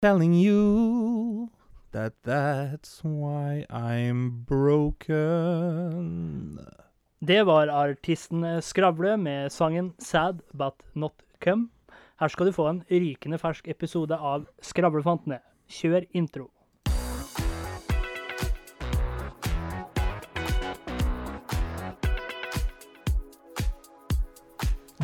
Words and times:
telling 0.00 0.32
you 0.32 1.50
that 1.92 2.14
that's 2.24 3.04
why 3.04 3.66
I'm 3.68 4.44
broken. 4.48 6.58
Det 7.18 7.42
var 7.42 7.68
artisten 7.68 8.62
Skravle 8.62 9.16
med 9.16 9.52
sangen 9.52 9.92
'Sad 9.98 10.40
But 10.52 10.74
Not 10.94 11.12
Come'. 11.44 11.68
Her 12.20 12.28
skal 12.28 12.46
du 12.46 12.52
få 12.52 12.68
en 12.68 12.84
rykende 12.90 13.38
fersk 13.38 13.68
episode 13.68 14.16
av 14.16 14.46
Skravlefantene. 14.62 15.38
Kjør 15.68 16.04
intro. 16.12 16.50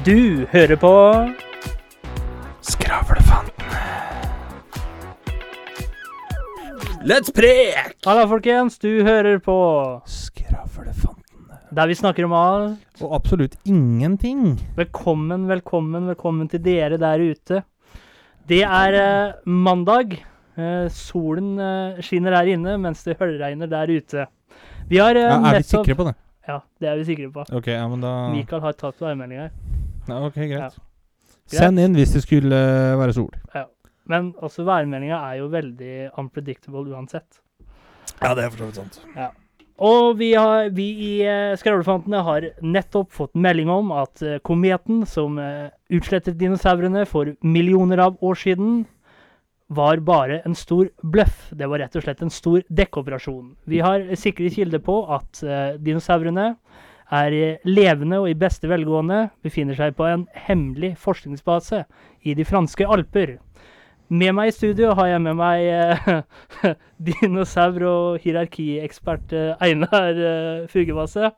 Du 0.06 0.46
hører 0.52 0.76
på 0.76 0.92
Let's 7.06 7.30
prek! 7.30 7.94
Halla, 8.06 8.24
folkens. 8.26 8.78
Du 8.82 8.88
hører 9.06 9.38
på 9.42 9.54
Skravlefantene. 10.10 11.58
der 11.76 11.86
vi 11.90 11.94
snakker 11.94 12.26
om 12.26 12.32
alt. 12.34 13.02
Og 13.02 13.14
absolutt 13.14 13.54
ingenting. 13.64 14.56
Velkommen, 14.76 15.46
velkommen, 15.48 16.08
velkommen 16.10 16.48
til 16.50 16.62
dere 16.64 16.98
der 16.98 17.22
ute. 17.22 17.62
Det 18.48 18.62
er 18.64 18.98
eh, 18.98 19.34
mandag. 19.46 20.16
Eh, 20.56 20.88
solen 20.90 21.58
eh, 21.60 22.00
skinner 22.02 22.34
her 22.40 22.50
inne, 22.56 22.74
mens 22.80 23.04
det 23.04 23.18
høljregner 23.20 23.70
der 23.70 23.92
ute. 23.92 24.26
Vi 24.88 24.98
har 25.02 25.14
eh, 25.14 25.28
Ja, 25.28 25.36
er 25.36 25.42
vi 25.44 25.54
nettopp 25.60 25.86
sikre 25.86 25.98
på 26.00 26.08
det? 26.08 26.16
Ja, 26.48 26.58
det 26.80 26.88
er 26.90 26.98
vi 27.00 27.06
sikre 27.12 27.30
på. 27.34 27.46
Ok, 27.58 27.70
ja, 27.74 27.86
men 27.90 28.02
da 28.02 28.16
Mikael 28.32 28.62
har 28.66 28.74
tatt 28.78 28.98
værmeldinga. 29.02 29.50
ja, 30.08 30.20
Ok, 30.26 30.34
greit. 30.42 30.58
Ja. 30.58 30.70
Send 31.46 31.78
inn 31.78 31.94
hvis 31.94 32.10
det 32.16 32.24
skulle 32.24 32.56
eh, 32.58 32.96
være 32.98 33.14
sol. 33.14 33.30
Men 34.10 34.34
også 34.44 34.66
værmeldinga 34.66 35.18
er 35.30 35.40
jo 35.40 35.50
veldig 35.52 35.96
unpredictable 36.20 36.86
uansett. 36.94 37.42
Ja, 38.22 38.32
det 38.34 38.44
er 38.46 38.52
for 38.52 38.62
så 38.62 38.70
vidt 38.70 38.80
sant. 38.80 39.42
Og 39.76 40.16
vi, 40.16 40.30
har, 40.32 40.70
vi 40.72 40.86
i 41.04 41.12
uh, 41.28 41.52
Skravlefantene 41.60 42.22
har 42.24 42.46
nettopp 42.64 43.10
fått 43.12 43.34
melding 43.36 43.68
om 43.68 43.90
at 43.92 44.22
eh, 44.24 44.38
kometen 44.40 45.02
som 45.04 45.36
eh, 45.36 45.68
utslettet 45.92 46.38
dinosaurene 46.40 47.02
for 47.04 47.34
millioner 47.44 48.00
av 48.06 48.16
år 48.24 48.40
siden, 48.40 48.86
var 49.66 49.98
bare 49.98 50.40
en 50.46 50.54
stor 50.54 50.88
bløff. 51.02 51.48
Det 51.50 51.66
var 51.66 51.82
rett 51.82 51.96
og 51.98 52.04
slett 52.04 52.22
en 52.22 52.30
stor 52.30 52.62
dekkoperasjon. 52.68 53.56
Vi 53.66 53.80
har 53.82 54.04
sikre 54.18 54.50
kilder 54.52 54.82
på 54.82 55.00
at 55.16 55.42
eh, 55.42 55.78
dinosaurene 55.82 56.52
er 57.16 57.34
eh, 57.34 57.58
levende 57.66 58.20
og 58.22 58.30
i 58.30 58.38
beste 58.38 58.70
velgående 58.70 59.26
befinner 59.42 59.78
seg 59.78 59.96
på 59.98 60.06
en 60.06 60.26
hemmelig 60.46 60.94
forskningsbase 61.02 61.84
i 62.26 62.34
de 62.38 62.46
franske 62.46 62.86
alper. 62.86 63.36
Med 64.08 64.30
meg 64.36 64.52
i 64.52 64.54
studio 64.54 64.92
har 64.94 65.08
jeg 65.10 65.22
med 65.24 65.34
meg 65.34 65.64
eh, 65.66 66.10
dinosaur- 67.08 67.82
og 67.88 68.18
hierarkiekspert 68.22 69.32
eh, 69.34 69.64
Einar 69.66 70.14
eh, 70.14 70.68
Fugevasse. 70.70 71.32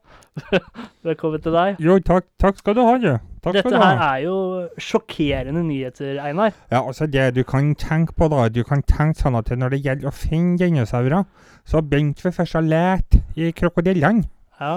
Velkommen 1.08 1.40
til 1.40 1.54
deg. 1.56 1.78
Jo, 1.80 1.96
takk, 2.04 2.26
takk 2.36 2.58
skal 2.60 2.76
du 2.76 2.82
ha, 2.84 2.98
du. 3.00 3.14
Takk 3.40 3.56
skal 3.56 3.72
Dette 3.72 3.80
her 3.80 3.96
ha. 3.96 4.08
er 4.18 4.26
jo 4.26 4.36
sjokkerende 4.76 5.62
nyheter, 5.64 6.18
Einar. 6.20 6.52
Ja, 6.68 6.82
altså 6.82 7.08
det 7.08 7.30
du 7.38 7.42
kan 7.48 7.72
tenke 7.80 8.12
på 8.12 8.28
da, 8.28 8.50
du 8.52 8.60
kan 8.68 8.84
tenke 8.84 9.16
sånn 9.22 9.38
at 9.40 9.48
når 9.48 9.72
det 9.72 9.80
gjelder 9.86 10.10
å 10.10 10.12
finne 10.12 10.60
dinosaurer, 10.60 11.24
så 11.64 11.80
begynte 11.80 12.26
vi 12.26 12.34
først 12.36 12.58
å 12.60 12.64
lete 12.66 13.22
i 13.40 13.48
krokodillene. 13.56 14.28
Ja. 14.60 14.74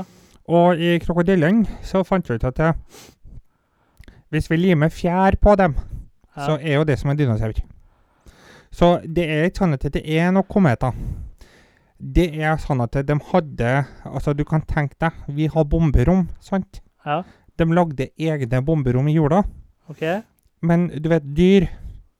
Og 0.48 0.80
i 0.80 0.96
krokodillene 1.04 1.68
så 1.84 2.06
fant 2.08 2.32
vi 2.32 2.40
ut 2.40 2.48
at 2.48 2.56
det, 2.56 2.72
hvis 4.32 4.48
vi 4.48 4.62
limer 4.64 4.96
fjær 4.96 5.36
på 5.44 5.58
dem, 5.60 5.76
ja. 6.38 6.48
så 6.48 6.56
er 6.56 6.80
jo 6.80 6.88
det 6.88 6.96
som 7.02 7.12
en 7.12 7.20
dinosaur. 7.20 7.60
Så 8.72 9.02
det 9.04 9.26
er 9.28 9.50
ikke 9.50 9.66
sånn 9.66 9.76
at 9.76 9.86
det 9.94 10.02
er 10.08 10.32
noen 10.32 10.48
kometer. 10.48 10.96
Det 12.02 12.30
er 12.40 12.56
sånn 12.58 12.82
at 12.82 12.96
de 13.06 13.16
hadde 13.30 13.72
Altså, 14.08 14.34
du 14.34 14.44
kan 14.48 14.64
tenke 14.66 14.96
deg, 15.00 15.18
vi 15.30 15.48
har 15.52 15.66
bomberom, 15.70 16.28
sant? 16.40 16.82
ja. 17.06 17.22
De 17.60 17.66
lagde 17.68 18.08
egne 18.18 18.62
bomberom 18.66 19.06
i 19.12 19.14
jorda. 19.14 19.44
OK. 19.92 20.02
Men 20.66 20.88
du 20.88 21.10
vet, 21.12 21.26
dyr 21.36 21.68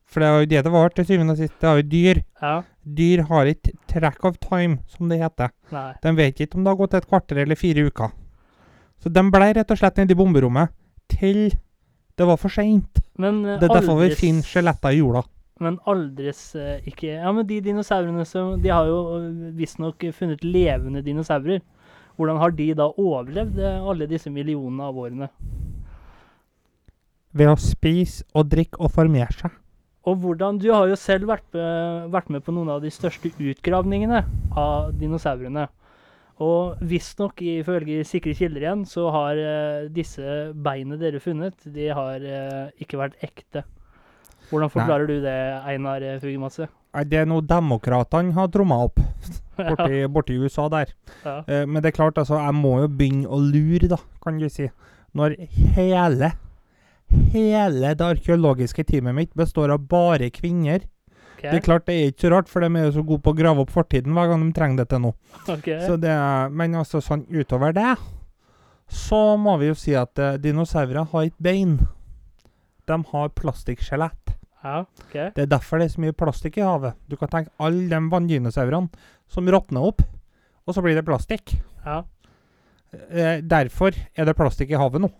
For 0.06 0.20
det 0.20 0.28
er 0.28 0.36
jo 0.42 0.46
det 0.50 0.60
det 0.66 0.72
var 0.74 0.92
til 0.92 1.06
syvende 1.08 1.32
og 1.32 1.38
sist. 1.40 1.54
Det 1.58 1.66
er 1.70 1.78
jo 1.80 1.86
dyr. 1.88 2.18
Ja. 2.42 2.52
Dyr 2.84 3.22
har 3.30 3.48
ikke 3.48 3.72
track 3.88 4.24
of 4.28 4.36
time, 4.44 4.76
som 4.92 5.08
det 5.08 5.18
heter. 5.22 5.50
Nei. 5.72 5.94
De 6.04 6.12
vet 6.18 6.38
ikke 6.44 6.58
om 6.58 6.66
det 6.66 6.70
har 6.70 6.78
gått 6.82 6.94
et 6.98 7.08
kvarter 7.08 7.40
eller 7.42 7.56
fire 7.58 7.86
uker. 7.88 8.12
Så 9.02 9.10
de 9.10 9.22
ble 9.32 9.48
rett 9.56 9.72
og 9.72 9.80
slett 9.80 9.96
nede 9.98 10.12
i 10.12 10.18
bomberommet 10.20 10.70
til 11.10 11.48
det 12.20 12.28
var 12.28 12.36
for 12.38 12.52
seint. 12.52 13.00
Men 13.18 13.40
eh, 13.46 13.58
Det 13.58 13.70
er 13.70 13.74
derfor 13.80 13.98
vi 14.04 14.12
finner 14.20 14.46
skjeletter 14.46 14.92
i 14.92 15.00
jorda. 15.00 15.24
Men 15.62 15.78
aldres 15.88 16.40
eh, 16.58 16.82
ikke 16.90 17.14
Ja, 17.14 17.32
men 17.34 17.46
de 17.48 17.60
dinosaurene 17.64 18.26
som 18.28 18.56
De 18.62 18.72
har 18.72 18.88
jo 18.90 19.00
eh, 19.18 19.50
visstnok 19.58 20.08
funnet 20.16 20.44
levende 20.44 21.04
dinosaurer. 21.04 21.62
Hvordan 22.18 22.40
har 22.42 22.54
de 22.56 22.68
da 22.76 22.90
overlevd 22.90 23.58
eh, 23.62 23.90
alle 23.92 24.08
disse 24.10 24.30
millionene 24.32 24.88
av 24.88 24.98
årene? 24.98 25.28
Ved 27.32 27.48
å 27.48 27.58
spise 27.60 28.26
og 28.36 28.50
drikke 28.52 28.80
og 28.82 28.92
formere 28.92 29.32
seg. 29.32 29.54
Og 30.02 30.18
hvordan 30.18 30.58
Du 30.58 30.66
har 30.74 30.88
jo 30.90 30.98
selv 30.98 31.30
vært 31.30 31.46
med, 31.54 32.08
vært 32.12 32.32
med 32.34 32.42
på 32.44 32.52
noen 32.52 32.72
av 32.74 32.82
de 32.82 32.90
største 32.92 33.30
utgravningene 33.38 34.24
av 34.58 34.90
dinosaurene. 34.98 35.68
Og 36.42 36.80
visstnok, 36.90 37.38
ifølge 37.38 38.02
sikre 38.08 38.34
kilder 38.34 38.64
igjen, 38.64 38.82
så 38.88 39.06
har 39.14 39.38
disse 39.94 40.50
beina 40.58 40.98
dere 40.98 41.20
funnet, 41.22 41.54
de 41.70 41.86
har 41.94 42.24
ikke 42.82 42.98
vært 42.98 43.20
ekte. 43.22 43.62
Hvordan 44.52 44.68
forklarer 44.72 45.08
du 45.08 45.16
det, 45.24 45.36
Einar 45.64 46.04
eh, 46.04 46.18
Fugemasse? 46.20 46.68
Det 47.08 47.22
er 47.22 47.28
noe 47.28 47.40
demokratene 47.48 48.34
har 48.36 48.50
tromma 48.52 48.82
opp 48.84 49.00
borti, 49.56 50.02
borti 50.12 50.36
USA 50.36 50.66
der. 50.72 50.92
Ja. 51.24 51.38
Eh, 51.46 51.64
men 51.64 51.80
det 51.80 51.92
er 51.92 51.96
klart, 51.96 52.20
altså, 52.20 52.36
jeg 52.36 52.56
må 52.58 52.74
jo 52.82 52.90
begynne 52.92 53.30
å 53.32 53.40
lure, 53.40 53.88
da, 53.94 53.98
kan 54.24 54.40
du 54.40 54.48
si. 54.52 54.68
Når 55.16 55.38
hele, 55.78 56.34
hele 57.32 57.94
det 57.96 58.08
arkeologiske 58.12 58.84
teamet 58.88 59.16
mitt 59.16 59.32
består 59.38 59.72
av 59.72 59.86
bare 59.88 60.28
kvinner. 60.34 60.84
Okay. 61.38 61.48
Det 61.48 61.58
er 61.58 61.64
klart 61.64 61.88
det 61.88 61.96
er 61.96 62.12
ikke 62.12 62.26
så 62.26 62.32
rart, 62.36 62.52
for 62.52 62.64
de 62.64 62.68
er 62.68 62.84
jo 62.86 62.96
så 62.98 63.06
gode 63.08 63.24
på 63.24 63.32
å 63.32 63.38
grave 63.40 63.64
opp 63.64 63.72
fortiden 63.72 64.12
hver 64.16 64.28
gang 64.30 64.44
de 64.44 64.52
trenger 64.56 64.82
det 64.82 64.90
til 64.92 65.02
noe. 65.08 65.16
Okay. 65.48 65.80
Så 65.88 65.96
det, 66.00 66.12
men 66.52 66.76
altså 66.78 67.00
sånn 67.02 67.24
utover 67.32 67.72
det, 67.76 67.96
så 68.92 69.22
må 69.40 69.56
vi 69.62 69.72
jo 69.72 69.78
si 69.80 69.96
at 69.96 70.20
eh, 70.20 70.36
dinosaurer 70.44 71.08
har 71.08 71.30
ikke 71.30 71.48
bein. 71.48 71.74
De 72.86 72.98
har 73.14 73.32
plastikkskjelett. 73.38 74.36
Ja, 74.62 74.84
ok. 74.86 75.14
Det 75.34 75.42
er 75.44 75.50
derfor 75.50 75.80
det 75.80 75.88
er 75.88 75.94
så 75.96 76.02
mye 76.04 76.14
plastikk 76.16 76.60
i 76.60 76.66
havet. 76.66 76.98
Du 77.10 77.16
kan 77.18 77.30
tenke 77.32 77.50
alle 77.62 77.88
de 77.90 78.00
vanndinosaurene 78.12 79.06
som 79.32 79.48
råtner 79.50 79.88
opp, 79.90 80.04
og 80.62 80.76
så 80.76 80.84
blir 80.84 80.94
det 80.98 81.06
plastikk. 81.06 81.56
Ja. 81.82 82.02
Eh, 82.92 83.40
derfor 83.42 83.96
er 84.14 84.28
det 84.28 84.36
plastikk 84.38 84.70
i 84.70 84.78
havet 84.78 85.02
nå. 85.02 85.10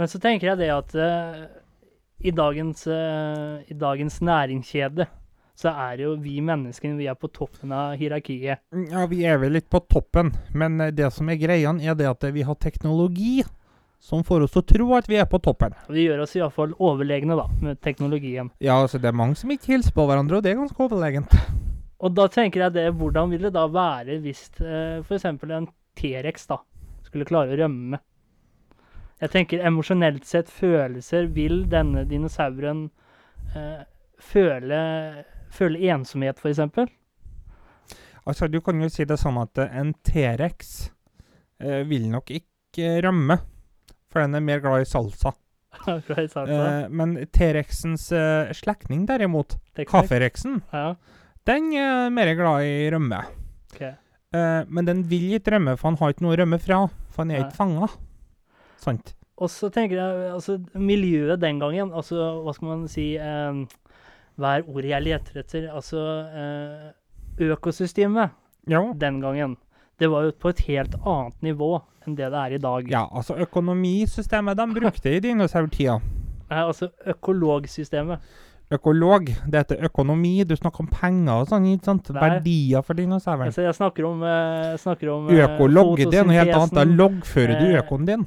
Men 0.00 0.08
så 0.10 0.20
tenker 0.20 0.52
jeg 0.52 0.60
det 0.60 0.70
at 0.74 0.94
eh, 0.98 1.40
i, 2.22 2.32
dagens, 2.34 2.86
eh, 2.86 3.64
i 3.72 3.76
dagens 3.78 4.20
næringskjede 4.20 5.08
så 5.62 5.72
er 5.84 6.00
jo 6.00 6.14
vi 6.20 6.38
menneskene 6.44 6.96
vi 6.98 7.08
er 7.10 7.16
på 7.18 7.28
toppen 7.32 7.72
av 7.76 7.96
hierarkiet. 8.00 8.62
Ja, 8.90 9.04
vi 9.06 9.20
er 9.28 9.36
vel 9.42 9.52
litt 9.58 9.68
på 9.70 9.82
toppen, 9.90 10.32
men 10.56 10.80
eh, 10.80 10.92
det 10.96 11.12
som 11.14 11.28
er 11.30 11.40
greia, 11.40 11.72
er 11.76 11.96
det 11.98 12.08
at 12.08 12.28
vi 12.34 12.44
har 12.46 12.58
teknologi 12.60 13.42
som 14.02 14.24
får 14.26 14.42
oss 14.44 14.54
til 14.56 14.62
å 14.62 14.66
tro 14.66 14.86
at 14.98 15.06
vi 15.10 15.18
er 15.22 15.28
på 15.30 15.38
toppen. 15.42 15.76
Vi 15.92 16.08
gjør 16.08 16.24
oss 16.24 16.34
iallfall 16.34 16.72
overlegne 16.82 17.36
da, 17.38 17.46
med 17.62 17.78
teknologien. 17.86 18.50
Ja, 18.58 18.80
altså 18.82 18.98
det 18.98 19.12
er 19.12 19.18
mange 19.18 19.38
som 19.38 19.52
ikke 19.54 19.76
hilser 19.76 19.94
på 19.94 20.06
hverandre, 20.08 20.40
og 20.40 20.42
det 20.42 20.50
er 20.50 20.58
ganske 20.58 20.82
overlegent. 20.82 21.36
Og 22.02 22.16
da 22.16 22.26
tenker 22.34 22.64
jeg 22.64 22.74
det, 22.74 22.88
hvordan 22.98 23.30
vil 23.30 23.46
det 23.46 23.52
da 23.54 23.68
være 23.70 24.18
hvis 24.24 24.48
eh, 24.58 25.04
f.eks. 25.06 25.28
en 25.30 25.68
T-rex 25.98 26.48
da 26.50 26.58
skulle 27.06 27.28
klare 27.28 27.54
å 27.54 27.60
rømme? 27.60 28.00
Jeg 29.22 29.30
tenker 29.30 29.62
emosjonelt 29.62 30.26
sett, 30.26 30.50
følelser, 30.50 31.28
vil 31.30 31.62
denne 31.70 32.02
dinosauren 32.10 32.88
eh, 33.54 33.84
føle, 34.18 34.80
føle 35.54 35.94
ensomhet, 35.94 36.42
f.eks.? 36.42 36.90
Altså, 38.26 38.50
du 38.50 38.58
kan 38.66 38.82
jo 38.82 38.90
si 38.90 39.06
det 39.06 39.20
sånn 39.22 39.38
at 39.38 39.62
en 39.68 39.94
T-rex 40.02 40.74
eh, 41.62 41.86
vil 41.86 42.10
nok 42.10 42.34
ikke 42.34 42.98
rømme, 43.06 43.38
for 44.12 44.20
den 44.24 44.36
er 44.38 44.44
mer 44.44 44.60
glad 44.64 44.84
i 44.84 44.88
salsa. 44.88 45.32
Eh, 45.88 46.88
men 46.92 47.14
T-rexens 47.32 48.10
eh, 48.12 48.52
slektning 48.54 49.06
derimot, 49.08 49.56
kafferexen, 49.88 50.60
Ja, 50.72 50.94
den 51.48 51.72
er 51.74 52.10
mer 52.14 52.34
glad 52.38 52.66
i 52.68 52.90
rømme. 52.92 53.22
Okay. 53.72 53.94
Eh, 54.36 54.60
men 54.68 54.86
den 54.86 55.00
vil 55.10 55.32
ikke 55.38 55.56
rømme, 55.56 55.74
for 55.80 55.90
han 55.90 55.98
har 56.00 56.12
ikke 56.14 56.26
noe 56.26 56.36
å 56.36 56.40
rømme 56.42 56.60
fra, 56.62 56.82
for 57.10 57.24
han 57.24 57.32
er 57.34 57.40
Nei. 57.40 57.48
ikke 57.48 57.58
fanga. 57.58 57.88
Sant? 58.84 59.14
Og 59.42 59.48
så 59.50 59.72
tenker 59.74 59.96
jeg, 59.98 60.28
altså 60.36 60.58
miljøet 60.78 61.40
den 61.42 61.58
gangen, 61.58 61.90
altså 61.96 62.20
hva 62.44 62.52
skal 62.54 62.68
man 62.68 62.84
si 62.92 63.14
eh, 63.16 63.64
Hva 64.38 64.52
er 64.58 64.68
ordet 64.68 64.92
jeg 64.92 65.04
leter 65.08 65.40
etter? 65.42 65.66
Altså 65.72 65.98
eh, 66.30 66.92
økosystemet 67.48 68.30
Ja. 68.70 68.84
den 68.94 69.18
gangen. 69.24 69.56
Det 70.00 70.08
var 70.10 70.24
jo 70.26 70.32
på 70.40 70.48
et 70.52 70.62
helt 70.68 70.94
annet 71.04 71.42
nivå 71.44 71.74
enn 72.06 72.16
det 72.18 72.30
det 72.32 72.38
er 72.38 72.54
i 72.56 72.58
dag. 72.58 72.88
ja, 72.90 73.04
altså 73.12 73.36
økonomisystemet 73.38 74.56
de 74.58 74.66
brukte 74.74 75.12
i 75.12 75.20
dinosaurtida. 75.22 76.00
Nei, 76.50 76.62
altså 76.64 76.88
økologsystemet. 77.06 78.18
økolog. 78.72 79.26
Det 79.26 79.60
heter 79.60 79.84
økonomi. 79.84 80.44
Du 80.44 80.56
snakker 80.56 80.80
om 80.80 80.88
penger 80.88 81.42
og 81.42 81.48
sånn. 81.48 81.66
ikke 81.74 81.84
sant? 81.84 82.08
Nei. 82.10 82.20
Verdier 82.24 82.82
for 82.82 82.94
dinosauren. 82.98 83.46
Altså, 83.46 83.62
jeg 83.66 83.74
snakker 83.76 84.08
om, 84.08 84.22
eh, 84.24 84.76
snakker 84.80 85.10
om 85.12 85.28
eh, 85.28 85.44
Økologg, 85.44 85.98
det 86.10 86.18
er 86.18 86.24
noe 86.24 86.38
helt 86.38 86.54
annet. 86.56 86.74
Da 86.74 86.84
loggfører 86.88 87.60
du 87.60 87.66
eh, 87.68 87.80
økoen 87.82 88.06
din. 88.08 88.26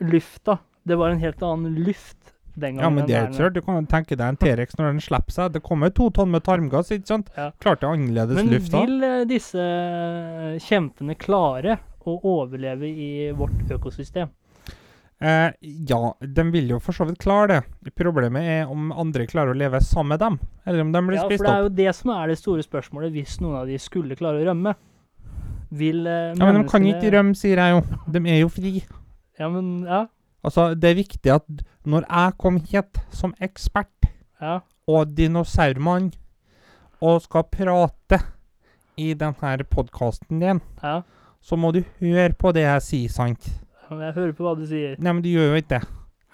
Lufta. 0.00 0.58
Det 0.86 0.98
var 0.98 1.10
en 1.10 1.22
helt 1.22 1.42
annen 1.42 1.74
luft 1.86 2.25
den 2.56 2.78
gangen. 2.78 2.84
Ja, 2.84 2.90
men 2.90 3.08
det 3.08 3.16
er 3.16 3.28
ikke. 3.30 3.50
Du 3.54 3.60
kan 3.64 3.88
tenke 3.90 4.16
deg 4.16 4.32
en 4.32 4.38
T-rex 4.40 4.78
når 4.78 4.94
den 4.94 5.02
slipper 5.04 5.34
seg. 5.34 5.52
Det 5.54 5.62
kommer 5.64 5.92
to 5.94 6.08
tonn 6.14 6.32
med 6.32 6.44
tarmgass, 6.46 6.92
ikke 6.94 7.10
sant? 7.10 7.28
Ja. 7.36 7.50
Klart 7.62 7.82
det 7.82 7.88
er 7.88 7.98
annerledes 7.98 8.40
Men 8.40 8.50
luft 8.54 8.72
da. 8.72 8.80
Men 8.80 8.96
vil 8.96 9.06
eh, 9.10 9.28
disse 9.28 9.68
eh, 9.68 10.56
kjempene 10.64 11.18
klare 11.20 11.78
å 12.06 12.16
overleve 12.36 12.88
i 12.88 13.10
vårt 13.36 13.70
økosystem? 13.76 14.32
Eh, 15.18 15.50
ja, 15.88 16.00
de 16.20 16.44
vil 16.52 16.74
jo 16.74 16.80
for 16.82 16.96
så 16.96 17.06
vidt 17.08 17.22
klare 17.22 17.46
det. 17.54 17.92
Problemet 17.96 18.48
er 18.52 18.72
om 18.72 18.90
andre 18.92 19.24
klarer 19.28 19.54
å 19.54 19.58
leve 19.58 19.80
sammen 19.84 20.12
med 20.14 20.20
dem, 20.20 20.36
eller 20.66 20.84
om 20.84 20.92
de 20.92 21.02
blir 21.06 21.16
Ja, 21.16 21.28
for 21.30 21.48
det 21.48 21.54
er 21.54 21.64
jo 21.64 21.72
det 21.78 21.94
som 21.96 22.12
er 22.16 22.32
det 22.32 22.36
store 22.40 22.66
spørsmålet 22.66 23.14
hvis 23.14 23.38
noen 23.40 23.62
av 23.62 23.70
de 23.70 23.78
skulle 23.80 24.18
klare 24.18 24.42
å 24.42 24.50
rømme. 24.50 24.76
Vil 25.76 26.04
eh, 26.06 26.34
Ja, 26.36 26.44
men 26.44 26.60
de 26.60 26.68
kan 26.68 26.84
ikke 26.84 27.14
rømme, 27.16 27.36
sier 27.38 27.62
jeg 27.62 27.78
jo. 27.78 28.02
De 28.12 28.22
er 28.28 28.42
jo 28.42 28.52
fri. 28.52 28.74
Ja, 29.40 29.48
men 29.52 29.72
ja. 29.88 30.04
Altså, 30.46 30.70
det 30.78 30.90
er 30.90 31.00
viktig 31.00 31.32
at 31.34 31.46
når 31.86 32.06
jeg 32.06 32.34
kom 32.38 32.60
hit 32.62 33.00
som 33.10 33.34
ekspert 33.42 34.08
ja. 34.40 34.60
og 34.86 35.10
dinosaurmann 35.16 36.12
og 37.02 37.20
skal 37.24 37.48
prate 37.50 38.20
i 38.96 39.12
denne 39.18 39.66
podkasten 39.68 40.40
din, 40.40 40.60
ja. 40.82 41.00
så 41.42 41.58
må 41.58 41.72
du 41.74 41.82
høre 42.00 42.32
på 42.38 42.52
det 42.54 42.62
jeg 42.62 42.84
sier, 42.86 43.12
sant? 43.12 43.48
Jeg 43.90 44.14
hører 44.14 44.32
på 44.34 44.46
hva 44.46 44.54
du 44.58 44.64
sier. 44.66 44.94
Nei, 44.98 45.12
men 45.12 45.22
du 45.22 45.30
gjør 45.30 45.52
jo 45.52 45.60
ikke 45.60 45.76
det. 45.76 45.82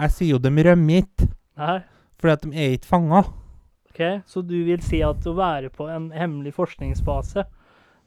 Jeg 0.03 0.15
sier 0.15 0.35
jo 0.35 0.43
de 0.43 0.53
rømmer 0.69 1.03
ikke, 1.03 1.29
Nei. 1.61 1.79
fordi 2.21 2.33
at 2.33 2.45
de 2.45 2.53
er 2.53 2.77
ikke 2.77 2.93
fanga. 2.93 3.25
Ok, 3.93 4.01
Så 4.27 4.41
du 4.41 4.57
vil 4.65 4.81
si 4.85 5.03
at 5.05 5.27
å 5.29 5.35
være 5.37 5.69
på 5.73 5.89
en 5.93 6.11
hemmelig 6.17 6.55
forskningsbase 6.57 7.45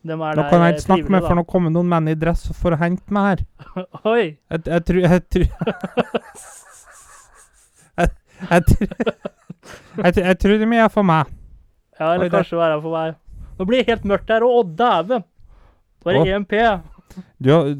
De 0.06 0.13
Da 0.18 0.44
kan 0.50 0.62
jeg 0.62 0.69
eh, 0.69 0.74
ikke 0.75 0.86
snakke 0.86 1.10
med, 1.16 1.22
for 1.25 1.36
nå 1.40 1.44
kommer 1.50 1.69
noen 1.74 1.88
menn 1.90 2.07
i 2.12 2.16
dress 2.19 2.44
for 2.54 2.69
å 2.75 2.78
hente 2.78 3.10
meg 3.16 3.24
her. 3.31 3.40
Oi! 4.13 4.25
Jeg, 4.54 4.60
jeg 4.69 4.81
tror 4.86 5.02
Jeg 5.02 5.22
tror 5.34 5.46
jeg, 7.98 8.10
jeg, 8.52 8.62
tror- 8.69 8.94
jeg, 10.25 10.36
tror- 10.40 10.57
de 10.62 10.68
er 10.78 10.90
for 10.94 11.04
meg. 11.07 11.24
Ja, 12.00 12.06
eller 12.13 12.25
Oi, 12.25 12.30
det- 12.30 12.38
kanskje 12.38 12.57
være 12.60 12.81
for 12.84 12.92
meg. 12.98 13.10
Nå 13.57 13.62
blir 13.69 13.78
det 13.81 13.90
helt 13.94 14.06
mørkt 14.12 14.30
her, 14.30 14.42
og 14.44 14.52
å, 14.60 14.62
dæven! 14.84 15.22
Bare 16.06 16.18
Å. 16.22 16.24
EMP. 16.28 16.54
Du, 17.40 17.50
jeg 17.56 17.78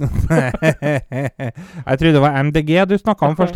trodde 2.00 2.16
det 2.16 2.22
var 2.24 2.38
MDG 2.42 2.72
du 2.88 2.96
snakka 2.98 3.26
om 3.28 3.36
først. 3.36 3.56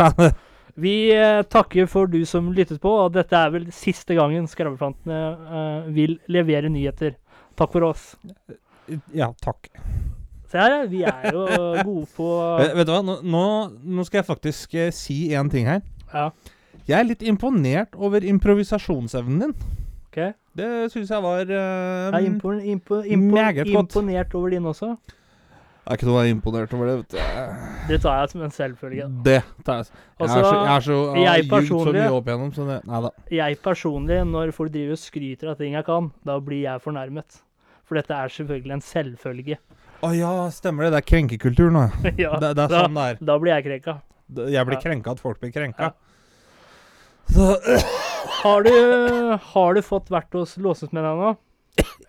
Vi 0.79 1.11
eh, 1.15 1.41
takker 1.49 1.87
for 1.91 2.07
du 2.11 2.25
som 2.27 2.51
lyttet 2.55 2.81
på, 2.83 2.89
og 3.05 3.13
dette 3.15 3.35
er 3.39 3.49
vel 3.53 3.65
siste 3.75 4.15
gangen 4.17 4.47
Skravlefantene 4.51 5.19
eh, 5.31 5.81
vil 5.95 6.13
levere 6.31 6.69
nyheter. 6.71 7.11
Takk 7.59 7.73
for 7.75 7.89
oss. 7.89 8.13
Ja, 9.13 9.29
takk. 9.43 9.67
Se 10.49 10.57
her, 10.57 10.87
vi 10.89 11.03
er 11.05 11.27
jo 11.29 11.43
gode 11.85 12.07
på 12.15 12.27
Vet, 12.61 12.71
vet 12.79 12.87
du 12.89 12.93
hva, 12.95 13.01
nå, 13.05 13.43
nå, 13.85 14.05
skal 14.07 14.23
jeg 14.23 14.29
faktisk 14.31 14.73
eh, 14.79 14.89
si 14.95 15.19
én 15.37 15.51
ting 15.53 15.67
her. 15.69 15.83
Ja, 16.13 16.29
Jeg 16.89 16.97
er 16.97 17.05
litt 17.11 17.21
imponert 17.21 17.93
over 17.99 18.23
improvisasjonsevnen 18.25 19.43
din. 19.43 19.53
OK. 20.09 20.17
Det 20.57 20.69
syns 20.89 21.11
jeg 21.13 21.21
var 21.21 21.43
eh, 21.45 21.53
Jeg 21.53 22.15
er 22.17 22.25
impo, 22.31 22.55
impo, 22.57 23.03
impo, 23.05 23.35
Meget 23.35 23.59
godt. 23.67 23.91
imponert 23.93 24.33
over 24.39 24.55
din 24.55 24.65
også. 24.71 24.95
Det 24.99 25.93
er 25.93 25.97
ikke 25.99 26.07
noe 26.09 26.21
jeg 26.21 26.29
er 26.29 26.35
imponert 26.35 26.73
over 26.77 26.89
det. 26.89 26.95
vet 26.97 27.13
du. 27.13 27.19
Det 27.89 27.97
tar 28.03 28.17
jeg 28.19 28.31
som 28.33 28.41
en 28.45 28.51
selvfølge. 28.53 29.05
Det 29.25 29.37
tar 29.65 29.79
jeg. 29.83 29.85
Jeg 29.89 30.25
Altså, 30.25 30.39
er 30.39 30.43
så, 30.43 30.55
jeg 30.55 30.73
er 30.73 30.83
så 30.85 30.97
jeg 30.97 31.29
har 31.29 31.37
jeg 31.37 31.45
ljugd 31.45 31.69
så 31.69 31.93
mye 31.95 32.09
opp 32.17 32.27
igjennom, 32.29 32.51
så 32.53 32.65
det 32.67 32.79
Nei 32.89 32.99
da. 33.05 33.11
Jeg 33.37 33.57
personlig, 33.63 34.17
når 34.33 34.51
folk 34.57 34.73
driver 34.73 34.97
og 34.97 35.01
skryter 35.01 35.53
av 35.53 35.61
ting 35.61 35.77
jeg 35.77 35.85
kan, 35.87 36.09
da 36.25 36.35
blir 36.41 36.61
jeg 36.65 36.83
fornærmet. 36.83 37.39
For 37.89 37.97
dette 37.97 38.13
er 38.13 38.29
selvfølgelig 38.29 38.75
en 38.77 38.85
selvfølge. 38.85 39.57
Å 40.05 40.11
ja, 40.15 40.29
stemmer 40.53 40.85
det. 40.87 40.91
Det 40.93 40.99
er 41.01 41.07
krenkekultur 41.09 41.71
nå. 41.73 41.87
ja, 42.21 42.35
Det, 42.41 42.53
det 42.55 42.63
er 42.67 42.69
da, 42.71 42.83
sånn 42.85 42.95
det 42.99 43.07
er. 43.15 43.19
da 43.31 43.37
blir 43.41 43.55
jeg 43.57 43.65
krenka. 43.65 43.97
Jeg 44.53 44.65
blir 44.69 44.77
Ja. 44.77 44.83
krenka 44.85 45.11
at 45.17 45.19
folk 45.19 45.39
blir 45.41 45.51
krenka. 45.51 45.89
Ja. 45.89 45.91
Så 47.33 47.57
Har 48.39 48.63
du, 48.63 48.71
har 49.53 49.73
du 49.75 49.81
fått 49.83 50.09
vært 50.13 50.33
hos 50.37 50.53
låsesmed 50.61 51.03
ennå? 51.03 51.33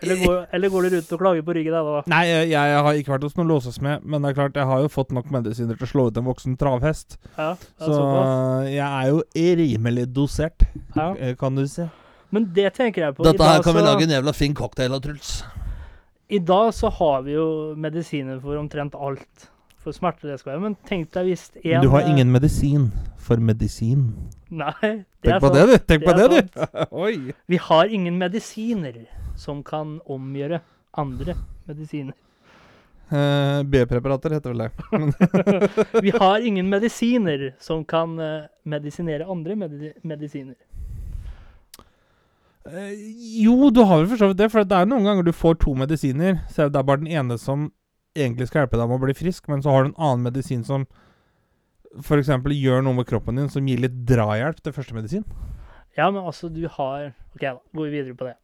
Eller, 0.02 0.16
går- 0.20 0.46
eller 0.56 0.70
går 0.72 0.82
du 0.86 0.94
rundt 0.96 1.10
og 1.14 1.20
klager 1.22 1.42
på 1.46 1.54
ryggen 1.56 1.74
ennå? 1.76 2.00
Nei, 2.10 2.22
jeg, 2.28 2.48
jeg 2.52 2.80
har 2.86 2.98
ikke 3.00 3.12
vært 3.14 3.24
hos 3.26 3.34
noen 3.38 3.50
låsesmed, 3.50 4.04
men 4.04 4.22
det 4.24 4.30
er 4.32 4.36
klart, 4.38 4.56
jeg 4.58 4.66
har 4.70 4.82
jo 4.84 4.90
fått 4.92 5.12
nok 5.16 5.28
medisiner 5.34 5.78
til 5.78 5.86
å 5.86 5.90
slå 5.90 6.06
ut 6.10 6.18
en 6.20 6.26
voksen 6.28 6.56
travhest. 6.60 7.16
Ja, 7.36 7.52
Så 7.80 7.90
såpass. 7.94 8.68
jeg 8.70 8.86
er 8.86 9.10
jo 9.10 9.22
rimelig 9.62 10.06
dosert, 10.16 10.66
Ja. 10.96 11.10
eh, 11.18 11.34
kan 11.40 11.54
du 11.58 11.64
si. 11.70 11.88
Men 12.30 12.46
det 12.54 12.72
tenker 12.78 13.06
jeg 13.08 13.16
på. 13.18 13.24
Dette 13.26 13.42
her 13.42 13.62
kan 13.66 13.74
vi 13.74 13.82
lage 13.86 14.06
en 14.06 14.14
jævla 14.16 14.34
fin 14.34 14.54
cocktail 14.54 14.94
av, 14.94 15.00
Truls. 15.02 15.32
I 16.30 16.38
dag 16.38 16.74
så 16.74 16.88
har 16.88 17.22
vi 17.26 17.32
jo 17.34 17.74
medisiner 17.74 18.38
for 18.38 18.54
omtrent 18.60 18.94
alt. 18.94 19.50
For 19.80 19.96
smerter 19.96 20.30
det 20.30 20.36
skal 20.38 20.52
være. 20.52 20.62
Men 20.68 20.76
tenk 20.86 21.08
deg 21.16 21.26
hvis 21.26 21.48
en 21.64 21.82
Du 21.82 21.90
har 21.90 22.06
ingen 22.06 22.30
medisin 22.30 22.90
for 23.18 23.40
medisin. 23.42 24.04
Nei, 24.50 24.90
det 25.24 25.26
Tenk 25.26 25.42
på 25.42 25.50
det, 25.54 25.64
du. 25.66 25.76
Tenk 25.88 26.06
på 26.06 26.14
Det 26.14 26.28
du. 26.30 26.64
Oi. 27.04 27.32
Vi 27.50 27.58
har 27.64 27.90
ingen 27.90 28.18
medisiner 28.20 29.02
som 29.40 29.64
kan 29.66 29.98
omgjøre 30.06 30.60
andre 31.00 31.34
medisiner. 31.66 32.14
Uh, 33.10 33.66
B-preparater 33.66 34.36
heter 34.36 34.54
vel 34.54 34.62
det. 34.62 34.70
Vi 36.06 36.12
har 36.14 36.46
ingen 36.46 36.68
medisiner 36.70 37.48
som 37.58 37.82
kan 37.84 38.14
eh, 38.22 38.46
medisinere 38.62 39.26
andre 39.26 39.56
medi 39.58 39.90
medisiner. 40.06 40.54
Eh, 42.70 42.94
jo, 43.42 43.70
du 43.74 43.82
har 43.82 44.02
vel 44.02 44.10
for 44.12 44.20
så 44.20 44.30
vidt 44.30 44.40
det, 44.40 44.50
for 44.52 44.66
det 44.66 44.76
er 44.76 44.88
noen 44.88 45.06
ganger 45.08 45.26
du 45.26 45.32
får 45.34 45.60
to 45.64 45.74
medisiner, 45.78 46.40
så 46.50 46.68
det 46.70 46.78
er 46.78 46.86
bare 46.86 47.02
den 47.02 47.10
ene 47.10 47.38
som 47.40 47.70
egentlig 48.16 48.50
skal 48.50 48.64
hjelpe 48.64 48.78
deg 48.78 48.90
med 48.90 49.00
å 49.00 49.06
bli 49.06 49.16
frisk, 49.16 49.48
men 49.50 49.62
så 49.64 49.74
har 49.74 49.84
du 49.84 49.90
en 49.90 49.98
annen 49.98 50.26
medisin 50.28 50.62
som 50.66 50.86
f.eks. 51.98 52.30
gjør 52.30 52.84
noe 52.86 52.94
med 53.00 53.08
kroppen 53.08 53.40
din 53.40 53.50
som 53.50 53.66
gir 53.66 53.82
litt 53.82 53.96
drahjelp 54.06 54.60
til 54.62 54.74
første 54.76 54.94
medisin. 54.94 55.26
Ja, 55.98 56.06
men 56.10 56.22
altså, 56.22 56.50
du 56.52 56.62
har 56.70 57.10
OK, 57.34 57.42
da 57.42 57.56
går 57.58 57.88
vi 57.88 57.90
videre 57.96 58.18
på 58.18 58.28
det. 58.28 58.36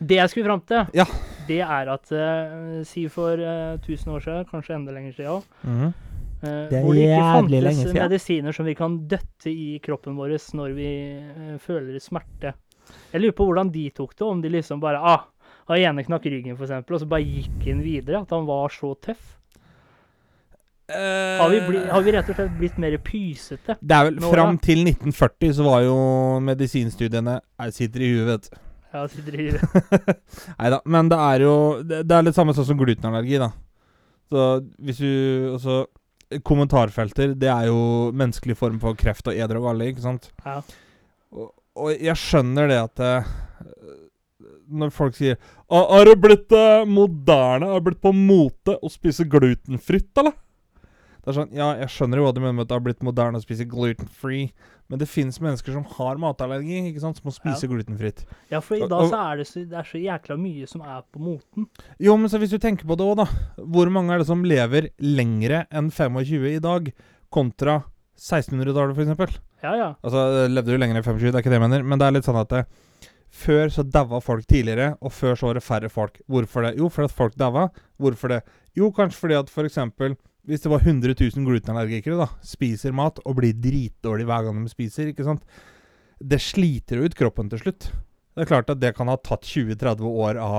Det 0.00 0.16
jeg 0.16 0.32
skulle 0.32 0.48
fram 0.48 0.62
til, 0.68 0.86
Ja. 0.96 1.04
det 1.48 1.60
er 1.60 1.88
at 1.92 2.12
uh, 2.12 2.84
Si 2.88 3.06
for 3.12 3.36
uh, 3.36 3.76
1000 3.80 4.12
år 4.12 4.24
siden, 4.24 4.46
kanskje 4.48 4.76
enda 4.76 4.92
lenger 4.96 5.12
siden 5.16 5.30
òg, 5.38 5.44
mm 5.64 5.76
-hmm. 5.80 5.92
Det 6.40 6.72
er 6.72 6.84
hvor 6.84 6.96
det 6.96 7.02
ikke 7.04 7.32
fantes 7.34 7.92
medisiner 7.92 8.52
som 8.52 8.64
vi 8.64 8.74
kan 8.74 8.96
døtte 9.08 9.50
i 9.50 9.78
kroppen 9.84 10.16
vår 10.16 10.38
når 10.56 10.72
vi 10.72 10.90
eh, 11.18 11.58
føler 11.60 11.98
smerte. 12.00 12.54
Jeg 13.12 13.22
lurer 13.22 13.36
på 13.36 13.48
hvordan 13.48 13.72
de 13.74 13.84
tok 13.96 14.14
det, 14.16 14.24
om 14.26 14.40
de 14.42 14.52
liksom 14.52 14.80
bare 14.82 15.00
ah, 15.00 15.28
Han 15.70 15.78
ene 15.78 16.04
knakk 16.06 16.24
ryggen, 16.26 16.56
eksempel, 16.56 16.96
og 16.96 17.02
så 17.02 17.10
bare 17.10 17.26
gikk 17.26 17.68
han 17.68 17.84
videre. 17.84 18.22
At 18.24 18.32
han 18.34 18.48
var 18.48 18.72
så 18.74 18.94
tøff. 18.98 19.36
Har 20.90 21.50
vi, 21.52 21.60
bli, 21.68 21.84
har 21.86 22.02
vi 22.02 22.12
rett 22.16 22.30
og 22.32 22.34
slett 22.34 22.56
blitt 22.58 22.78
mer 22.82 22.96
pysete? 23.04 23.76
Det 23.78 23.94
er 23.94 24.08
vel 24.08 24.16
Nå, 24.18 24.32
Fram 24.32 24.56
til 24.58 24.82
1940 24.82 25.52
så 25.60 25.66
var 25.66 25.84
jo 25.84 25.94
medisinstudiene 26.42 27.36
Jeg 27.38 27.76
sitter 27.76 28.02
i 28.02 28.10
huet, 28.10 28.26
vet 28.26 28.48
du. 28.48 28.58
Ja, 28.90 29.04
sitter 29.06 29.36
i 29.38 29.44
Nei 30.58 30.72
da. 30.74 30.80
Men 30.90 31.10
det 31.12 31.18
er 31.22 31.44
jo 31.46 31.54
Det, 31.86 32.02
det 32.10 32.16
er 32.16 32.26
litt 32.26 32.38
samme 32.38 32.56
sånn 32.56 32.66
som 32.72 32.80
glutenallergi, 32.80 33.38
da. 33.38 33.52
Så 34.30 34.50
hvis 34.82 35.02
du 35.02 35.54
Altså 35.54 35.84
Kommentarfelter, 36.46 37.32
det 37.34 37.48
er 37.50 37.66
jo 37.66 38.10
menneskelig 38.14 38.54
form 38.58 38.76
for 38.82 38.94
kreft 38.98 39.26
og 39.26 39.34
eder 39.34 39.58
og 39.58 39.64
galle, 39.66 39.88
ikke 39.90 40.04
sant? 40.04 40.28
Ja. 40.44 40.60
Og, 41.34 41.48
og 41.78 41.92
jeg 41.94 42.16
skjønner 42.18 42.70
det 42.70 42.78
at 42.80 43.02
eh, 43.06 43.32
Når 44.70 44.92
folk 44.94 45.16
sier 45.18 45.38
Har 45.70 46.04
det 46.08 46.16
blitt 46.22 46.52
eh, 46.56 46.86
moderne, 46.88 47.70
har 47.70 47.80
det 47.80 47.90
blitt 47.90 48.02
på 48.04 48.14
mote 48.16 48.78
å 48.80 48.90
spise 48.90 49.26
glutenfritt, 49.30 50.10
eller? 50.18 50.34
Det 51.20 51.30
er 51.30 51.36
sånn, 51.36 51.54
Ja, 51.54 51.70
jeg 51.82 51.92
skjønner 51.92 52.20
jo 52.20 52.26
hva 52.26 52.34
du 52.34 52.40
mener 52.40 52.56
med 52.56 52.64
at 52.66 52.70
det 52.72 52.78
har 52.78 52.84
blitt 52.84 53.04
moderne 53.06 53.38
å 53.38 53.44
spise 53.44 53.66
glutenfree, 53.68 54.48
men 54.90 54.98
det 54.98 55.06
fins 55.06 55.36
mennesker 55.42 55.74
som 55.76 55.84
har 55.98 56.18
matallergi, 56.18 56.80
ikke 56.88 57.02
sant, 57.02 57.20
som 57.20 57.28
må 57.28 57.34
spise 57.36 57.68
glutenfritt. 57.70 58.24
ja, 58.50 58.62
for 58.64 58.80
i 58.80 58.88
dag 58.90 59.04
så 59.12 59.20
er 59.28 59.42
det 59.42 59.46
så, 59.46 59.62
det 59.68 59.76
er 59.78 59.86
så 59.86 60.00
jækla 60.00 60.38
mye 60.40 60.66
som 60.70 60.82
er 60.82 61.04
på 61.12 61.20
moten. 61.22 61.68
Jo, 62.02 62.16
men 62.18 62.32
så 62.32 62.40
hvis 62.40 62.54
du 62.56 62.58
tenker 62.58 62.88
på 62.88 62.96
det 62.98 63.06
òg, 63.06 63.20
da. 63.20 63.28
Hvor 63.60 63.92
mange 63.92 64.16
er 64.16 64.24
det 64.24 64.30
som 64.32 64.42
lever 64.42 64.88
lengre 64.98 65.66
enn 65.70 65.92
25 65.92 66.48
i 66.56 66.58
dag, 66.64 66.90
kontra 67.30 67.82
1600-tallet, 68.20 68.98
f.eks.? 68.98 69.40
Ja, 69.64 69.72
ja. 69.76 69.88
Altså, 70.04 70.46
levde 70.52 70.74
du 70.74 70.80
lenger 70.80 70.98
enn 71.00 71.06
25, 71.06 71.30
det 71.30 71.38
er 71.38 71.44
ikke 71.44 71.52
det 71.52 71.60
jeg 71.60 71.66
mener, 71.66 71.84
men 71.86 72.00
det 72.00 72.06
er 72.06 72.16
litt 72.16 72.28
sånn 72.28 72.40
at 72.40 72.52
det, 72.52 72.64
før 73.30 73.70
så 73.72 73.84
daua 73.86 74.20
folk 74.22 74.46
tidligere, 74.50 74.94
og 75.00 75.14
før 75.14 75.38
så 75.38 75.48
var 75.48 75.58
det 75.58 75.64
færre 75.64 75.90
folk. 75.92 76.18
Hvorfor 76.30 76.66
det? 76.66 76.74
Jo, 76.80 76.90
fordi 76.92 77.08
at 77.08 77.16
folk 77.16 77.38
daua. 77.40 77.68
Hvorfor 78.02 78.34
det? 78.34 78.40
Jo, 78.76 78.90
kanskje 78.94 79.22
fordi 79.22 79.38
at 79.38 79.52
f.eks. 79.52 79.78
hvis 80.50 80.64
det 80.64 80.72
var 80.72 80.84
100 80.84 81.14
000 81.14 81.46
glutenallergikere, 81.46 82.18
da, 82.18 82.28
spiser 82.44 82.96
mat 82.96 83.22
og 83.24 83.38
blir 83.38 83.54
dritdårlig 83.56 84.26
hver 84.28 84.48
gang 84.48 84.60
de 84.64 84.72
spiser, 84.72 85.12
ikke 85.12 85.26
sant 85.26 85.44
Det 86.20 86.40
sliter 86.42 87.00
jo 87.00 87.08
ut 87.08 87.16
kroppen 87.16 87.48
til 87.50 87.62
slutt. 87.62 87.90
Det 88.34 88.44
er 88.44 88.50
klart 88.50 88.70
at 88.70 88.80
det 88.82 88.94
kan 88.96 89.08
ha 89.08 89.16
tatt 89.16 89.46
20-30 89.48 90.04
år 90.10 90.40
av 90.40 90.58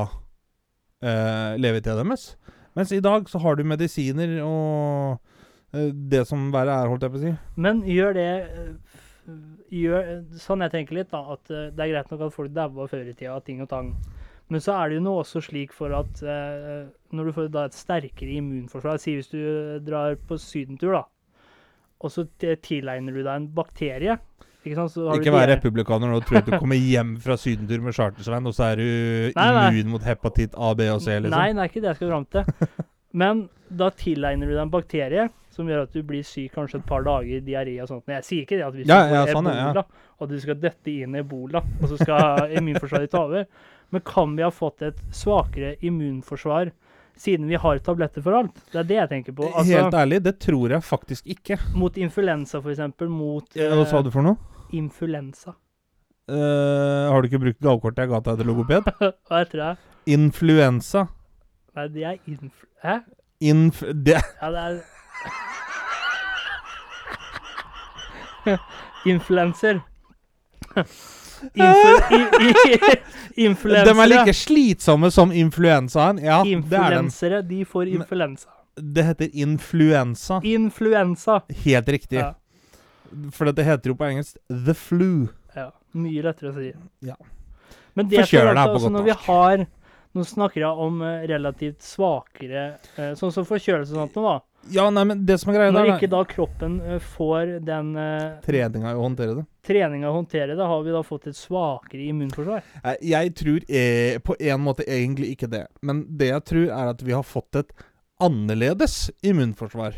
eh, 1.04 1.60
levetida 1.62 2.00
deres. 2.00 2.34
Mens 2.78 2.92
i 2.96 3.04
dag 3.04 3.28
så 3.30 3.42
har 3.44 3.60
du 3.60 3.68
medisiner 3.68 4.40
og 4.46 5.20
eh, 5.20 5.31
det 5.72 6.26
som 6.28 6.50
verre 6.54 6.74
er, 6.76 6.90
holdt 6.92 7.06
jeg 7.06 7.14
på 7.14 7.20
å 7.20 7.24
si. 7.24 7.34
Men 7.64 7.84
gjør 7.88 8.18
det 8.18 8.30
eh, 8.32 8.98
gjør, 9.82 10.10
Sånn 10.42 10.66
jeg 10.66 10.74
tenker 10.74 10.98
litt, 11.00 11.12
da, 11.14 11.22
at 11.36 11.54
uh, 11.54 11.70
det 11.72 11.86
er 11.86 11.94
greit 11.94 12.12
nok 12.12 12.26
at 12.28 12.36
folk 12.36 12.52
daua 12.56 12.88
før 12.92 13.08
i 13.08 13.16
tida 13.16 13.38
ting 13.46 13.64
og 13.64 13.70
tang. 13.72 13.94
Men 14.52 14.64
så 14.64 14.76
er 14.76 14.92
det 14.92 14.98
jo 15.00 15.06
nå 15.06 15.14
også 15.22 15.40
slik 15.46 15.72
for 15.72 15.94
at 15.96 16.20
eh, 16.28 16.90
når 17.16 17.30
du 17.30 17.34
får 17.38 17.46
da 17.54 17.62
et 17.70 17.78
sterkere 17.78 18.34
immunforsvar 18.36 19.00
Si 19.00 19.14
hvis 19.16 19.32
du 19.32 19.40
drar 19.86 20.18
på 20.28 20.36
sydentur, 20.44 20.98
da, 20.98 21.06
og 22.04 22.12
så 22.12 22.26
tilegner 22.36 23.16
du 23.16 23.22
deg 23.22 23.32
en 23.32 23.48
bakterie 23.56 24.18
ikke, 24.62 24.76
sant? 24.76 24.98
ikke 25.16 25.34
vær 25.34 25.48
republikaner 25.54 26.12
nå 26.12 26.20
og 26.20 26.28
tro 26.28 26.38
at 26.42 26.50
du 26.50 26.58
kommer 26.58 26.78
hjem 26.78 27.16
fra 27.24 27.38
sydentur 27.40 27.82
med 27.86 27.96
Charter-Svein, 27.96 28.50
og 28.50 28.58
så 28.58 28.68
er 28.74 28.82
du 28.82 28.90
nei, 29.40 29.50
immun 29.72 29.96
mot 29.96 30.04
hepatitt 30.06 30.58
A, 30.58 30.74
B 30.76 30.90
og 30.92 31.00
C, 31.00 31.16
liksom. 31.16 31.34
Nei, 31.34 31.48
det 31.56 31.64
er 31.64 31.72
ikke 31.72 31.86
det 31.86 31.94
jeg 31.94 32.02
skal 32.02 32.12
fram 32.12 32.28
til. 32.36 32.76
Men 33.24 33.46
da 33.82 33.88
tilegner 33.96 34.52
du 34.52 34.54
deg 34.58 34.66
en 34.66 34.74
bakterie 34.76 35.30
som 35.52 35.68
gjør 35.68 35.86
at 35.86 35.96
du 35.96 36.02
blir 36.08 36.24
syk 36.26 36.54
kanskje 36.56 36.80
et 36.80 36.88
par 36.88 37.04
dager, 37.06 37.42
diaré 37.46 37.76
og 37.84 37.90
sånt. 37.90 38.06
Men 38.08 38.20
jeg 38.20 38.28
sier 38.28 38.46
ikke 38.46 38.60
det 38.60 38.68
at 38.68 38.78
hvis 38.78 38.88
ja, 38.88 39.00
du 39.02 39.12
får 39.12 39.18
ja, 39.18 39.24
sånn, 39.36 39.50
ebola, 39.52 39.84
ja. 39.84 40.14
og 40.18 40.32
du 40.32 40.38
skal 40.44 40.60
dette 40.62 40.94
inn 40.94 41.18
i 41.18 41.22
ebola, 41.22 41.64
og 41.80 41.92
så 41.92 42.00
skal 42.00 42.46
immunforsvaret 42.60 43.12
ta 43.12 43.26
over. 43.28 43.48
Men 43.92 44.06
kan 44.08 44.38
vi 44.38 44.46
ha 44.46 44.52
fått 44.56 44.86
et 44.88 45.02
svakere 45.16 45.74
immunforsvar 45.84 46.72
siden 47.20 47.50
vi 47.52 47.60
har 47.60 47.82
tabletter 47.84 48.24
for 48.24 48.38
alt? 48.40 48.62
Det 48.72 48.80
er 48.80 48.88
det 48.88 49.00
jeg 49.02 49.12
tenker 49.12 49.36
på. 49.36 49.50
Altså, 49.50 49.82
Helt 49.82 49.98
ærlig, 50.00 50.22
det 50.24 50.38
tror 50.40 50.78
jeg 50.78 50.88
faktisk 50.88 51.28
ikke. 51.36 51.60
Mot 51.76 52.00
influensa, 52.00 52.62
f.eks. 52.64 52.86
Mot 53.12 53.60
ja, 53.60 53.74
Hva 53.76 53.88
sa 53.90 54.02
du 54.06 54.12
for 54.14 54.26
noe? 54.26 54.40
Influensa. 54.76 55.58
Uh, 56.32 57.12
har 57.12 57.20
du 57.20 57.28
ikke 57.28 57.42
brukt 57.44 57.60
gavekortet 57.60 58.06
jeg 58.06 58.14
ga 58.14 58.22
deg 58.30 58.40
til 58.40 58.48
logoped? 58.48 58.88
Hva 59.28 59.42
heter 59.42 59.66
det? 59.66 59.74
Influensa. 60.16 61.10
Nei, 61.76 61.88
det 61.92 62.08
er 62.08 62.18
influ... 62.28 62.68
Hæ? 62.84 63.02
Inf... 63.42 63.82
Det 63.82 64.18
Ja, 64.18 64.50
det 64.54 64.64
er 64.64 64.82
Influenser. 69.06 69.82
Influ 71.42 71.98
influensere. 73.36 73.94
De 73.94 74.02
er 74.02 74.10
like 74.10 74.34
slitsomme 74.34 75.12
som 75.12 75.32
influensaen. 75.32 76.20
Ja, 76.24 76.46
Influensere, 76.46 77.42
de 77.42 77.66
får 77.66 77.88
influensa. 77.88 78.50
Det 78.76 79.04
heter 79.04 79.30
influensa. 79.34 80.42
Influensa. 80.44 81.42
Helt 81.64 81.90
riktig. 81.90 82.20
Ja. 82.20 82.34
For 83.34 83.52
det 83.52 83.66
heter 83.68 83.92
jo 83.92 83.98
på 84.00 84.08
engelsk 84.08 84.38
the 84.48 84.76
flu. 84.78 85.28
Ja. 85.56 85.72
Mye 85.98 86.24
lettere 86.24 86.54
å 86.54 86.56
si. 86.56 86.72
Ja. 87.04 87.18
Men 87.94 88.08
det 88.08 88.22
er 88.24 88.56
altså, 88.56 88.90
når 88.90 89.04
vi 89.10 89.16
har 89.26 89.66
Nå 90.12 90.24
snakker 90.28 90.60
jeg 90.60 90.84
om 90.84 91.02
uh, 91.04 91.22
relativt 91.28 91.84
svakere 91.84 92.64
uh, 92.98 93.14
Sånn 93.20 93.32
som 93.32 93.46
forkjølelse 93.48 93.96
og 93.96 94.00
sånt 94.02 94.18
da. 94.20 94.34
Ja, 94.70 94.90
nei, 94.94 95.04
men 95.10 95.24
det 95.26 95.40
som 95.42 95.50
er 95.52 95.58
greia 95.58 95.74
Når 95.74 95.90
ikke 95.96 96.10
da 96.12 96.22
kroppen 96.30 96.78
uh, 96.84 96.98
får 97.16 97.56
den 97.66 97.96
uh, 97.98 98.38
Treninga 98.46 98.94
i 98.94 98.98
å 99.00 99.06
håndtere 99.06 99.40
det. 99.40 99.46
Treninga 99.66 100.12
å 100.12 100.18
håndtere 100.20 100.56
det, 100.58 100.68
har 100.72 100.84
vi 100.86 100.94
da 100.94 101.02
fått 101.06 101.28
et 101.32 101.38
svakere 101.38 102.06
immunforsvar? 102.12 102.66
Jeg 103.06 103.34
tror 103.38 103.66
eh, 103.68 104.20
på 104.22 104.38
en 104.38 104.64
måte 104.64 104.86
egentlig 104.86 105.34
ikke 105.36 105.50
det. 105.52 105.66
Men 105.86 106.04
det 106.18 106.32
jeg 106.32 106.46
tror, 106.52 106.68
er 106.78 106.94
at 106.94 107.04
vi 107.06 107.16
har 107.18 107.26
fått 107.26 107.60
et 107.62 107.74
annerledes 108.22 109.10
immunforsvar. 109.26 109.98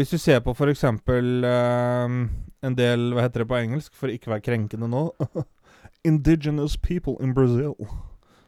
Hvis 0.00 0.14
du 0.14 0.20
ser 0.20 0.40
på 0.44 0.54
f.eks. 0.56 0.84
Uh, 0.84 2.28
en 2.60 2.76
del 2.76 3.10
Hva 3.14 3.26
heter 3.26 3.44
det 3.44 3.50
på 3.50 3.58
engelsk, 3.60 3.92
for 3.96 4.12
ikke 4.12 4.30
å 4.30 4.36
være 4.36 4.46
krenkende 4.48 4.88
nå? 4.88 5.10
Indigenous 6.08 6.76
people 6.80 7.18
in 7.20 7.34
Brazil. 7.36 7.76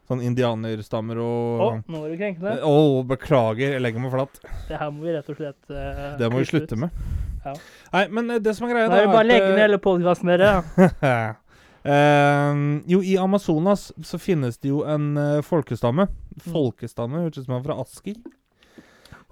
Sånn 0.09 0.19
indianerstammer 0.25 1.19
og 1.23 1.61
Å, 1.63 1.67
nå 1.87 2.01
var 2.01 2.11
du 2.11 2.17
krenkende. 2.19 2.57
Å, 2.67 3.03
beklager. 3.07 3.77
Jeg 3.77 3.83
legger 3.85 4.03
meg 4.03 4.11
flatt. 4.11 4.41
Det 4.67 4.79
her 4.81 4.91
må 4.91 5.05
vi 5.05 5.13
rett 5.15 5.29
og 5.31 5.37
slett 5.39 5.71
uh, 5.71 6.17
Det 6.19 6.27
må 6.31 6.41
vi 6.41 6.49
slutte 6.49 6.75
ut. 6.75 6.81
med. 6.83 7.05
Ja. 7.43 7.53
Nei, 7.93 8.03
men 8.15 8.31
eh, 8.31 8.41
det 8.43 8.53
som 8.55 8.67
er 8.67 8.71
greia 8.71 8.91
Da 8.91 8.99
er 9.01 9.09
bare 9.11 9.23
å 9.23 9.27
legge 9.27 9.49
ned 9.51 9.63
hele 9.63 9.79
podkasten 9.83 10.31
deres. 10.31 10.75
uh, 11.87 12.53
jo, 12.91 12.99
i 12.99 13.15
Amazonas 13.19 13.89
så 14.03 14.19
finnes 14.19 14.59
det 14.59 14.73
jo 14.73 14.83
en 14.87 15.13
uh, 15.15 15.39
folkestamme. 15.45 16.09
Mm. 16.11 16.45
Folkestamme, 16.51 17.23
hørtes 17.23 17.45
ut 17.45 17.47
som 17.47 17.57
han 17.57 17.65
fra 17.67 17.79
Asker. 17.83 18.19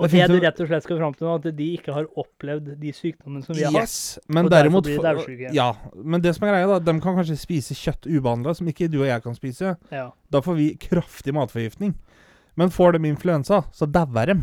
Og 0.01 0.10
det 0.10 0.27
du 0.31 0.38
rett 0.41 0.62
og 0.63 0.70
slett 0.70 0.86
skal 0.86 0.98
fram 0.98 1.13
til 1.13 1.27
nå, 1.27 1.36
at 1.38 1.46
de 1.58 1.67
ikke 1.77 1.93
har 1.93 2.08
opplevd 2.17 2.72
de 2.81 2.93
sykdommene 2.96 3.46
som 3.46 3.58
vi 3.58 3.65
har 3.67 3.75
yes, 3.84 4.17
men 4.27 4.48
og 4.48 4.53
derimot, 4.53 4.88
derfor 4.89 5.29
blir 5.29 5.43
de 5.43 5.51
Ja, 5.55 5.70
men 5.93 6.24
det 6.24 6.34
som 6.38 6.48
er 6.48 6.55
greia, 6.55 6.70
da, 6.72 6.79
de 6.81 6.96
kan 7.03 7.20
kanskje 7.20 7.38
spise 7.39 7.77
kjøtt 7.77 8.10
ubehandla, 8.10 8.55
som 8.58 8.72
ikke 8.72 8.89
du 8.91 9.01
og 9.03 9.08
jeg 9.12 9.24
kan 9.24 9.38
spise. 9.38 9.75
Ja. 9.93 10.10
Da 10.34 10.41
får 10.41 10.58
vi 10.58 10.67
kraftig 10.81 11.36
matforgiftning. 11.38 11.93
Men 12.60 12.74
får 12.74 12.98
de 12.98 13.08
influensa, 13.12 13.63
så 13.72 13.88
dauer 13.88 14.34
de. 14.34 14.38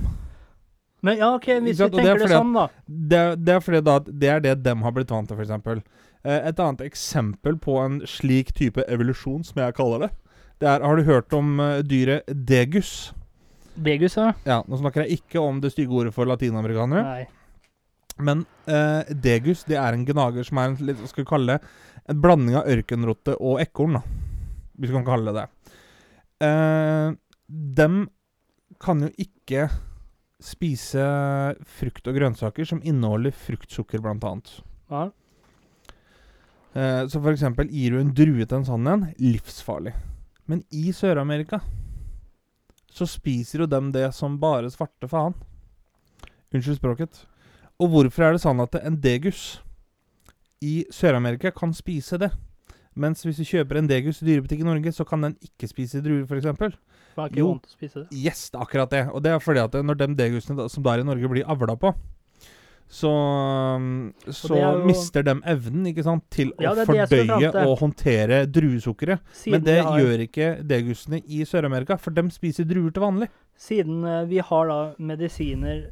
Men 1.04 1.18
ja, 1.20 1.32
ok, 1.34 1.50
hvis 1.62 1.78
vi 1.78 1.90
tenker 1.92 2.18
det, 2.18 2.26
det 2.26 2.30
sånn, 2.32 2.54
da. 2.56 2.68
Det, 2.86 3.22
det, 3.42 3.58
er 3.58 3.62
fordi 3.62 3.82
da, 3.86 3.98
det 4.06 4.30
er 4.32 4.40
det 4.42 4.54
de 4.64 4.74
har 4.82 4.94
blitt 4.94 5.12
vant 5.14 5.30
til, 5.30 5.38
f.eks. 5.38 5.82
Eh, 6.24 6.40
et 6.50 6.62
annet 6.62 6.82
eksempel 6.86 7.58
på 7.62 7.76
en 7.82 8.00
slik 8.08 8.50
type 8.58 8.82
evolusjon, 8.90 9.44
som 9.46 9.62
jeg 9.62 9.76
kaller 9.78 10.06
det, 10.06 10.10
det 10.58 10.66
er 10.66 10.82
Har 10.82 10.98
du 10.98 11.06
hørt 11.06 11.34
om 11.36 11.60
uh, 11.62 11.78
dyret 11.86 12.26
degus? 12.26 13.12
Degus, 13.78 14.16
ja. 14.18 14.32
ja. 14.48 14.62
Nå 14.66 14.78
snakker 14.80 15.04
jeg 15.04 15.20
ikke 15.20 15.42
om 15.42 15.60
det 15.62 15.72
stygge 15.74 15.94
ordet 15.94 16.14
for 16.14 16.28
latinamerikanere. 16.28 17.02
Nei. 17.06 17.26
Men 18.18 18.42
uh, 18.66 19.06
degus 19.14 19.62
det 19.68 19.78
er 19.78 19.94
en 19.94 20.06
gnager 20.06 20.46
som 20.46 20.58
er 20.58 20.72
en, 20.72 20.78
litt, 20.88 21.02
skal 21.06 21.22
vi 21.22 21.30
kalle 21.30 21.58
en 22.08 22.22
blanding 22.22 22.56
av 22.58 22.70
ørkenrotte 22.72 23.36
og 23.38 23.62
ekorn. 23.62 24.00
da. 24.00 24.02
Hvis 24.78 24.90
vi 24.90 24.98
kan 24.98 25.06
kalle 25.06 25.34
det 25.34 25.44
det. 25.44 25.76
Uh, 26.42 27.14
dem 27.48 28.00
kan 28.82 29.02
jo 29.06 29.10
ikke 29.18 29.68
spise 30.42 31.04
frukt 31.78 32.06
og 32.06 32.18
grønnsaker 32.18 32.66
som 32.66 32.82
inneholder 32.86 33.34
fruktsukker, 33.34 34.02
blant 34.02 34.26
annet. 34.26 34.52
Ja. 34.90 35.08
Uh, 36.74 37.02
så 37.10 37.18
for 37.18 37.32
eksempel 37.32 37.70
gir 37.74 37.94
du 37.94 38.02
en 38.02 38.14
drue 38.14 38.46
til 38.46 38.60
en 38.60 38.66
sånn 38.66 38.90
en, 38.90 39.10
livsfarlig. 39.22 39.94
Men 40.48 40.62
i 40.74 40.90
Sør-Amerika 40.96 41.60
så 42.98 43.06
spiser 43.08 43.64
jo 43.64 43.70
dem 43.70 43.92
det 43.94 44.08
som 44.16 44.36
bare 44.40 44.70
svarte 44.72 45.08
faen. 45.10 45.36
Unnskyld 46.52 46.80
språket. 46.80 47.22
Og 47.78 47.92
hvorfor 47.92 48.26
er 48.26 48.34
det 48.34 48.42
sånn 48.42 48.60
at 48.64 48.74
en 48.80 48.98
degus 48.98 49.60
i 50.64 50.82
Sør-Amerika 50.90 51.52
kan 51.54 51.74
spise 51.76 52.18
det? 52.18 52.32
Mens 52.98 53.22
hvis 53.22 53.38
du 53.38 53.46
kjøper 53.46 53.78
en 53.78 53.88
degus 53.90 54.18
i 54.22 54.26
dyrebutikk 54.26 54.64
i 54.64 54.66
Norge, 54.66 54.92
så 54.94 55.06
kan 55.06 55.22
den 55.22 55.36
ikke 55.44 55.68
spise 55.70 56.02
druer, 56.02 56.24
f.eks. 56.26 56.48
For 56.58 57.26
er 57.26 57.30
ikke 57.30 57.46
vondt 57.46 57.68
å 57.68 57.74
spise 57.76 58.02
det? 58.02 58.08
Yes, 58.18 58.48
det 58.50 58.58
er 58.58 58.64
akkurat 58.64 58.94
det. 58.94 59.04
Og 59.14 59.22
det 59.22 59.30
er 59.34 59.42
fordi 59.42 59.62
at 59.62 59.76
når 59.86 60.00
de 60.00 60.08
degusene 60.18 60.66
som 60.72 60.86
da 60.86 60.96
er 60.96 61.04
i 61.04 61.06
Norge, 61.06 61.30
blir 61.30 61.46
avla 61.46 61.76
på, 61.78 61.92
så, 62.88 63.10
um, 63.76 64.12
så 64.32 64.56
jo, 64.56 64.68
mister 64.88 65.26
de 65.26 65.34
evnen 65.44 65.90
sant, 66.04 66.24
til 66.32 66.54
ja, 66.56 66.72
å 66.72 66.86
fordøye 66.88 67.50
og 67.66 67.74
håndtere 67.82 68.46
druesukkeret. 68.48 69.34
Men 69.52 69.66
det 69.66 69.76
har, 69.82 69.98
gjør 70.00 70.24
ikke 70.24 70.48
degusene 70.64 71.20
i 71.26 71.42
Sør-Amerika, 71.48 71.98
for 72.00 72.16
de 72.16 72.24
spiser 72.32 72.64
druer 72.68 72.94
til 72.94 73.04
vanlig. 73.04 73.28
Siden 73.60 74.00
uh, 74.06 74.22
vi 74.30 74.40
har 74.40 74.72
da 74.72 74.78
medisiner 74.96 75.84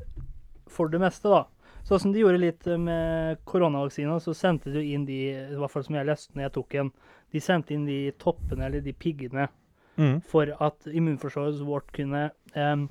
for 0.72 0.88
det 0.92 1.02
meste, 1.04 1.28
da. 1.28 1.44
Sånn 1.86 2.00
som 2.02 2.14
de 2.14 2.24
gjorde 2.24 2.40
litt 2.42 2.66
eh, 2.66 2.80
med 2.80 3.44
koronavaksina, 3.46 4.16
så 4.18 4.32
sendte 4.34 4.72
de 4.74 4.82
inn 4.90 5.04
de, 5.06 5.20
i 5.36 5.58
hvert 5.60 5.70
fall 5.70 5.84
som 5.86 5.94
jeg 5.94 6.08
leste 6.08 6.34
når 6.34 6.48
jeg 6.48 6.54
tok 6.56 6.74
en, 6.80 6.90
de 7.30 7.42
sendte 7.42 7.76
inn 7.76 7.84
de 7.86 8.00
toppene, 8.18 8.66
eller 8.66 8.82
de 8.82 8.94
piggene, 8.96 9.46
mm. 9.94 10.16
for 10.26 10.50
at 10.66 10.88
immunforsvaret 10.90 11.62
vårt 11.62 11.92
kunne 11.94 12.24
um, 12.56 12.88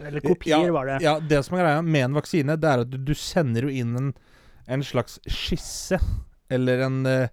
eller 0.00 0.20
kopier, 0.20 0.66
ja, 0.66 0.72
var 0.72 0.86
det. 0.86 0.98
Ja, 1.04 1.16
det 1.20 1.42
som 1.46 1.56
er 1.58 1.64
greia 1.64 1.82
med 1.82 2.04
en 2.08 2.18
vaksine, 2.18 2.56
det 2.60 2.70
er 2.70 2.84
at 2.84 2.90
du, 2.90 2.98
du 2.98 3.14
sender 3.18 3.68
jo 3.68 3.72
inn 3.72 3.96
en, 3.98 4.12
en, 4.66 4.84
slags 4.86 5.18
skisse, 5.30 5.98
eller 6.52 6.84
en 6.86 7.00
uh, 7.06 7.26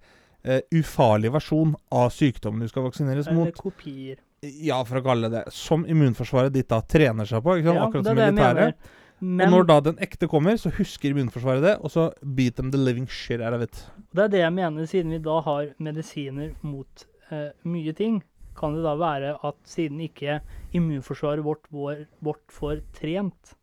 ufarlig 0.76 1.32
versjon 1.34 1.76
av 1.92 2.10
sykdommen 2.16 2.66
du 2.66 2.72
skal 2.72 2.88
vaksineres 2.88 3.28
eller 3.28 3.40
mot. 3.40 3.52
Eller 3.52 3.66
kopier. 3.70 4.22
Ja, 4.42 4.80
for 4.88 4.98
å 4.98 5.04
kalle 5.06 5.30
det 5.30 5.44
Som 5.54 5.84
immunforsvaret 5.86 6.50
ditt 6.56 6.72
da 6.72 6.80
trener 6.82 7.28
seg 7.30 7.44
på, 7.46 7.60
ja, 7.62 7.76
akkurat 7.84 8.08
som 8.10 8.18
militæret. 8.18 8.90
Men, 9.22 9.46
og 9.46 9.52
når 9.54 9.68
da 9.70 9.76
den 9.86 10.00
ekte 10.02 10.26
kommer, 10.26 10.56
så 10.58 10.72
husker 10.74 11.12
immunforsvaret 11.12 11.62
det, 11.62 11.76
og 11.86 11.92
så 11.94 12.08
beat 12.26 12.56
them 12.58 12.72
the 12.74 12.80
living 12.82 13.06
shit 13.06 13.38
out 13.38 13.54
of 13.54 13.62
it. 13.62 13.84
Det 14.18 14.24
er 14.24 14.32
det 14.34 14.42
jeg 14.42 14.54
mener, 14.56 14.88
siden 14.90 15.14
vi 15.14 15.20
da 15.22 15.36
har 15.46 15.68
medisiner 15.78 16.56
mot 16.66 17.06
uh, 17.30 17.52
mye 17.70 17.94
ting 17.94 18.18
kan 18.62 18.78
det 18.78 18.84
da 18.86 18.94
være 19.00 19.34
at 19.48 19.58
siden 19.68 20.02
ikke 20.06 20.40
immunforsvaret 20.78 21.44
vårt, 21.46 21.66
vårt 21.72 22.54
får 22.54 22.84
trent 22.96 23.56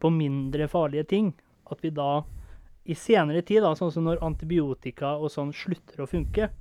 på 0.00 0.12
mindre 0.12 0.68
farlige 0.70 1.06
ting, 1.10 1.32
at 1.72 1.82
vi 1.82 1.90
da 1.94 2.22
i 2.86 2.94
senere 2.94 3.42
tid, 3.42 3.64
da, 3.64 3.74
sånn 3.74 3.90
som 3.90 4.06
når 4.06 4.22
antibiotika 4.22 5.16
og 5.18 5.32
sånn 5.34 5.50
slutter 5.56 6.04
å 6.04 6.08
funke 6.08 6.52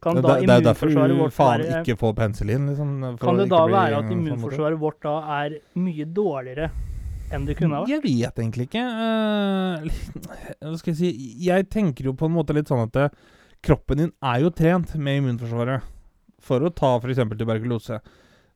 kan 0.00 0.16
da 0.16 0.36
det, 0.38 0.46
det 0.48 0.54
er 0.54 0.62
derfor 0.64 0.88
du 0.88 0.96
faen 1.28 1.60
være, 1.60 1.80
ikke 1.82 1.96
får 2.00 2.14
penicillin? 2.16 2.68
Liksom, 2.70 2.92
kan 3.20 3.40
det 3.40 3.50
da 3.52 3.64
være 3.68 3.98
at 3.98 4.06
sånn 4.06 4.14
immunforsvaret 4.16 4.80
vårt 4.80 5.02
da 5.04 5.16
er 5.42 5.58
mye 5.76 6.06
dårligere 6.08 6.70
enn 7.30 7.44
det 7.44 7.56
kunne 7.58 7.76
ha 7.76 7.84
vært? 7.84 7.92
Jeg 7.92 8.04
vet 8.06 8.40
egentlig 8.40 8.68
ikke. 8.70 8.84
Uh, 8.88 9.90
hva 10.64 10.80
skal 10.80 10.94
jeg 10.94 10.98
si 11.02 11.10
Jeg 11.44 11.68
tenker 11.72 12.08
jo 12.08 12.16
på 12.16 12.30
en 12.30 12.36
måte 12.38 12.56
litt 12.56 12.72
sånn 12.72 12.86
at 12.86 12.96
det, 12.96 13.10
kroppen 13.60 14.00
din 14.00 14.14
er 14.24 14.40
jo 14.46 14.52
trent 14.56 14.96
med 14.96 15.20
immunforsvaret 15.20 15.84
for 16.50 16.66
å 16.66 16.72
ta 16.74 16.96
f.eks. 16.98 17.22
tuberkulose. 17.38 18.00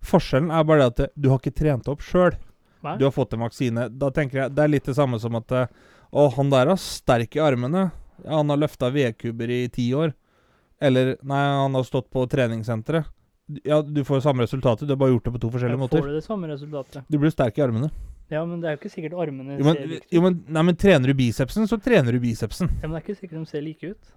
Forskjellen 0.04 0.50
er 0.52 0.66
bare 0.68 0.90
det 0.90 1.06
at 1.08 1.14
du 1.16 1.30
har 1.32 1.40
ikke 1.40 1.54
trent 1.62 1.88
opp 1.88 2.02
sjøl. 2.04 2.34
Du 2.98 3.06
har 3.06 3.14
fått 3.14 3.32
en 3.32 3.40
vaksine. 3.46 3.86
Da 3.96 4.10
tenker 4.12 4.42
jeg 4.42 4.52
Det 4.52 4.60
er 4.66 4.68
litt 4.74 4.84
det 4.90 4.92
samme 4.98 5.16
som 5.22 5.38
at 5.38 5.52
Å, 5.54 6.24
han 6.36 6.50
der 6.52 6.68
er 6.74 6.76
sterk 6.78 7.38
i 7.38 7.40
armene. 7.42 7.86
Ja, 8.22 8.36
han 8.36 8.52
har 8.52 8.60
løfta 8.60 8.90
vedkubber 8.92 9.50
i 9.50 9.64
ti 9.72 9.88
år. 9.96 10.12
Eller 10.84 11.14
Nei, 11.24 11.40
han 11.62 11.74
har 11.74 11.86
stått 11.88 12.10
på 12.12 12.26
treningssenteret. 12.30 13.08
Ja, 13.64 13.80
du 13.82 14.00
får 14.04 14.22
samme 14.24 14.44
resultatet, 14.44 14.86
du 14.88 14.92
har 14.94 15.00
bare 15.00 15.12
gjort 15.12 15.26
det 15.26 15.32
på 15.34 15.40
to 15.42 15.50
forskjellige 15.52 15.80
måter. 15.80 16.00
Får 16.00 16.12
du 16.12 16.16
det 16.16 16.24
samme 16.24 16.48
resultatet? 16.48 17.08
Du 17.12 17.18
blir 17.20 17.32
sterk 17.32 17.58
i 17.60 17.64
armene. 17.64 17.90
Ja, 18.32 18.40
men 18.48 18.62
det 18.62 18.70
er 18.70 18.76
jo 18.76 18.80
ikke 18.80 18.92
sikkert 18.94 19.16
armene 19.20 19.58
Jo, 19.58 19.66
men, 19.66 19.76
ser 19.76 19.90
like 19.90 20.06
ut. 20.06 20.12
jo, 20.16 20.22
men, 20.24 20.38
nei, 20.56 20.62
men 20.70 20.78
trener 20.80 21.12
du 21.12 21.16
bicepsen, 21.18 21.66
så 21.68 21.76
trener 21.84 22.16
du 22.16 22.20
bicepsen. 22.22 22.70
Ja, 22.80 22.86
men 22.88 22.94
det 22.96 23.02
er 23.02 23.04
ikke 23.04 23.18
sikkert 23.18 23.42
de 23.42 23.50
ser 23.50 23.64
like 23.66 23.90
ut. 23.92 24.14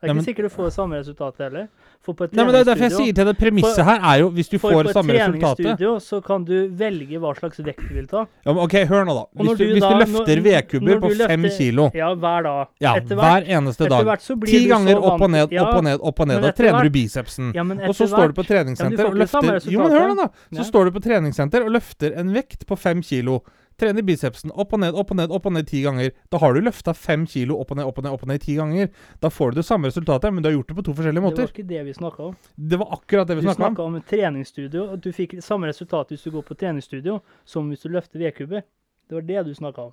Det 0.00 0.08
er 0.08 0.14
ikke 0.14 0.16
men- 0.16 0.24
sikkert 0.24 0.44
du 0.48 0.48
får 0.48 0.64
det 0.64 0.72
samme 0.72 0.96
resultatet 0.96 1.40
heller. 1.44 1.66
For 2.00 2.14
på 2.16 2.24
et 2.24 2.32
Nei, 2.32 2.44
men 2.44 2.54
Det 2.54 2.60
er 2.60 2.64
derfor 2.70 2.84
jeg 2.88 2.92
sier 2.96 3.12
til 3.12 3.26
deg 3.28 3.36
premisset 3.36 3.84
her 3.84 4.00
er 4.00 4.20
jo 4.22 4.30
hvis 4.32 4.48
du 4.48 4.56
for 4.58 4.72
får 4.72 4.84
på 4.84 4.88
et 4.88 4.96
samme 4.96 5.12
resultatet 5.12 5.56
treningsstudio 5.60 5.90
så 6.00 6.20
kan 6.24 6.44
du 6.48 6.54
velge 6.72 7.18
hva 7.20 7.32
slags 7.36 7.60
vekt 7.60 7.82
du 7.84 7.94
vil 7.94 8.06
ta. 8.08 8.22
ja, 8.46 8.52
men 8.54 8.62
Ok, 8.64 8.72
hør 8.88 9.04
nå, 9.04 9.12
da. 9.12 9.24
Hvis 9.36 9.58
du, 9.58 9.64
du 9.66 9.72
hvis 9.74 9.80
da- 9.84 9.90
du 9.92 10.00
løfter 10.00 10.40
vedkubber 10.46 11.00
på 11.04 11.10
fem 11.28 11.42
kilo 11.58 11.90
Ja, 11.92 12.14
hver 12.14 12.42
dag. 12.42 12.68
Ja, 12.80 12.94
etter 12.96 13.14
hver 13.20 13.44
hvert, 13.44 13.48
eneste 13.52 13.84
etter 13.84 14.04
dag. 14.08 14.46
Ti 14.46 14.68
ganger 14.68 14.96
opp 14.96 15.20
og 15.20 15.30
ned, 15.30 15.52
opp 15.52 15.74
og 15.74 15.84
ned, 15.84 16.00
opp 16.00 16.20
og 16.20 16.28
ned. 16.28 16.40
Da 16.40 16.52
trener 16.52 16.82
du 16.82 16.90
bicepsen. 16.90 17.52
Ja, 17.54 17.62
men 17.62 17.80
Og 17.82 17.94
så 17.94 18.08
står 18.08 18.32
du 18.32 18.40
på 18.40 18.46
treningssenter 18.48 19.04
Ja, 19.04 19.06
og 19.10 19.14
løfter 19.20 19.70
Jo, 19.70 19.82
men 19.84 19.92
hør 19.92 20.08
nå, 20.08 20.16
da! 20.16 20.28
Så 20.56 20.64
står 20.72 20.84
du 20.88 20.90
på 20.98 21.02
treningssenter 21.04 21.60
og 21.62 21.70
løfter 21.76 22.16
en 22.16 22.32
vekt 22.32 22.64
på 22.66 22.78
fem 22.78 23.02
kilo. 23.02 23.42
Trener 23.80 24.04
bicepsen 24.04 24.52
opp 24.52 24.74
og 24.76 24.82
ned, 24.82 24.92
opp 24.92 25.10
og 25.14 25.16
ned, 25.16 25.32
opp 25.32 25.46
og 25.48 25.54
ned 25.56 25.66
ti 25.70 25.80
ganger. 25.86 26.10
Da 26.28 26.36
har 26.42 26.52
du 26.52 26.60
løfta 26.60 26.92
fem 26.96 27.22
kilo 27.30 27.56
opp 27.62 27.70
og 27.72 27.78
ned, 27.80 27.86
opp 27.88 27.98
og 28.02 28.04
ned, 28.04 28.12
opp 28.12 28.26
og 28.26 28.28
ned 28.28 28.42
ti 28.44 28.56
ganger. 28.58 28.90
Da 29.24 29.30
får 29.32 29.54
du 29.54 29.60
det 29.62 29.64
samme 29.64 29.88
resultatet, 29.88 30.34
men 30.34 30.44
du 30.44 30.50
har 30.50 30.56
gjort 30.58 30.68
det 30.68 30.76
på 30.76 30.84
to 30.90 30.94
forskjellige 30.98 31.24
måter. 31.24 31.46
Det 31.46 31.48
var 31.48 31.54
ikke 31.56 31.68
det 31.70 31.84
vi 31.88 31.94
snakka 31.96 32.26
om. 32.28 32.36
Det 32.56 32.80
var 32.82 32.92
akkurat 32.98 33.30
det 33.32 33.38
vi 33.38 33.40
Du 33.40 33.48
snakka 33.48 33.62
om. 33.64 33.72
snakka 33.72 33.86
om 33.88 33.96
et 33.96 34.06
treningsstudio, 34.12 34.84
du 35.00 35.10
fikk 35.16 35.38
samme 35.42 35.70
resultat 35.72 36.12
hvis 36.12 36.22
du 36.26 36.30
går 36.36 36.44
på 36.50 36.58
treningsstudio 36.60 37.20
som 37.48 37.72
hvis 37.72 37.80
du 37.80 37.88
løfter 37.88 38.20
vedkubber. 38.20 38.62
Det 39.08 39.16
var 39.16 39.22
det 39.32 39.46
du 39.48 39.54
snakka 39.56 39.88
om. 39.88 39.92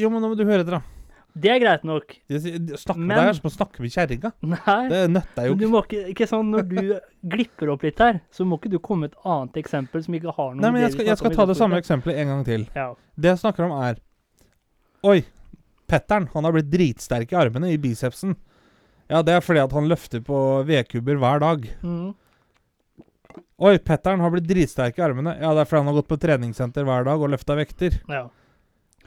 Jo, 0.00 0.08
men 0.08 0.22
nå 0.24 0.32
må 0.32 0.36
du 0.40 0.44
høre 0.48 0.64
etter, 0.64 0.80
da. 0.80 1.01
Det 1.34 1.48
er 1.48 1.60
greit 1.62 1.84
nok. 1.88 2.12
Snakker 2.28 2.98
Men- 3.00 3.18
er 3.18 3.32
som 3.32 3.48
å 3.48 3.52
snakke 3.54 3.80
med 3.80 3.90
kjerringa. 3.90 4.32
Det 4.90 5.02
nøtter 5.10 5.46
jo 5.48 5.54
Men 5.54 5.58
du 5.58 5.66
ikke. 5.66 5.82
ikke, 5.86 6.08
ikke 6.12 6.28
sånn, 6.28 6.50
Når 6.52 6.68
du 6.68 7.00
glipper 7.24 7.72
opp 7.72 7.82
litt 7.82 7.98
her, 7.98 8.20
så 8.30 8.44
må 8.44 8.58
ikke 8.60 8.70
du 8.70 8.78
komme 8.78 9.06
med 9.06 9.12
et 9.12 9.18
annet 9.24 9.56
eksempel 9.64 10.04
som 10.04 10.14
ikke 10.14 10.34
har 10.36 10.54
noe 10.54 10.60
Nei, 10.60 10.70
men 10.70 10.82
jeg 10.82 10.92
skal, 10.92 11.06
jeg 11.06 11.18
skal 11.18 11.34
ta 11.34 11.46
det 11.46 11.56
samme 11.56 11.78
eksempelet 11.80 12.16
en 12.18 12.26
gang 12.28 12.44
til. 12.44 12.66
Ja. 12.76 12.94
Det 13.16 13.32
jeg 13.32 13.38
snakker 13.38 13.64
om, 13.64 13.72
er 13.82 13.96
Oi, 15.02 15.24
Pettern 15.88 16.28
han 16.32 16.44
har 16.44 16.52
blitt 16.52 16.70
dritsterk 16.70 17.32
i 17.32 17.36
armene, 17.36 17.72
i 17.72 17.78
bicepsen. 17.78 18.36
Ja, 19.10 19.20
det 19.22 19.34
er 19.34 19.40
fordi 19.40 19.60
at 19.64 19.72
han 19.72 19.88
løfter 19.90 20.20
på 20.24 20.64
vedkubber 20.68 21.18
hver 21.18 21.40
dag. 21.42 21.64
Mm. 21.82 22.14
Oi, 23.62 23.78
Pettern 23.78 24.20
har 24.20 24.30
blitt 24.30 24.46
dritsterk 24.46 24.98
i 24.98 25.02
armene. 25.02 25.34
Ja, 25.40 25.52
det 25.54 25.64
er 25.64 25.68
fordi 25.70 25.82
han 25.82 25.90
har 25.90 25.98
gått 26.00 26.08
på 26.12 26.20
treningssenter 26.20 26.84
hver 26.86 27.04
dag 27.08 27.20
og 27.20 27.32
løfta 27.32 27.56
vekter. 27.58 27.98
ja. 28.08 28.28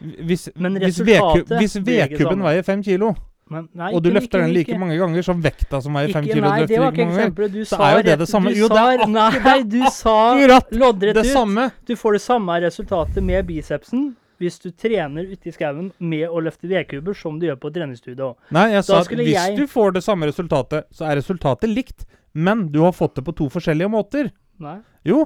Hvis, 0.01 0.49
Men 0.55 0.75
hvis, 0.81 0.99
vedkubben 1.01 2.43
veier 2.43 2.63
fem 2.65 2.81
kilo, 2.83 3.15
Men, 3.47 3.67
nei, 3.77 3.91
og 3.93 4.01
du 4.01 4.09
ikke- 4.09 4.15
løfter 4.19 4.41
den 4.41 4.53
like 4.53 4.67
ikke- 4.71 4.79
mange 4.79 4.97
ganger 4.97 5.21
som 5.23 5.41
vekta 5.41 5.81
som 5.81 5.93
veier 5.93 6.11
fem 6.11 6.23
ikke, 6.25 6.33
kilo, 6.33 6.49
Nei, 6.49 6.65
det 6.65 6.79
var 6.79 6.91
ikke 6.91 7.05
eksempelet. 7.05 7.51
Du 7.53 7.65
sa 7.65 7.77
er 7.77 7.97
jo 7.97 8.03
det 8.03 8.17
det 8.19 8.27
samme. 8.27 8.49
Du 8.49 8.55
Jo, 8.59 8.67
det 8.67 8.77
er 8.77 9.07
Nei, 9.07 9.63
du 9.63 9.81
sa 9.91 10.15
Akkurat 10.35 10.71
loddrett 10.71 11.13
det 11.13 11.25
ut. 11.25 11.31
samme! 11.33 11.71
Du 11.85 11.95
får 11.95 12.13
det 12.13 12.21
samme 12.21 12.59
resultatet 12.61 13.23
med 13.23 13.45
bicepsen 13.47 14.15
hvis 14.39 14.59
du 14.59 14.71
trener 14.71 15.23
ute 15.31 15.47
i 15.47 15.51
skauen 15.51 15.91
med 15.99 16.27
å 16.27 16.41
løfte 16.43 16.67
vedkubber 16.67 17.15
som 17.15 17.39
du 17.39 17.45
gjør 17.47 17.55
på 17.55 17.71
treningsstudio. 17.71 18.35
Nei, 18.51 18.71
jeg 18.71 18.83
sa 18.83 18.99
at 18.99 19.07
hvis 19.07 19.31
jeg- 19.31 19.55
du 19.57 19.67
får 19.67 19.93
det 19.93 20.03
samme 20.03 20.25
resultatet, 20.25 20.83
så 20.91 21.05
er 21.09 21.15
resultatet 21.21 21.69
likt. 21.73 22.03
Men 22.33 22.67
du 22.69 22.81
har 22.81 22.91
fått 22.91 23.13
det 23.15 23.23
på 23.23 23.33
to 23.33 23.47
forskjellige 23.47 23.87
måter. 23.89 24.31
Nei. 24.59 24.79
Jo. 25.05 25.25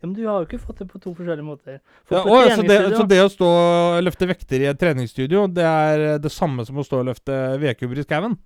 Ja, 0.00 0.08
men 0.08 0.14
du 0.16 0.22
har 0.24 0.40
jo 0.40 0.46
ikke 0.48 0.62
fått 0.62 0.78
det 0.80 0.86
på 0.88 0.98
to 0.98 1.10
forskjellige 1.12 1.44
måter. 1.44 1.80
Ja, 2.08 2.22
å, 2.24 2.36
så, 2.48 2.62
det, 2.64 2.76
så 2.96 3.04
det 3.04 3.18
å 3.20 3.28
stå 3.28 3.48
og 3.48 3.98
løfte 4.06 4.28
vekter 4.30 4.62
i 4.64 4.70
et 4.70 4.78
treningsstudio, 4.80 5.44
det 5.52 5.66
er 5.68 6.04
det 6.24 6.32
samme 6.32 6.64
som 6.64 6.80
å 6.80 6.84
stå 6.86 7.02
og 7.02 7.10
løfte 7.10 7.36
vedkubber 7.60 8.00
i 8.00 8.04
skauen? 8.06 8.38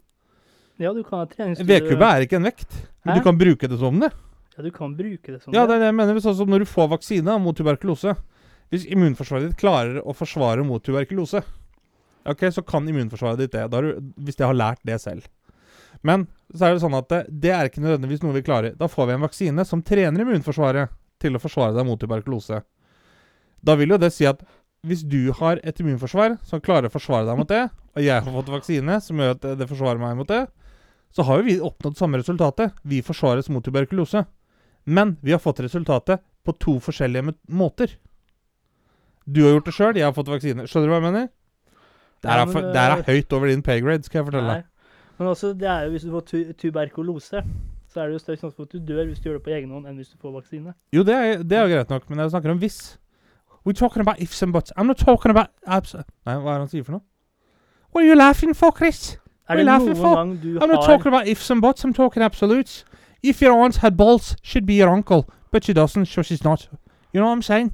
Ja, 0.83 0.91
du 0.91 1.05
kan 1.07 1.21
ha 1.23 1.29
treningsstudio 1.31 1.71
Vedkubbe 1.71 2.09
er 2.11 2.25
ikke 2.27 2.41
en 2.41 2.49
vekt, 2.49 2.75
men 3.05 3.15
Hæ? 3.15 3.21
du 3.21 3.27
kan 3.29 3.39
bruke 3.39 3.71
det 3.71 3.79
som 3.79 4.01
det. 4.03 4.11
Ja, 4.57 4.65
du 4.67 4.71
kan 4.75 4.97
bruke 4.99 5.37
det 5.37 5.39
som 5.45 5.55
Ja, 5.55 5.63
det 5.71 5.77
er 5.77 5.85
det 5.85 5.93
jeg 5.93 5.99
mener. 6.01 6.19
Sånn 6.25 6.35
som 6.41 6.51
når 6.51 6.65
du 6.65 6.73
får 6.73 6.91
vaksine 6.97 7.39
mot 7.43 7.55
tuberkulose. 7.59 8.17
Hvis 8.75 8.89
immunforsvaret 8.91 9.53
ditt 9.53 9.61
klarer 9.61 10.01
å 10.03 10.15
forsvare 10.17 10.65
mot 10.67 10.83
tuberkulose, 10.83 11.45
ok, 12.27 12.45
så 12.51 12.67
kan 12.67 12.91
immunforsvaret 12.91 13.45
ditt 13.45 13.55
det. 13.55 13.69
Du, 13.71 14.11
hvis 14.27 14.41
de 14.41 14.47
har 14.49 14.59
lært 14.59 14.83
det 14.83 14.99
selv. 15.03 15.31
Men 16.03 16.27
så 16.51 16.67
er 16.67 16.75
det 16.75 16.83
sånn 16.83 16.99
at 16.99 17.07
det, 17.13 17.23
det 17.31 17.55
er 17.55 17.71
ikke 17.71 17.85
nødvendigvis 17.85 18.27
noe 18.27 18.35
vi 18.35 18.43
klarer. 18.43 18.75
Da 18.75 18.91
får 18.91 19.13
vi 19.13 19.15
en 19.15 19.27
vaksine 19.29 19.69
som 19.69 19.83
trener 19.87 20.27
immunforsvaret 20.27 20.91
til 21.25 21.39
å 21.39 21.43
forsvare 21.43 21.75
deg 21.77 21.89
mot 21.89 22.01
tuberkulose. 22.01 22.61
Da 23.65 23.77
vil 23.81 23.95
jo 23.95 23.99
det 24.01 24.13
si 24.13 24.27
at 24.29 24.43
hvis 24.85 25.03
du 25.09 25.33
har 25.41 25.61
et 25.65 25.79
immunforsvar 25.81 26.37
som 26.45 26.61
klarer 26.61 26.91
å 26.91 26.93
forsvare 26.93 27.25
deg 27.31 27.39
mot 27.41 27.49
det, 27.49 27.63
og 27.97 28.03
jeg 28.05 28.21
har 28.21 28.35
fått 28.35 28.53
vaksine 28.53 28.99
som 29.01 29.17
gjør 29.23 29.37
at 29.39 29.47
det- 29.59 29.69
forsvarer 29.71 30.03
meg 30.03 30.17
mot 30.19 30.29
det, 30.29 30.43
så 31.15 31.25
har 31.25 31.39
jo 31.41 31.47
vi 31.47 31.61
oppnådd 31.63 31.97
samme 31.97 32.19
resultatet. 32.21 32.75
Vi 32.85 33.01
forsvares 33.01 33.49
mot 33.49 33.65
tuberkulose. 33.65 34.27
Men 34.85 35.17
vi 35.23 35.31
har 35.33 35.39
fått 35.41 35.63
resultatet 35.65 36.21
på 36.45 36.53
to 36.59 36.75
forskjellige 36.83 37.35
måter. 37.49 37.95
Du 39.25 39.45
har 39.45 39.55
gjort 39.55 39.65
det 39.71 39.75
sjøl, 39.75 39.95
jeg 39.97 40.05
har 40.05 40.13
fått 40.13 40.29
vaksine. 40.29 40.67
Skjønner 40.69 40.91
du 40.91 40.93
hva 40.93 41.01
jeg 41.01 41.07
mener? 41.13 41.29
Det 42.21 42.31
er, 42.33 42.45
for, 42.51 42.61
det 42.75 42.83
er 42.83 43.03
høyt 43.07 43.33
over 43.37 43.49
din 43.49 43.63
paygrade, 43.63 44.05
skal 44.05 44.21
jeg 44.21 44.27
fortelle 44.29 44.53
deg. 44.59 44.65
Men 45.19 45.29
også, 45.31 45.53
det 45.57 45.69
er 45.71 45.87
jo 45.87 45.95
hvis 45.95 46.05
du 46.05 46.11
får 46.13 46.27
tu 46.29 46.39
tuberkulose, 46.61 47.45
så 47.95 48.03
er 48.03 48.11
det 48.11 48.19
jo 48.19 48.19
større 48.19 48.41
sjanse 48.41 48.57
for 48.57 48.67
at 48.67 48.73
du 48.75 48.81
dør 48.83 49.07
hvis 49.07 49.21
du 49.23 49.29
gjør 49.29 49.39
det 49.39 49.45
på 49.47 49.55
egen 49.55 49.71
hånd, 49.71 49.87
enn 49.87 49.99
hvis 50.01 50.11
du 50.11 50.19
får 50.19 50.33
vaksine. 50.35 50.75
Jo, 50.93 51.05
det 51.07 51.15
er, 51.15 51.43
det 51.43 51.59
er 51.59 51.67
jo 51.69 51.75
greit 51.77 51.93
nok, 51.95 52.09
men 52.11 52.19
jeg 52.19 52.33
snakker 52.35 52.51
om 52.51 52.59
hvis. 52.63 52.79
We're 53.65 53.79
talking 53.79 54.03
about 54.03 54.21
ifs 54.21 54.43
and 54.43 54.53
buts. 54.53 54.73
I'm 54.77 54.91
not 54.91 54.99
talking 54.99 55.31
about 55.31 55.55
abs... 55.67 55.95
Nei, 55.95 56.35
hva 56.35 56.57
er 56.57 56.59
det 56.59 56.65
han 56.67 56.73
sier 56.73 56.85
for 56.85 56.99
noe? 56.99 57.05
What 57.95 58.03
are 58.03 58.09
you 58.11 58.17
laughing 58.19 58.53
for, 58.57 58.75
Chris? 58.77 59.15
Er 59.49 59.57
det 59.57 59.65
laughing 59.65 59.95
noen 59.95 60.03
for- 60.03 60.19
gang 60.19 60.35
du 60.43 60.59
I'm 60.59 60.73
not 60.73 60.85
talking 60.85 61.15
about 61.15 61.29
ifs 61.29 61.51
and 61.51 61.63
buts, 61.63 61.85
I'm 61.85 61.95
talking 61.95 62.23
absolutes. 62.23 62.85
If 63.23 63.41
your 63.41 63.55
aunt 63.63 63.77
had 63.77 63.97
balls, 63.97 64.35
she'd 64.43 64.67
be 64.67 64.75
your 64.75 64.91
uncle. 64.91 65.25
But 65.51 65.65
she 65.65 65.73
doesn't, 65.73 66.07
so 66.07 66.23
she's 66.23 66.45
not. 66.45 66.69
You 67.15 67.21
know 67.21 67.29
what 67.29 67.37
I'm 67.39 67.43
saying? 67.43 67.73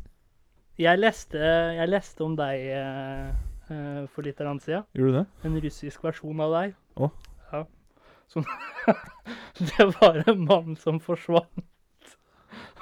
Jeg 0.79 0.99
leste, 0.99 1.39
jeg 1.75 1.89
leste 1.89 2.21
om 2.25 2.37
deg 2.37 2.61
uh, 2.77 3.33
uh, 3.71 4.05
for 4.15 4.23
litt 4.23 4.39
siden. 4.39 4.85
Gjorde 4.95 5.13
du 5.13 5.19
det? 5.19 5.27
En 5.45 5.57
russisk 5.65 6.05
versjon 6.05 6.41
av 6.41 6.55
deg. 6.55 6.75
Å. 6.97 7.11
Som 8.31 8.47
Det 9.59 9.87
var 10.01 10.23
en 10.31 10.45
mann 10.47 10.77
som 10.79 11.01
forsvant. 11.03 11.67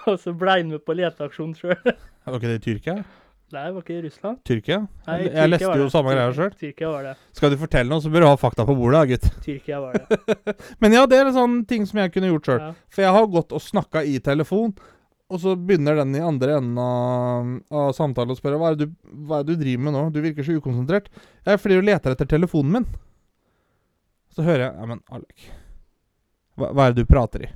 Og 0.08 0.18
så 0.20 0.32
ble 0.36 0.58
han 0.60 0.68
med 0.72 0.84
på 0.86 0.94
leteaksjon 0.96 1.56
sjøl. 1.58 1.80
Var 1.82 2.36
ikke 2.36 2.50
det 2.50 2.60
i 2.60 2.64
Tyrkia? 2.66 3.00
Nei, 3.48 3.62
det 3.64 3.72
var 3.72 3.80
ikke 3.80 3.94
i 3.96 4.02
Russland. 4.04 4.40
Tyrkia? 4.44 4.76
Nei, 5.06 5.14
jeg 5.22 5.30
Tyrkia 5.32 5.46
leste 5.48 5.80
jo 5.80 5.86
samme 5.92 6.12
greia 6.12 6.32
sjøl. 6.36 6.50
Tyrkia 6.60 6.90
var 6.92 7.06
det. 7.08 7.14
Skal 7.38 7.52
du 7.54 7.56
fortelle 7.60 7.88
noe, 7.88 8.04
så 8.04 8.12
bør 8.12 8.24
du 8.24 8.28
ha 8.28 8.36
fakta 8.40 8.66
på 8.68 8.76
bordet, 8.76 9.00
gutt. 9.14 9.26
Tyrkia 9.46 9.80
var 9.80 9.96
det. 9.96 10.36
Men 10.84 10.96
ja, 10.98 11.06
det 11.08 11.16
er 11.16 11.30
en 11.30 11.36
sånn 11.36 11.56
ting 11.70 11.88
som 11.88 12.02
jeg 12.02 12.12
kunne 12.12 12.28
gjort 12.28 12.50
sjøl. 12.50 12.62
Ja. 12.66 12.70
For 12.92 13.06
jeg 13.06 13.16
har 13.16 13.32
gått 13.32 13.56
og 13.56 13.64
snakka 13.64 14.04
i 14.04 14.18
telefon, 14.24 14.76
og 15.32 15.40
så 15.40 15.56
begynner 15.56 15.96
den 16.02 16.12
i 16.16 16.24
andre 16.24 16.58
enden 16.60 16.80
av, 16.80 17.50
av 17.72 17.90
samtalen 17.96 18.36
å 18.36 18.36
spørre 18.36 18.60
hva 18.60 18.72
er, 18.72 18.78
det 18.80 18.88
du, 18.88 18.96
hva 19.28 19.40
er 19.40 19.48
det 19.48 19.56
du 19.56 19.64
driver 19.64 19.86
med 19.86 19.96
nå? 19.96 20.06
Du 20.12 20.20
virker 20.24 20.44
så 20.44 20.56
ukonsentrert. 20.60 21.08
Jeg 21.44 21.56
er 21.56 21.60
fordi 21.60 21.80
du 21.80 21.88
leter 21.88 22.12
etter 22.16 22.28
telefonen 22.28 22.78
min. 22.78 22.90
Så 24.38 24.44
hører 24.46 24.68
jeg 24.68 24.74
Ja, 24.78 24.86
men 24.86 25.00
Alek, 25.10 25.46
hva, 26.58 26.68
hva 26.70 26.84
er 26.86 26.92
det 26.94 27.02
du 27.02 27.10
prater 27.10 27.42
i? 27.42 27.48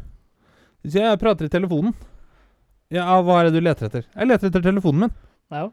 Så 0.83 0.99
jeg 0.99 1.19
prater 1.23 1.47
i 1.47 1.53
telefonen. 1.53 1.95
Ja, 2.91 3.05
hva 3.23 3.37
er 3.39 3.49
det 3.49 3.55
du 3.55 3.63
leter 3.63 3.87
etter? 3.87 4.09
Jeg 4.17 4.27
leter 4.29 4.51
etter 4.51 4.65
telefonen 4.65 5.05
min. 5.07 5.13
Ja. 5.55 5.69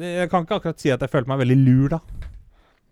Jeg 0.00 0.28
kan 0.30 0.44
ikke 0.44 0.58
akkurat 0.60 0.78
si 0.82 0.92
at 0.92 1.00
jeg 1.02 1.10
følte 1.10 1.32
meg 1.32 1.40
veldig 1.40 1.56
lur 1.64 1.94
da. 1.96 1.98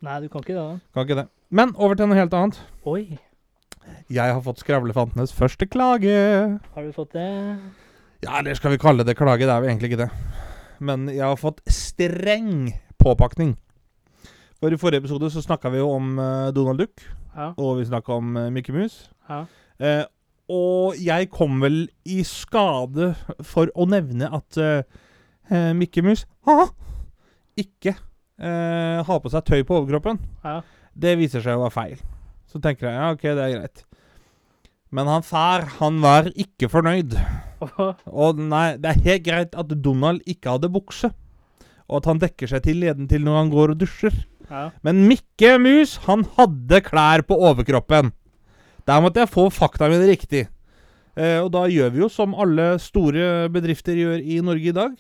Nei, 0.09 0.17
du 0.25 0.29
kan 0.33 0.41
ikke 0.41 0.57
det. 0.57 0.65
da. 0.65 0.81
Kan 0.97 1.05
ikke 1.05 1.19
det. 1.21 1.27
Men 1.53 1.75
over 1.77 1.99
til 2.01 2.09
noe 2.09 2.17
helt 2.19 2.35
annet. 2.39 2.59
Oi, 2.89 3.19
Jeg 4.13 4.33
har 4.35 4.41
fått 4.45 4.61
Skravlefantenes 4.65 5.33
første 5.37 5.69
klage. 5.69 6.17
har 6.75 6.83
du 6.89 6.93
fått 6.97 7.13
det? 7.13 7.29
Ja, 8.25 8.39
eller 8.41 8.57
skal 8.57 8.73
vi 8.73 8.81
kalle 8.83 9.05
det 9.05 9.17
klage? 9.21 9.45
Det 9.47 9.53
er 9.53 9.61
vi 9.63 9.69
egentlig 9.69 9.93
ikke 9.93 10.03
det. 10.07 10.11
Men 10.81 11.07
jeg 11.13 11.25
har 11.29 11.37
fått 11.37 11.61
streng 11.69 12.73
påpakning. 12.99 13.55
For 14.59 14.75
i 14.75 14.79
forrige 14.81 15.05
episode 15.05 15.29
så 15.31 15.43
snakka 15.45 15.71
vi 15.71 15.79
jo 15.83 15.91
om 15.95 16.17
eh, 16.19 16.51
Donald 16.57 16.81
Duck, 16.83 17.03
Ja. 17.39 17.53
og 17.57 17.77
vi 17.79 17.85
snakka 17.87 18.17
om 18.17 18.33
uh, 18.37 18.49
Mickey 18.51 18.73
Mouse. 18.75 19.11
ja. 19.29 19.45
Eh, 19.79 20.05
og 20.51 20.97
jeg 20.99 21.29
kom 21.31 21.61
vel 21.61 21.83
i 22.09 22.23
skade 22.25 23.11
for 23.45 23.69
å 23.77 23.85
nevne 23.87 24.31
at 24.33 24.57
eh, 24.59 25.75
Mickey 25.77 26.01
Mouse 26.03 26.25
ha, 26.49 26.65
ikke 27.61 27.93
eh, 27.93 29.03
har 29.05 29.21
på 29.21 29.29
seg 29.31 29.45
tøy 29.45 29.61
på 29.69 29.77
overkroppen. 29.83 30.19
ja. 30.43 30.63
Det 30.99 31.13
viser 31.21 31.45
seg 31.45 31.55
å 31.55 31.67
være 31.67 31.75
feil. 31.77 32.01
Så 32.51 32.59
tenker 32.65 32.89
jeg 32.89 32.97
ja, 32.97 33.11
ok, 33.15 33.23
det 33.37 33.45
er 33.45 33.53
greit. 33.59 33.85
Men 34.91 35.07
han 35.13 35.23
far, 35.23 35.69
han 35.79 36.01
var 36.03 36.27
ikke 36.33 36.67
fornøyd. 36.73 37.15
Og 38.09 38.41
nei, 38.41 38.73
det 38.83 38.89
er 38.97 39.05
helt 39.05 39.25
greit 39.29 39.55
at 39.55 39.77
Donald 39.85 40.25
ikke 40.27 40.57
hadde 40.57 40.73
bukse. 40.75 41.13
Og 41.87 42.01
at 42.01 42.09
han 42.11 42.19
dekker 42.25 42.51
seg 42.51 42.65
til 42.67 42.81
leden 42.83 43.07
til 43.07 43.23
når 43.29 43.37
han 43.45 43.53
går 43.53 43.77
og 43.77 43.79
dusjer. 43.85 44.17
Ja. 44.51 44.69
Men 44.87 45.05
Mikke 45.09 45.57
Mus, 45.63 45.97
han 46.09 46.25
hadde 46.39 46.83
klær 46.87 47.25
på 47.29 47.37
overkroppen. 47.51 48.13
Der 48.89 49.05
måtte 49.05 49.21
jeg 49.23 49.33
få 49.33 49.49
fakta 49.53 49.91
mine 49.93 50.09
riktig. 50.09 50.47
Eh, 51.19 51.39
og 51.43 51.53
da 51.53 51.67
gjør 51.69 51.93
vi 51.95 52.03
jo 52.05 52.09
som 52.13 52.37
alle 52.39 52.77
store 52.83 53.49
bedrifter 53.53 53.99
gjør 53.99 54.21
i 54.23 54.41
Norge 54.45 54.71
i 54.71 54.77
dag. 54.77 54.99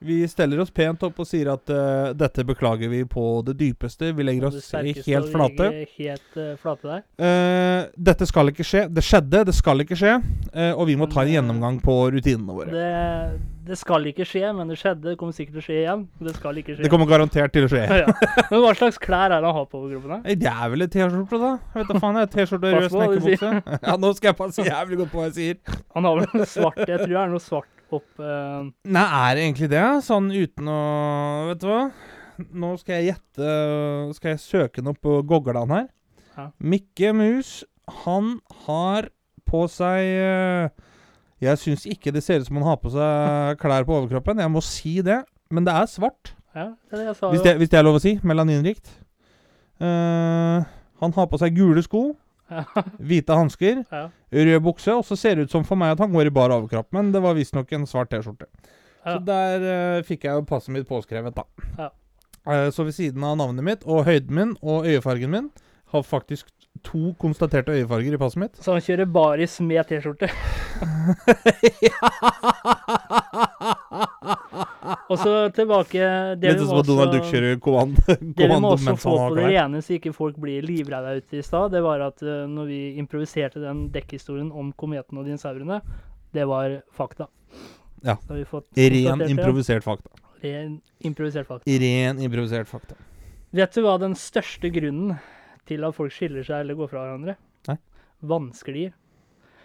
Vi 0.00 0.22
steller 0.28 0.62
oss 0.62 0.70
pent 0.72 1.02
opp 1.04 1.18
og 1.20 1.26
sier 1.28 1.50
at 1.52 1.68
uh, 1.68 2.14
dette 2.16 2.40
beklager 2.48 2.88
vi 2.88 3.02
på 3.04 3.24
det 3.44 3.52
dypeste. 3.60 4.14
Vi 4.16 4.24
legger 4.24 4.46
oss 4.48 4.70
helt 4.72 5.28
flate. 5.28 5.66
Helt, 5.98 6.38
uh, 6.38 6.54
flate. 6.56 7.02
Uh, 7.20 7.90
dette 8.08 8.28
skal 8.28 8.48
ikke 8.48 8.64
skje. 8.64 8.86
Det 8.88 9.04
skjedde, 9.04 9.44
det 9.50 9.56
skal 9.58 9.84
ikke 9.84 9.98
skje. 10.00 10.16
og 10.72 10.86
vi 10.88 10.96
må 10.96 11.04
ta 11.10 11.26
en 11.26 11.34
gjennomgang 11.34 11.82
på 11.84 11.98
rutinene 12.16 12.56
våre. 12.56 12.72
Det, 12.72 13.49
det, 13.70 13.78
skal 13.78 14.06
ikke 14.10 14.26
skje, 14.28 14.44
men 14.56 14.70
det 14.70 14.76
skjedde. 14.80 15.06
Det 15.08 15.16
kommer 15.20 15.36
sikkert 15.36 15.56
til 15.56 15.62
å 15.62 15.66
skje 15.66 15.78
igjen. 15.78 16.04
Det 16.26 16.34
skal 16.36 16.60
ikke 16.60 16.76
skje. 16.76 16.84
Det 16.84 16.92
kommer 16.92 17.08
garantert 17.10 17.54
til 17.54 17.66
å 17.66 17.70
skje. 17.70 17.82
ja. 18.02 18.14
Men 18.50 18.64
hva 18.64 18.72
slags 18.78 19.00
klær 19.02 19.30
er 19.30 19.38
det 19.38 19.50
han 19.50 19.58
har 19.60 19.66
på 19.70 19.80
overkroppen? 19.80 20.24
Det 20.42 20.52
er 20.52 20.72
vel 20.74 20.86
en 20.86 20.92
T-skjorte, 20.94 21.40
da. 21.42 21.52
Jeg 21.74 21.82
vet 21.82 21.92
da 21.92 22.04
faen. 22.04 22.22
T-skjorte 22.34 22.70
og 22.70 22.76
rød 22.76 22.94
snekkerbukse. 22.94 23.52
ja, 23.88 23.98
nå 24.04 24.14
skal 24.18 24.32
jeg 24.32 24.38
passe 24.40 24.66
jævlig 24.66 25.02
godt 25.02 25.12
på 25.12 25.20
hva 25.20 25.28
jeg 25.28 25.36
sier. 25.38 25.76
Han 25.96 26.08
har 26.08 26.18
vel 26.20 26.40
noe 26.40 26.48
svart 26.48 26.82
Jeg 26.84 26.98
tror 26.98 27.14
det 27.14 27.20
er 27.22 27.32
noe 27.34 27.44
svart 27.44 27.76
opp 27.90 28.22
eh, 28.22 28.66
Nei, 28.94 29.04
er 29.04 29.36
det 29.36 29.46
egentlig 29.46 29.70
det? 29.72 29.86
Sånn 30.06 30.30
uten 30.30 30.70
å 30.70 30.80
Vet 31.50 31.62
du 31.62 31.66
hva? 31.70 31.80
Nå 32.62 32.74
skal 32.80 33.00
jeg 33.00 33.10
gjette 33.10 33.54
Skal 34.16 34.34
jeg 34.34 34.42
søke 34.44 34.80
den 34.80 34.92
opp 34.92 35.00
på 35.04 35.18
google'ene 35.28 35.80
her. 35.80 35.88
Ja. 36.36 36.46
Mikke 36.62 37.10
Mus, 37.16 37.50
han 38.04 38.38
har 38.66 39.10
på 39.50 39.64
seg 39.68 40.06
uh, 40.22 40.89
Jeg 41.40 41.58
syns 41.60 41.86
ikke 41.88 42.12
det 42.12 42.22
ser 42.24 42.42
ut 42.42 42.48
som 42.48 42.58
han 42.60 42.68
har 42.68 42.80
på 42.82 42.92
seg 42.92 43.60
klær 43.62 43.86
på 43.88 43.96
overkroppen. 43.96 44.42
Jeg 44.42 44.52
må 44.52 44.62
si 44.64 44.98
det. 45.04 45.22
Men 45.50 45.66
det 45.66 45.74
er 45.74 45.86
svart. 45.90 46.34
Ja, 46.54 46.72
det 46.90 46.96
er 46.96 47.00
det 47.00 47.06
jeg 47.06 47.16
sa, 47.18 47.30
hvis, 47.30 47.44
det, 47.46 47.54
hvis 47.58 47.70
det 47.70 47.78
er 47.78 47.86
lov 47.86 47.96
å 47.98 48.02
si. 48.02 48.16
Melaninrikt. 48.26 48.90
Uh, 49.80 50.66
han 51.00 51.14
har 51.16 51.30
på 51.30 51.40
seg 51.40 51.56
gule 51.56 51.82
sko. 51.86 52.10
Hvite 52.98 53.36
hansker, 53.38 53.84
ja. 53.86 54.02
rød 54.34 54.56
bukse, 54.64 54.90
og 54.98 55.04
så 55.06 55.14
ser 55.14 55.36
det 55.38 55.46
ut 55.46 55.52
som 55.54 55.62
for 55.62 55.78
meg 55.78 55.92
at 55.94 56.00
han 56.02 56.10
går 56.10 56.26
i 56.26 56.34
bar 56.34 56.50
overkropp. 56.50 56.88
Men 56.96 57.12
det 57.14 57.22
var 57.22 57.36
visstnok 57.38 57.70
en 57.76 57.86
svart 57.86 58.10
T-skjorte. 58.10 58.48
Ja. 59.04 59.14
Så 59.14 59.18
der 59.26 59.66
uh, 59.66 60.04
fikk 60.06 60.26
jeg 60.26 60.34
jo 60.34 60.46
passet 60.48 60.74
mitt 60.74 60.88
påskrevet, 60.90 61.36
da. 61.38 61.68
Ja. 61.78 61.90
Uh, 62.48 62.68
så 62.74 62.86
ved 62.88 62.96
siden 62.98 63.24
av 63.26 63.38
navnet 63.38 63.66
mitt 63.66 63.86
og 63.86 64.04
høyden 64.08 64.34
min 64.36 64.56
og 64.60 64.88
øyefargen 64.88 65.30
min 65.30 65.50
har 65.94 66.02
faktisk 66.06 66.50
to 66.86 67.14
konstaterte 67.20 67.74
øyefarger 67.76 68.14
i 68.14 68.20
passet 68.20 68.40
mitt. 68.40 68.54
Så 68.62 68.72
han 68.72 68.82
kjører 68.84 69.06
baris 69.10 69.60
med 69.64 69.84
T-skjorte? 69.88 70.28
ja! 71.86 71.98
og 75.10 75.18
så 75.18 75.32
tilbake 75.54 75.98
det 76.40 76.54
Litt 76.54 76.62
som 76.62 76.80
at 76.80 76.88
Donald 76.88 77.12
Duck 77.14 77.26
kjører 77.30 77.58
kommando, 77.62 78.04
Det 78.06 78.48
vi 78.48 78.60
må 78.62 78.72
også 78.76 78.94
få 79.00 79.16
på 79.26 79.34
det 79.38 79.50
rene, 79.52 79.82
så 79.84 79.96
ikke 79.98 80.14
folk 80.16 80.38
blir 80.40 80.64
livredde 80.66 81.18
ute 81.20 81.40
i 81.40 81.44
stad, 81.46 81.74
det 81.74 81.82
var 81.84 82.02
at 82.06 82.24
uh, 82.24 82.46
når 82.50 82.70
vi 82.70 82.80
improviserte 83.02 83.62
den 83.62 83.88
dekkhistorien 83.94 84.50
om 84.52 84.72
kometen 84.72 85.20
og 85.20 85.28
dinosaurene, 85.28 85.80
det 86.34 86.46
var 86.48 86.80
fakta. 86.96 87.28
Ja. 88.06 88.16
Ren 88.30 89.26
improvisert 89.28 89.84
fakta. 89.84 90.14
Ren 90.40 90.78
improvisert 91.04 91.50
fakta. 91.50 91.68
Ren 91.68 92.22
improvisert 92.22 92.70
fakta. 92.70 92.96
Vet 93.50 93.74
du 93.74 93.82
hva 93.82 93.98
den 94.00 94.14
største 94.16 94.70
grunnen 94.72 95.18
til 95.70 95.86
at 95.86 95.96
folk 95.96 96.14
skiller 96.14 96.46
seg 96.46 96.64
eller 96.64 96.78
går 96.78 96.90
fra 96.90 97.04
hverandre? 97.06 97.36
Nei. 97.70 97.78
Vannsklier. 98.30 98.92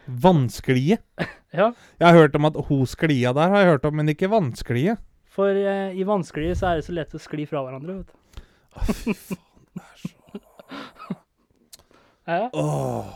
Vanskelige? 0.06 1.00
ja. 1.60 1.72
Jeg 2.00 2.08
har 2.08 2.14
hørt 2.20 2.38
om 2.38 2.48
at 2.52 2.62
hos 2.70 2.94
sklia 2.96 3.34
der, 3.36 3.50
har 3.52 3.64
jeg 3.64 3.74
hørt 3.74 3.90
om, 3.90 3.98
men 4.00 4.14
ikke 4.14 4.30
vanskelige. 4.32 4.98
For 5.36 5.52
eh, 5.52 5.98
i 5.98 6.06
vanskelige 6.08 6.56
så 6.60 6.72
er 6.72 6.80
det 6.80 6.88
så 6.88 6.96
lett 6.96 7.16
å 7.18 7.22
skli 7.22 7.48
fra 7.50 7.66
hverandre, 7.66 8.00
vet 8.00 8.14
du. 8.14 8.46
Å, 8.76 8.86
fy 8.92 9.16
faen, 9.16 9.44
det 9.76 9.84
er 9.84 9.98
så 10.04 10.14
Ja. 12.26 12.48
Åh. 12.58 13.12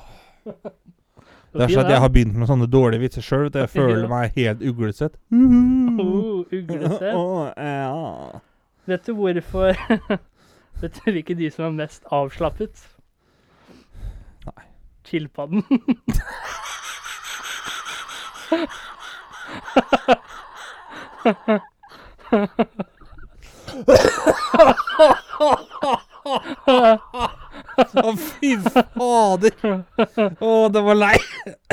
Det 1.50 1.64
er 1.66 1.72
sånn 1.74 1.82
at 1.82 1.94
jeg 1.96 2.02
har 2.04 2.12
begynt 2.14 2.36
med 2.38 2.50
sånne 2.50 2.68
dårlige 2.70 3.02
vitser 3.08 3.26
sjøl. 3.26 3.48
Jeg 3.50 3.72
føler 3.78 4.06
meg 4.12 4.36
helt 4.38 4.62
uglesett. 4.62 5.18
Oh, 5.34 6.44
uglesett. 6.46 7.16
Oh, 7.18 7.48
ja. 7.58 8.42
Vet 8.90 9.06
du 9.06 9.16
hvorfor 9.18 9.74
Vet 10.80 10.96
du 10.96 11.12
hvilke 11.12 11.36
dyr 11.36 11.52
som 11.52 11.66
er 11.66 11.76
mest 11.76 12.06
avslappet? 12.16 12.86
Nei. 14.48 14.66
Skilpadden. 15.08 15.64
Å, 28.00 28.14
fy 28.16 28.56
fader! 28.64 29.56
Å, 30.40 30.70
det 30.72 30.82
var 30.86 30.96
lei. 30.96 31.18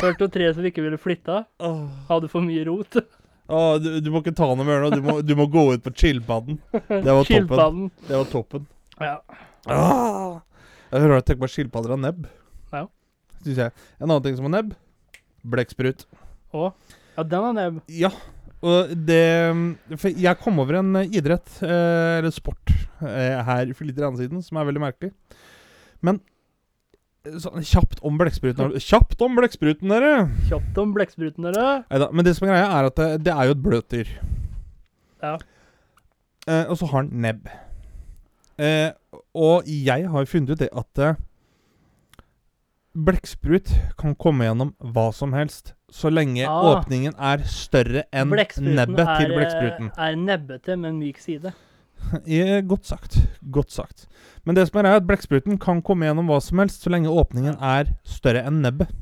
Hørte 0.01 0.27
om 0.27 0.33
tre 0.33 0.51
som 0.55 0.67
ikke 0.67 0.83
ville 0.85 0.99
flytte. 1.01 1.45
Hadde 2.11 2.31
for 2.33 2.43
mye 2.45 2.65
rot. 2.67 2.99
Å, 3.47 3.79
du, 3.79 4.01
du, 4.03 4.11
må 4.11 4.23
ikke 4.25 4.35
ta 4.35 4.49
noe 4.51 4.67
mer 4.67 4.83
nå. 4.83 4.91
Du 4.95 5.03
må, 5.05 5.21
du 5.23 5.35
må 5.39 5.47
gå 5.51 5.69
ut 5.77 5.85
på 5.85 5.95
chillpadden. 5.95 6.59
Det 6.73 7.07
var 7.07 7.23
toppen. 7.29 7.91
Det 8.09 8.17
var 8.17 8.33
toppen. 8.33 8.67
Ja. 9.01 9.19
Ah, 9.67 10.41
jeg 10.93 11.03
hører 11.03 11.19
at 11.21 11.27
tenker 11.29 11.45
på 11.45 11.53
skilpadder 11.53 11.97
av 11.97 12.01
nebb. 12.01 12.29
Ja. 12.73 12.87
Synes 13.43 13.59
jeg. 13.65 13.73
En 14.01 14.09
annen 14.09 14.25
ting 14.25 14.37
som 14.39 14.47
har 14.49 14.55
nebb 14.61 14.77
blekksprut. 15.47 16.07
Å? 16.57 16.71
Ja, 17.17 17.25
den 17.25 17.45
har 17.49 17.57
nebb. 17.57 17.83
Ja. 17.93 18.11
Og 18.67 18.95
det 19.07 19.21
For 20.01 20.11
jeg 20.11 20.41
kom 20.43 20.59
over 20.63 20.81
en 20.81 20.95
idrett, 21.05 21.51
eh, 21.63 22.19
eller 22.21 22.33
sport, 22.35 22.73
eh, 23.03 23.43
her 23.45 23.73
for 23.75 23.85
litt 23.85 23.97
siden, 23.97 24.43
som 24.43 24.57
er 24.59 24.65
veldig 24.65 24.83
merkelig. 24.83 25.13
Men 26.03 26.21
sånn 27.27 27.65
kjapt 27.67 27.99
om 28.07 28.19
blekkspruten 28.21 28.77
Kjapt 28.79 29.21
om 29.25 29.37
blekkspruten, 29.37 29.89
dere! 29.91 30.29
Kjapt 30.49 30.79
om 30.79 30.95
blekkspruten, 30.95 31.43
dere. 31.43 31.85
Neida. 31.91 32.11
Men 32.13 32.25
det 32.25 32.37
som 32.37 32.47
er 32.47 32.55
greia, 32.55 32.71
er 32.71 32.91
at 32.91 32.97
det, 32.97 33.09
det 33.27 33.35
er 33.35 33.49
jo 33.49 33.57
et 33.57 33.63
bløtdyr. 33.63 34.09
Ja. 35.23 35.37
Eh, 36.47 36.65
og 36.71 36.77
så 36.79 36.89
har 36.93 37.03
den 37.03 37.23
nebb. 37.23 37.49
Eh, 38.57 38.91
og 39.37 39.67
jeg 39.69 40.09
har 40.09 40.29
funnet 40.31 40.55
ut 40.55 40.63
det 40.63 40.71
at 40.73 41.01
eh, 41.05 41.19
blekksprut 42.97 43.69
kan 44.01 44.17
komme 44.17 44.47
gjennom 44.49 44.73
hva 44.81 45.11
som 45.13 45.35
helst, 45.37 45.75
så 45.93 46.09
lenge 46.09 46.47
ah. 46.49 46.73
åpningen 46.73 47.15
er 47.21 47.45
større 47.51 48.07
enn 48.09 48.33
nebbet 48.33 48.57
til 48.57 49.35
blekkspruten. 49.35 49.93
Eh, 49.93 50.03
er 50.09 50.21
nebbete 50.21 50.79
men 50.81 51.01
myk 51.03 51.21
side. 51.21 51.53
Godt 52.71 52.89
sagt. 52.89 53.19
Godt 53.53 53.73
sagt. 53.73 54.07
Men 54.45 54.57
det 54.57 54.69
som 54.69 54.81
er, 54.81 54.89
er 54.89 55.01
at 55.01 55.09
blekkspruten 55.09 55.61
kan 55.61 55.83
komme 55.85 56.09
gjennom 56.09 56.31
hva 56.31 56.41
som 56.45 56.63
helst, 56.63 56.85
så 56.85 56.93
lenge 56.93 57.13
åpningen 57.13 57.59
er 57.61 57.93
større 58.09 58.45
enn 58.47 58.63
nebbet. 58.65 58.93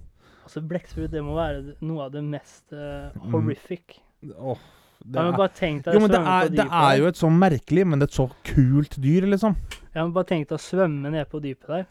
Altså, 0.45 0.61
blekksprut 0.67 1.13
det 1.13 1.23
må 1.25 1.39
være 1.39 1.77
noe 1.85 2.07
av 2.07 2.15
det 2.15 2.23
mest 2.27 2.75
uh, 2.77 3.15
horrific. 3.33 4.01
Mm. 4.23 4.35
Oh, 4.39 4.61
det 5.05 5.21
men 5.21 5.37
bare 5.37 5.53
tenk 5.53 5.85
deg 5.85 5.99
jo, 5.99 6.01
men 6.01 6.13
det 6.15 6.21
er, 6.21 6.49
det 6.49 6.65
er 6.65 6.95
jo 6.97 7.09
et 7.11 7.19
så 7.19 7.29
merkelig, 7.29 7.83
men 7.93 8.05
et 8.07 8.15
så 8.15 8.25
kult 8.47 8.97
dyr, 9.05 9.27
liksom. 9.29 9.53
Ja, 9.93 10.01
men 10.01 10.15
bare 10.17 10.31
tenk 10.31 10.49
deg 10.49 10.57
å 10.57 10.65
svømme 10.65 11.13
ned 11.13 11.29
på 11.29 11.43
dypet 11.45 11.69
der, 11.69 11.85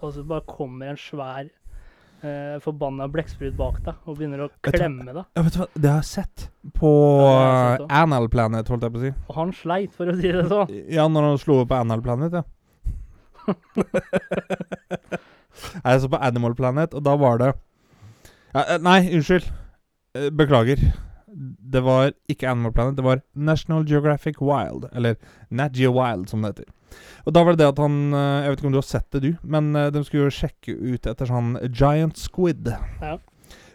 og 0.00 0.14
så 0.14 0.24
bare 0.24 0.44
kommer 0.48 0.94
en 0.94 1.00
svær 1.00 1.44
eh, 1.44 2.56
forbanna 2.64 3.08
blekksprut 3.12 3.54
bak 3.58 3.82
deg 3.84 4.08
og 4.08 4.16
begynner 4.16 4.46
å 4.46 4.50
klemme 4.64 5.04
deg. 5.10 5.22
Ja, 5.36 5.44
vet 5.44 5.56
du 5.56 5.60
hva, 5.60 5.68
det 5.74 5.92
har 5.92 6.00
jeg 6.00 6.10
sett 6.14 6.46
på 6.80 6.92
ja, 7.20 7.76
sett 7.76 7.96
Anal 8.00 8.28
Planet, 8.32 8.72
holdt 8.72 8.88
jeg 8.88 8.94
på 8.94 9.00
å 9.02 9.04
si. 9.04 9.12
Og 9.26 9.40
han 9.42 9.54
sleit, 9.60 9.92
for 9.96 10.12
å 10.12 10.16
si 10.16 10.32
det 10.38 10.46
sånn. 10.50 10.76
Ja, 10.96 11.08
når 11.12 11.30
han 11.30 11.40
slo 11.42 11.60
opp 11.62 11.72
på 11.72 11.80
Anal 11.80 12.04
Planet, 12.04 12.40
ja. 12.40 12.44
jeg 15.84 16.00
så 16.02 16.08
på 16.10 16.18
Animal 16.24 16.56
Planet, 16.58 16.96
og 16.96 17.04
da 17.06 17.14
var 17.20 17.38
det 17.44 17.52
ja, 17.52 18.64
eh, 18.64 18.78
Nei, 18.82 19.00
unnskyld. 19.12 19.52
Eh, 20.16 20.30
beklager 20.34 20.80
det 21.36 21.82
var 21.84 22.14
ikke 22.32 22.48
Animal 22.48 22.72
Planet, 22.72 22.96
det 22.96 23.04
var 23.04 23.20
National 23.32 23.84
Geographic 23.88 24.40
Wild. 24.40 24.88
Eller 24.92 25.16
Nagia 25.48 25.90
Wild, 25.92 26.28
som 26.30 26.42
det 26.42 26.54
heter. 26.54 26.72
Og 27.26 27.34
da 27.34 27.42
var 27.44 27.52
det 27.52 27.60
det 27.60 27.72
at 27.72 27.80
han 27.82 27.96
eh, 28.14 28.44
Jeg 28.44 28.50
vet 28.50 28.60
ikke 28.60 28.68
om 28.68 28.76
du 28.76 28.78
har 28.78 28.86
sett 28.88 29.08
det, 29.12 29.20
du, 29.20 29.32
men 29.42 29.74
eh, 29.76 29.90
de 29.92 30.04
skulle 30.06 30.28
jo 30.28 30.36
sjekke 30.36 30.72
ut 30.72 31.08
etter 31.10 31.28
sånn 31.28 31.56
giant 31.66 32.16
squid. 32.20 32.70
Ja. 33.02 33.18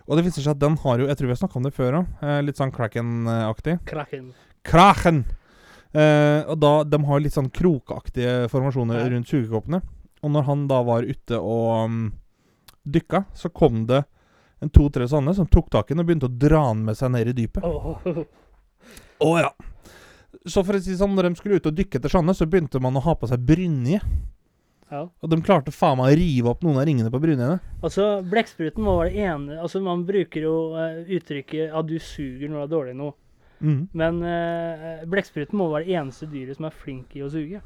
Og 0.08 0.18
det 0.18 0.26
viser 0.26 0.44
seg 0.44 0.56
at 0.56 0.64
den 0.64 0.80
har 0.82 1.02
jo 1.02 1.10
Jeg 1.10 1.20
tror 1.20 1.30
vi 1.30 1.36
har 1.36 1.42
snakka 1.44 1.60
om 1.60 1.68
det 1.68 1.76
før 1.76 2.00
òg. 2.02 2.16
Eh, 2.26 2.40
litt 2.48 2.60
sånn 2.60 2.74
Kraken-aktig. 2.74 3.78
Kraken. 3.90 4.32
Kraken! 4.68 5.24
Eh, 5.92 6.42
og 6.48 6.58
da 6.64 6.74
De 6.88 7.02
har 7.06 7.22
litt 7.22 7.36
sånn 7.36 7.52
krokaktige 7.54 8.48
formasjoner 8.52 9.04
ja. 9.04 9.12
rundt 9.14 9.30
sugekoppene. 9.30 9.82
Og 10.22 10.34
når 10.34 10.48
han 10.48 10.66
da 10.70 10.82
var 10.86 11.06
ute 11.08 11.38
og 11.38 11.86
um, 11.90 12.02
dykka, 12.86 13.24
så 13.34 13.50
kom 13.50 13.86
det 13.90 14.04
en 14.62 14.70
to-tre 14.70 15.08
sånne 15.10 15.34
som 15.38 15.48
tok 15.50 15.72
tak 15.74 15.90
i 15.90 15.96
den 15.96 16.04
og 16.04 16.10
begynte 16.10 16.30
å 16.30 16.40
dra 16.44 16.68
den 16.70 16.84
med 16.90 16.98
seg 16.98 17.14
ned 17.14 17.32
i 17.32 17.38
dypet. 17.38 17.64
Å 17.66 17.72
oh. 17.72 18.20
oh, 19.26 19.38
ja. 19.42 19.50
Så 20.46 20.64
for 20.66 20.78
å 20.78 20.82
si 20.82 20.94
sånn, 20.98 21.16
når 21.18 21.30
de 21.30 21.40
skulle 21.40 21.58
ut 21.60 21.70
og 21.70 21.78
dykke 21.78 22.00
etter 22.00 22.14
sånne, 22.14 22.36
så 22.38 22.48
begynte 22.50 22.82
man 22.82 22.98
å 22.98 23.04
ha 23.06 23.16
på 23.18 23.30
seg 23.30 23.42
brynje. 23.46 24.00
Ja. 24.92 25.06
Og 25.08 25.32
de 25.32 25.40
klarte 25.46 25.72
faen 25.72 25.98
meg 26.02 26.12
å 26.12 26.20
rive 26.20 26.52
opp 26.52 26.64
noen 26.66 26.82
av 26.82 26.86
ringene 26.88 27.12
på 27.14 27.22
brynjene. 27.24 27.62
Altså, 27.80 28.08
blekkspruten 28.28 28.84
var 28.84 29.08
det 29.08 29.24
ene 29.24 29.62
Altså, 29.64 29.80
man 29.84 30.04
bruker 30.08 30.44
jo 30.44 30.56
uh, 30.76 31.00
uttrykket 31.08 31.72
at 31.72 31.88
du 31.88 31.96
suger 31.96 32.52
når 32.52 32.58
du 32.58 32.64
er 32.66 32.72
dårlig 32.74 32.96
nå. 33.00 33.12
Mm. 33.62 33.82
Men 33.98 34.20
uh, 34.26 35.06
blekkspruten 35.10 35.58
må 35.58 35.70
være 35.72 35.88
det 35.88 36.00
eneste 36.02 36.28
dyret 36.30 36.60
som 36.60 36.68
er 36.68 36.76
flink 36.76 37.16
i 37.16 37.24
å 37.24 37.32
suge. 37.32 37.62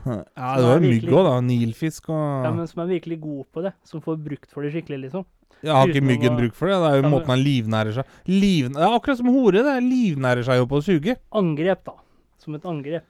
Ja, 0.00 0.16
det 0.56 0.64
var 0.66 0.80
mygg 0.82 1.06
òg, 1.12 1.22
da. 1.28 1.34
Nilfisk 1.44 2.08
og 2.10 2.46
Ja, 2.46 2.50
men 2.56 2.66
som 2.68 2.82
er 2.82 2.90
virkelig 2.96 3.20
god 3.22 3.44
på 3.52 3.64
det. 3.68 3.74
Som 3.86 4.02
får 4.02 4.18
brukt 4.24 4.50
for 4.50 4.66
det 4.66 4.72
skikkelig, 4.74 5.04
liksom. 5.06 5.28
Jeg 5.60 5.76
har 5.76 5.92
ikke 5.92 6.06
myggen 6.08 6.36
bruk 6.38 6.56
for 6.56 6.72
det. 6.72 6.80
Det 6.80 6.90
er 6.90 7.00
jo 7.00 7.06
ja, 7.06 7.12
måten 7.12 7.34
han 7.34 7.44
livnærer 7.44 7.96
seg 8.00 8.18
Liv, 8.30 8.70
er 8.72 8.96
akkurat 8.96 9.20
som 9.20 9.32
hore. 9.32 9.64
det 9.66 9.78
Livnærer 9.84 10.46
seg 10.46 10.62
jo 10.62 10.68
på 10.70 10.80
å 10.80 10.84
suge. 10.84 11.16
Angrep, 11.36 11.82
da. 11.86 11.96
Som 12.40 12.56
et 12.56 12.68
angrep. 12.68 13.04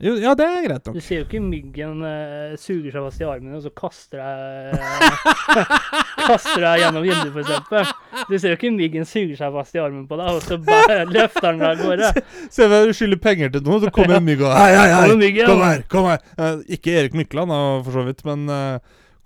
Jo, 0.00 0.14
ja, 0.16 0.30
det 0.32 0.46
er 0.48 0.62
greit 0.64 0.86
nok. 0.88 0.94
Du 0.96 1.04
ser 1.04 1.18
jo 1.18 1.24
ikke 1.26 1.42
myggen 1.44 1.98
uh, 2.00 2.54
suger 2.56 2.94
seg 2.94 3.02
fast 3.04 3.20
i 3.20 3.26
armen 3.28 3.58
og 3.58 3.60
så 3.66 3.72
kaster 3.76 4.22
deg 4.22 4.78
uh, 4.80 5.74
Kaster 6.30 6.64
deg 6.64 6.84
gjennom 6.86 7.04
vinduet, 7.04 7.36
eksempel. 7.42 7.90
Du 8.30 8.32
ser 8.38 8.54
jo 8.54 8.56
ikke 8.56 8.70
myggen 8.78 9.04
suger 9.08 9.36
seg 9.36 9.58
fast 9.58 9.76
i 9.76 9.82
armen 9.82 10.06
på 10.08 10.16
deg, 10.16 10.38
og 10.38 10.46
så 10.46 10.56
bare 10.64 11.02
løfter 11.14 11.50
den 11.50 11.60
deg 11.60 11.68
av 11.68 11.84
gårde. 11.84 12.24
Se, 12.46 12.64
hva 12.64 12.80
du 12.88 12.94
skylder 12.96 13.20
penger 13.28 13.52
til 13.52 13.66
noen, 13.66 13.84
så 13.84 13.92
kommer 13.92 14.16
en 14.16 14.24
mygg 14.24 14.46
og 14.46 14.56
Hei, 14.56 14.70
hei, 14.78 14.88
hei! 14.94 15.34
Kom 15.42 15.66
her! 15.66 15.84
kom 15.92 16.08
her. 16.08 16.24
Uh, 16.40 16.64
ikke 16.78 16.96
Erik 17.02 17.20
Mykland, 17.20 17.52
for 17.84 18.00
så 18.00 18.06
vidt, 18.08 18.24
men 18.28 18.48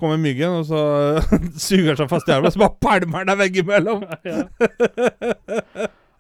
kommer 0.01 0.19
myggen, 0.21 0.51
og 0.61 0.65
så 0.69 0.81
suger 1.67 1.93
han 1.93 2.01
seg 2.03 2.11
fast 2.11 2.29
i 2.29 2.35
elva, 2.37 2.51
og 2.51 2.55
så 2.55 2.63
bare 2.65 2.81
pælmer 2.83 3.29
den 3.29 3.41
veggimellom. 3.41 4.05
ja. 4.29 4.41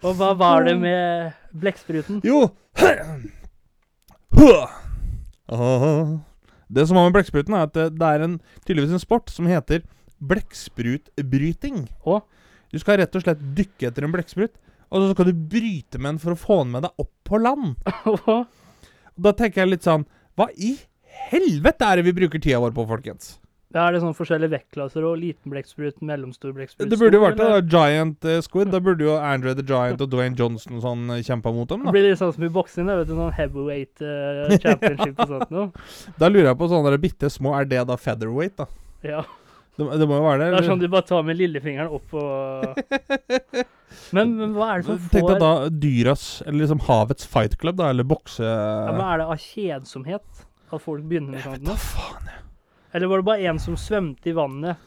Og 0.04 0.12
hva 0.18 0.30
var 0.36 0.66
det 0.68 0.76
med 0.80 1.32
blekkspruten? 1.56 2.20
Jo 2.26 2.50
det 6.74 6.86
som 6.88 6.96
var 6.96 7.04
med 7.06 7.14
blekkspruten, 7.14 7.54
er 7.54 7.68
at 7.68 7.74
det, 7.76 7.86
det 8.00 8.08
er 8.08 8.24
en, 8.24 8.40
tydeligvis 8.66 8.96
en 8.96 9.02
sport 9.02 9.30
som 9.30 9.46
heter 9.48 9.84
blekksprutbryting. 10.24 11.84
Du 12.72 12.80
skal 12.82 12.98
rett 13.00 13.16
og 13.16 13.22
slett 13.24 13.42
dykke 13.56 13.88
etter 13.90 14.06
en 14.06 14.14
blekksprut, 14.14 14.54
og 14.90 14.96
så 15.02 15.12
skal 15.14 15.30
du 15.30 15.44
bryte 15.54 16.00
med 16.00 16.14
den 16.14 16.22
for 16.22 16.34
å 16.34 16.40
få 16.40 16.56
den 16.64 16.74
med 16.74 16.82
deg 16.86 17.04
opp 17.04 17.12
på 17.28 17.40
land. 17.40 17.76
da 19.24 19.30
tenker 19.36 19.62
jeg 19.62 19.70
litt 19.70 19.86
sånn 19.86 20.04
Hva 20.34 20.48
i 20.58 20.74
helvete 21.30 21.86
er 21.86 22.00
det 22.00 22.08
vi 22.08 22.16
bruker 22.16 22.42
tida 22.42 22.60
vår 22.62 22.74
på, 22.74 22.86
folkens? 22.90 23.36
Ja, 23.74 23.88
Er 23.88 23.96
det 23.96 24.04
sånn 24.04 24.14
forskjellige 24.14 24.52
vektklasser 24.52 25.02
og 25.02 25.16
liten 25.18 25.50
blekksprut, 25.50 25.96
mellomstor 26.06 26.52
blekksprut? 26.54 26.86
Det 26.90 26.98
burde 27.00 27.18
jo 27.18 27.22
vært 27.24 27.40
da, 27.40 27.58
Giant 27.58 28.26
uh, 28.28 28.38
Squid. 28.46 28.70
Da 28.70 28.78
burde 28.84 29.02
jo 29.02 29.16
Andre 29.34 29.56
the 29.58 29.64
Giant 29.66 30.04
og 30.04 30.12
Dwayne 30.12 30.38
Johnson 30.38 30.78
sånn 30.84 31.08
uh, 31.10 31.18
kjempa 31.26 31.50
mot 31.54 31.66
dem. 31.70 31.82
da. 31.82 31.90
Det 31.90 31.96
blir 31.96 32.06
litt 32.06 32.20
sånn 32.20 32.30
som 32.36 32.46
i 32.46 32.52
boksing, 32.54 32.86
vet 32.86 33.08
du, 33.10 33.16
sånn 33.18 33.34
heavyweight 33.34 34.04
uh, 34.06 34.54
championship 34.64 35.18
og 35.26 35.32
sånt 35.34 35.54
noe. 35.54 35.86
Da 36.20 36.30
lurer 36.30 36.52
jeg 36.52 36.60
på 36.60 36.68
sånne 36.70 37.00
bitte 37.02 37.30
små 37.32 37.56
Er 37.58 37.66
det 37.66 37.82
da 37.88 37.96
featherweight, 37.98 38.54
da? 38.62 38.68
Ja. 39.02 39.24
Det, 39.74 39.88
det, 39.98 40.06
må 40.06 40.20
jo 40.20 40.22
være 40.28 40.38
det. 40.44 40.48
Det 40.54 40.60
er 40.60 40.68
sånn 40.70 40.84
du 40.84 40.86
bare 40.92 41.08
tar 41.08 41.26
med 41.26 41.40
lillefingeren 41.40 41.90
opp 41.98 42.14
og 42.14 42.78
men, 44.14 44.36
men, 44.38 44.54
hva 44.54 44.70
er 44.70 44.84
det 44.84 44.86
som 44.86 45.02
får 45.02 45.10
Tenk 45.16 45.28
deg 45.32 45.42
da 45.42 45.52
dyras, 45.82 46.24
eller 46.46 46.62
liksom 46.62 46.86
havets 46.86 47.26
fight 47.30 47.58
club, 47.58 47.80
da, 47.82 47.90
eller 47.90 48.06
bokse... 48.06 48.46
Ja, 48.46 48.94
men 48.94 49.02
Er 49.02 49.22
det 49.24 49.28
av 49.34 49.42
kjedsomhet 49.42 50.46
at 50.70 50.82
folk 50.82 51.02
begynner 51.10 51.34
med 51.34 51.42
sånt? 51.42 51.58
Jeg 51.58 51.66
vet 51.66 51.72
da 51.72 51.78
faen, 51.82 52.30
jeg. 52.30 52.43
Eller 52.94 53.10
var 53.10 53.18
det 53.20 53.26
bare 53.26 53.46
en 53.50 53.58
som 53.58 53.74
svømte 53.78 54.30
i 54.30 54.34
vannet, 54.36 54.78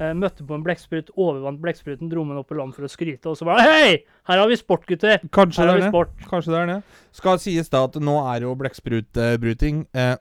eh, 0.00 0.14
møtte 0.16 0.46
på 0.48 0.56
en 0.56 0.62
blekksprut, 0.64 1.10
overvant 1.12 1.60
blekkspruten, 1.60 2.08
dro 2.08 2.24
med 2.24 2.34
den 2.34 2.40
opp 2.40 2.48
på 2.48 2.56
land 2.56 2.72
for 2.72 2.88
å 2.88 2.88
skryte, 2.88 3.28
og 3.28 3.36
så 3.36 3.44
bare 3.48 3.66
Hei! 3.66 3.98
Her 4.30 4.40
har 4.40 4.48
vi 4.48 4.56
sport, 4.56 4.86
gutter! 4.88 5.20
Kanskje 5.28 5.66
det 5.68 5.74
er 5.76 5.84
det. 5.90 6.04
Kanskje 6.30 6.54
det 6.54 6.62
er 6.62 6.70
det. 6.72 6.78
Skal 7.20 7.42
sies 7.42 7.68
da 7.68 7.84
at 7.84 8.00
nå 8.00 8.16
er 8.32 8.46
jo 8.46 8.54
blekksprutbruting 8.56 9.84
eh, 9.92 10.16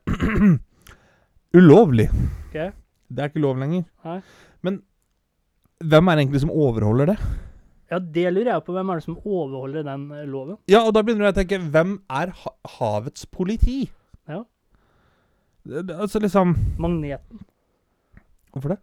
ulovlig. 1.59 2.09
Okay. 2.49 2.73
Det 3.07 3.23
er 3.23 3.31
ikke 3.31 3.45
lov 3.47 3.63
lenger. 3.63 3.87
Nei. 4.03 4.19
Men 4.67 4.81
hvem 5.79 6.11
er 6.11 6.17
det 6.17 6.25
egentlig 6.25 6.43
som 6.43 6.51
overholder 6.51 7.13
det? 7.13 7.17
Ja, 7.89 7.97
det 8.03 8.27
lurer 8.35 8.51
jeg 8.51 8.65
på. 8.67 8.75
Hvem 8.75 8.91
er 8.91 8.99
det 8.99 9.05
som 9.07 9.17
overholder 9.23 9.87
den 9.87 10.09
eh, 10.11 10.27
loven? 10.27 10.59
Ja, 10.69 10.83
og 10.83 10.91
da 10.93 11.01
begynner 11.07 11.29
jeg 11.29 11.37
å 11.37 11.39
tenke 11.39 11.63
Hvem 11.71 11.95
er 12.19 12.35
ha 12.43 12.51
havets 12.75 13.23
politi? 13.31 13.85
Ja. 14.29 14.43
Altså 15.67 16.21
liksom 16.23 16.55
Magneten. 16.79 17.45
Hvorfor 18.53 18.75
det? 18.75 18.79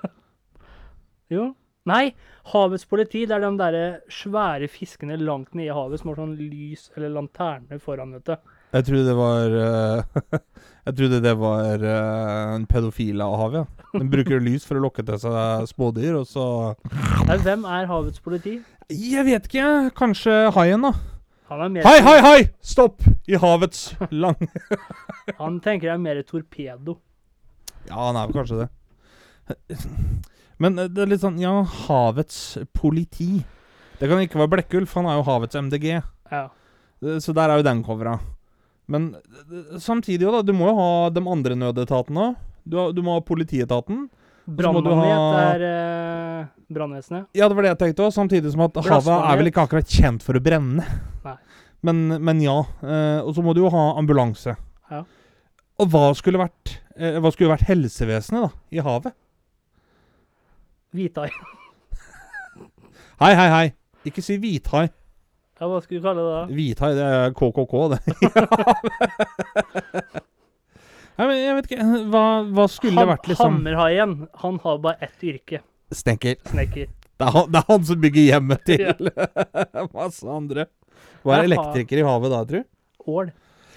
jo. 1.36 1.50
Nei, 1.88 2.10
havets 2.52 2.84
politi, 2.84 3.22
det 3.24 3.38
er 3.38 3.44
de 3.46 3.50
der 3.56 3.76
svære 4.12 4.68
fiskene 4.68 5.16
langt 5.16 5.54
nede 5.56 5.70
i 5.70 5.74
havet 5.74 6.02
som 6.02 6.10
har 6.10 6.18
sånn 6.20 6.34
lys 6.36 6.90
eller 6.96 7.14
lanterne 7.14 7.78
foran, 7.80 8.12
vet 8.18 8.28
du. 8.28 8.50
Jeg 8.70 8.86
trodde 8.86 9.06
det 9.08 9.16
var 9.18 9.54
uh, 9.56 10.42
Jeg 10.86 10.96
trodde 10.98 11.22
det 11.24 11.32
var 11.40 11.82
uh, 11.82 12.52
en 12.54 12.66
pedofil 12.70 13.24
av 13.24 13.38
havet. 13.40 13.64
Ja. 13.80 13.86
Den 13.96 14.10
bruker 14.12 14.44
lys 14.44 14.66
for 14.68 14.78
å 14.78 14.84
lokke 14.84 15.02
til 15.06 15.18
seg 15.22 15.70
smådyr, 15.72 16.20
og 16.20 16.28
så 16.30 16.44
Nei, 17.26 17.40
Hvem 17.40 17.64
er 17.64 17.88
havets 17.90 18.22
politi? 18.22 18.60
Jeg 18.90 19.24
vet 19.26 19.48
ikke. 19.48 19.66
Kanskje 19.96 20.36
haien, 20.54 20.84
da. 20.84 20.92
Hei, 21.50 21.98
hei, 21.98 22.18
hei! 22.22 22.42
Stopp! 22.62 23.02
I 23.26 23.34
havets 23.42 23.88
lang 24.14 24.36
Han 25.40 25.56
tenker 25.58 25.88
jeg 25.88 25.96
er 25.96 26.02
mer 26.02 26.20
torpedo. 26.22 26.94
Ja, 27.88 27.96
han 27.96 28.18
er 28.20 28.28
vel 28.28 28.36
kanskje 28.36 28.58
det. 28.60 28.68
Men 30.62 30.78
eh, 30.78 30.86
det 30.86 31.02
er 31.02 31.10
litt 31.10 31.24
sånn 31.24 31.40
Ja, 31.42 31.56
havets 31.88 32.54
politi. 32.70 33.40
Det 33.98 34.06
kan 34.06 34.22
ikke 34.22 34.38
være 34.44 34.52
Blekkulf, 34.52 34.94
han 34.94 35.10
er 35.10 35.18
jo 35.18 35.26
havets 35.26 35.58
MDG. 35.58 35.88
Ja. 36.30 36.44
Så 37.18 37.34
der 37.34 37.50
er 37.50 37.58
jo 37.58 37.66
den 37.66 37.82
covera. 37.82 38.14
Men 38.86 39.16
eh, 39.18 39.74
samtidig 39.82 40.28
jo 40.28 40.36
da, 40.36 40.46
du 40.46 40.54
må 40.54 40.70
jo 40.70 40.78
ha 40.78 40.88
de 41.10 41.26
andre 41.34 41.58
nødetatene 41.58 42.28
òg. 42.28 42.38
Du, 42.62 42.78
du, 42.94 43.02
må 43.02 43.18
ha 43.18 43.26
politietaten. 43.26 44.06
Brannmagnet 44.46 45.36
er 45.40 45.64
uh, 45.64 46.46
brannvesenet. 46.72 47.28
Ja, 47.36 47.48
det 47.48 47.56
var 47.56 47.66
det 47.66 47.72
jeg 47.74 47.80
tenkte 47.84 48.06
òg. 48.06 48.14
Samtidig 48.14 48.52
som 48.54 48.64
at 48.66 48.78
havet 48.86 49.10
er 49.14 49.40
vel 49.40 49.50
ikke 49.50 49.64
akkurat 49.66 49.88
kjent 49.90 50.24
for 50.26 50.38
å 50.38 50.42
brenne. 50.42 50.86
Nei. 51.26 51.36
Men, 51.86 52.02
men 52.20 52.42
ja. 52.44 52.58
Uh, 52.82 53.20
og 53.24 53.34
så 53.36 53.44
må 53.44 53.54
du 53.56 53.62
jo 53.64 53.72
ha 53.72 53.84
ambulanse. 54.00 54.56
Ja. 54.90 55.04
Og 55.80 55.92
hva 55.92 56.10
skulle 56.18 56.40
vært 56.40 56.74
uh, 56.98 57.20
Hva 57.22 57.30
skulle 57.32 57.52
vært 57.52 57.68
helsevesenet 57.68 58.48
da, 58.48 58.50
i 58.74 58.82
havet? 58.84 59.16
Hvithai. 60.96 61.28
hei, 63.22 63.34
hei, 63.38 63.48
hei. 63.54 63.66
Ikke 64.08 64.24
si 64.24 64.40
hvithai. 64.42 64.88
Ja, 65.60 65.68
hva 65.68 65.78
skulle 65.84 66.00
du 66.00 66.06
kalle 66.08 66.24
det 66.24 66.32
da? 66.32 66.42
Hvithai, 66.56 66.90
det 66.96 67.04
er 67.04 67.34
KKK, 67.36 67.74
det. 67.92 68.00
Nei, 71.20 71.26
men 71.28 71.36
jeg 71.36 71.56
vet 71.58 71.66
ikke 71.68 71.86
Hva, 72.08 72.24
hva 72.48 72.64
skulle 72.72 72.96
han, 72.96 73.02
det 73.02 73.12
vært, 73.12 73.26
liksom? 73.28 73.58
Hammerhaien, 73.58 74.14
han 74.40 74.54
har 74.62 74.78
bare 74.80 75.04
ett 75.04 75.26
yrke. 75.28 75.60
Snekker. 75.92 76.38
Snekker. 76.48 76.86
Det 77.20 77.26
er, 77.26 77.32
han, 77.34 77.50
det 77.52 77.60
er 77.60 77.66
han 77.68 77.82
som 77.84 77.98
bygger 78.00 78.24
hjemmet 78.24 78.62
til 78.64 79.10
masse 79.92 80.30
andre. 80.38 80.64
Hva 81.20 81.36
er 81.36 81.50
elektriker 81.50 82.00
i 82.00 82.06
havet 82.06 82.32
da, 82.32 82.40
tror 82.48 82.64
du? 82.64 82.70
Ål. 83.10 83.28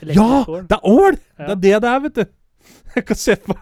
Ja! 0.08 0.30
Det 0.48 0.78
er 0.78 0.88
ål! 0.88 1.20
Ja. 1.20 1.50
Det 1.50 1.52
er 1.52 1.60
det 1.66 1.74
det 1.84 1.92
er, 1.92 2.00
vet 2.06 2.22
du. 2.22 2.32
Jeg 2.96 3.06
kan 3.10 3.20
se 3.20 3.36
på 3.44 3.58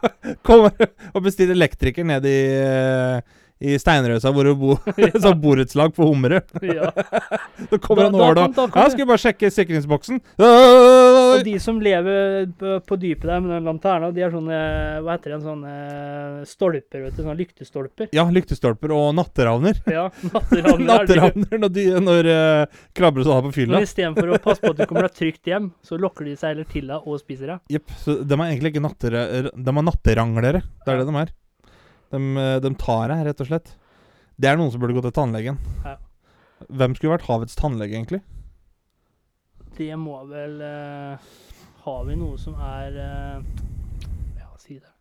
Kommer 0.46 0.76
og 1.16 1.24
bestiller 1.26 1.58
elektriker 1.58 2.06
ned 2.06 2.28
i 2.30 2.38
uh, 2.62 3.41
i 3.62 3.78
Steinrøsa 3.80 4.32
hvor 4.34 4.48
du 4.48 4.54
bor 4.58 4.80
ja. 5.02 5.12
sånn 5.24 5.40
borettslag 5.42 5.94
på 5.96 6.08
Hummerud. 6.10 6.56
Ja. 6.66 6.90
da 7.72 7.80
kommer 7.82 8.08
han 8.08 8.18
over 8.18 8.40
da. 8.40 8.48
Ja, 8.66 8.88
skal 8.90 9.04
vi 9.04 9.10
bare 9.12 9.22
sjekke 9.22 9.52
sikringsboksen. 9.54 10.22
Og 10.42 11.46
de 11.46 11.56
som 11.62 11.82
lever 11.84 12.50
på 12.88 12.98
dypet 13.02 13.28
der 13.30 13.44
med 13.44 13.54
den 13.56 13.70
lanterna, 13.70 14.12
de 14.16 14.26
har 14.26 14.34
sånne 14.34 14.62
hva 15.06 15.16
heter 15.16 15.36
det, 15.36 15.42
sånne 15.46 15.76
stolper, 16.50 17.06
vet 17.06 17.18
du, 17.18 17.24
sånne 17.24 17.38
lyktestolper. 17.40 18.12
Ja, 18.16 18.26
lyktestolper 18.34 18.94
og 18.96 19.12
natteravner. 19.18 19.82
Ja, 19.90 20.08
natteravner. 20.32 20.88
natteravner 20.88 21.62
når, 21.66 21.74
de, 21.76 21.86
når 22.02 22.32
uh, 22.32 22.82
krabber 22.98 23.28
sånn 23.28 23.46
på 23.48 23.54
fylla. 23.62 23.80
Men 23.80 23.88
istedenfor 23.90 24.34
å 24.36 24.42
passe 24.42 24.64
på 24.64 24.74
at 24.74 24.82
du 24.82 24.88
kommer 24.90 25.08
deg 25.08 25.18
trygt 25.18 25.52
hjem, 25.52 25.72
så 25.86 26.00
lokker 26.02 26.28
de 26.28 26.38
seg 26.38 26.56
heller 26.56 26.70
til 26.72 26.90
deg 26.92 27.06
og 27.06 27.22
spiser 27.22 27.56
deg. 27.56 27.64
Jepp. 27.78 27.94
Så 28.02 28.18
de 28.26 28.38
er 28.38 28.48
egentlig 28.50 28.74
ikke 28.74 28.86
natter, 28.88 29.20
de 29.52 29.76
er 29.76 29.88
natteranglere. 29.92 30.66
Det 30.82 30.94
er 30.94 31.02
det 31.02 31.08
de 31.10 31.22
er. 31.22 31.38
De, 32.12 32.20
eh, 32.38 32.58
de 32.64 32.74
tar 32.76 33.12
deg, 33.12 33.26
rett 33.28 33.44
og 33.44 33.50
slett. 33.50 33.74
Det 34.42 34.50
er 34.50 34.58
noen 34.60 34.72
som 34.74 34.82
burde 34.82 34.96
gå 34.98 35.04
til 35.06 35.16
tannlegen. 35.16 35.60
Ja. 35.86 35.98
Hvem 36.68 36.96
skulle 36.96 37.16
vært 37.16 37.28
havets 37.30 37.58
tannlege, 37.58 37.96
egentlig? 37.98 38.22
Det 39.78 39.94
må 39.98 40.18
vel 40.30 40.58
uh, 40.62 41.30
Har 41.86 42.02
vi 42.06 42.18
noe 42.20 42.36
som 42.38 42.58
er 42.60 42.98
uh, 43.00 43.62
Ja, 44.38 44.50
si 44.62 44.76
det. 44.76 44.92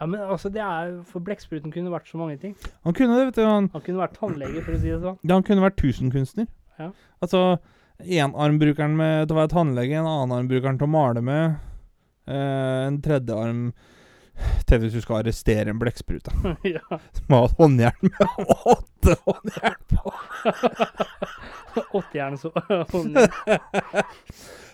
Ja, 0.00 0.06
men 0.08 0.22
altså, 0.24 0.48
det 0.50 0.62
er 0.64 0.94
For 1.06 1.22
blekkspruten 1.22 1.74
kunne 1.74 1.92
vært 1.92 2.08
så 2.08 2.18
mange 2.18 2.38
ting. 2.40 2.56
Han 2.88 2.96
kunne 2.96 3.18
det, 3.18 3.28
vet 3.28 3.42
du. 3.42 3.44
Han, 3.44 3.68
han 3.74 3.84
kunne 3.84 4.00
vært 4.00 4.16
tannlege, 4.16 4.64
for 4.64 4.74
å 4.78 4.80
si 4.80 4.88
det 4.88 5.02
sånn. 5.04 5.20
Ja, 5.20 5.36
han 5.36 5.46
kunne 5.46 5.66
vært 5.66 5.78
tusenkunstner. 5.82 6.48
Ja. 6.80 6.90
Altså, 7.20 7.44
én 8.00 8.32
arm 8.32 8.58
bruker 8.62 8.88
med 8.88 9.28
til 9.28 9.36
å 9.36 9.42
være 9.42 9.52
tannlege, 9.52 10.00
en 10.00 10.08
annen 10.08 10.38
arm 10.38 10.48
bruker 10.50 10.80
til 10.80 10.88
å 10.88 10.94
male 10.96 11.22
med. 11.26 11.60
Uh, 12.30 12.88
en 12.88 13.00
tredje 13.04 13.36
til 14.68 14.82
hvis 14.82 14.94
du 14.94 15.02
skal 15.02 15.20
arrestere 15.20 15.72
en 15.72 15.78
blekksprut. 15.80 16.30
ja. 16.74 16.98
Som 17.18 17.36
har 17.36 17.54
håndjern 17.58 18.08
med 18.08 18.50
åtte 18.74 19.16
håndjern 19.26 19.78
på. 19.92 20.12
åtte 22.00 22.18
jern 22.18 22.38
så. 22.38 22.52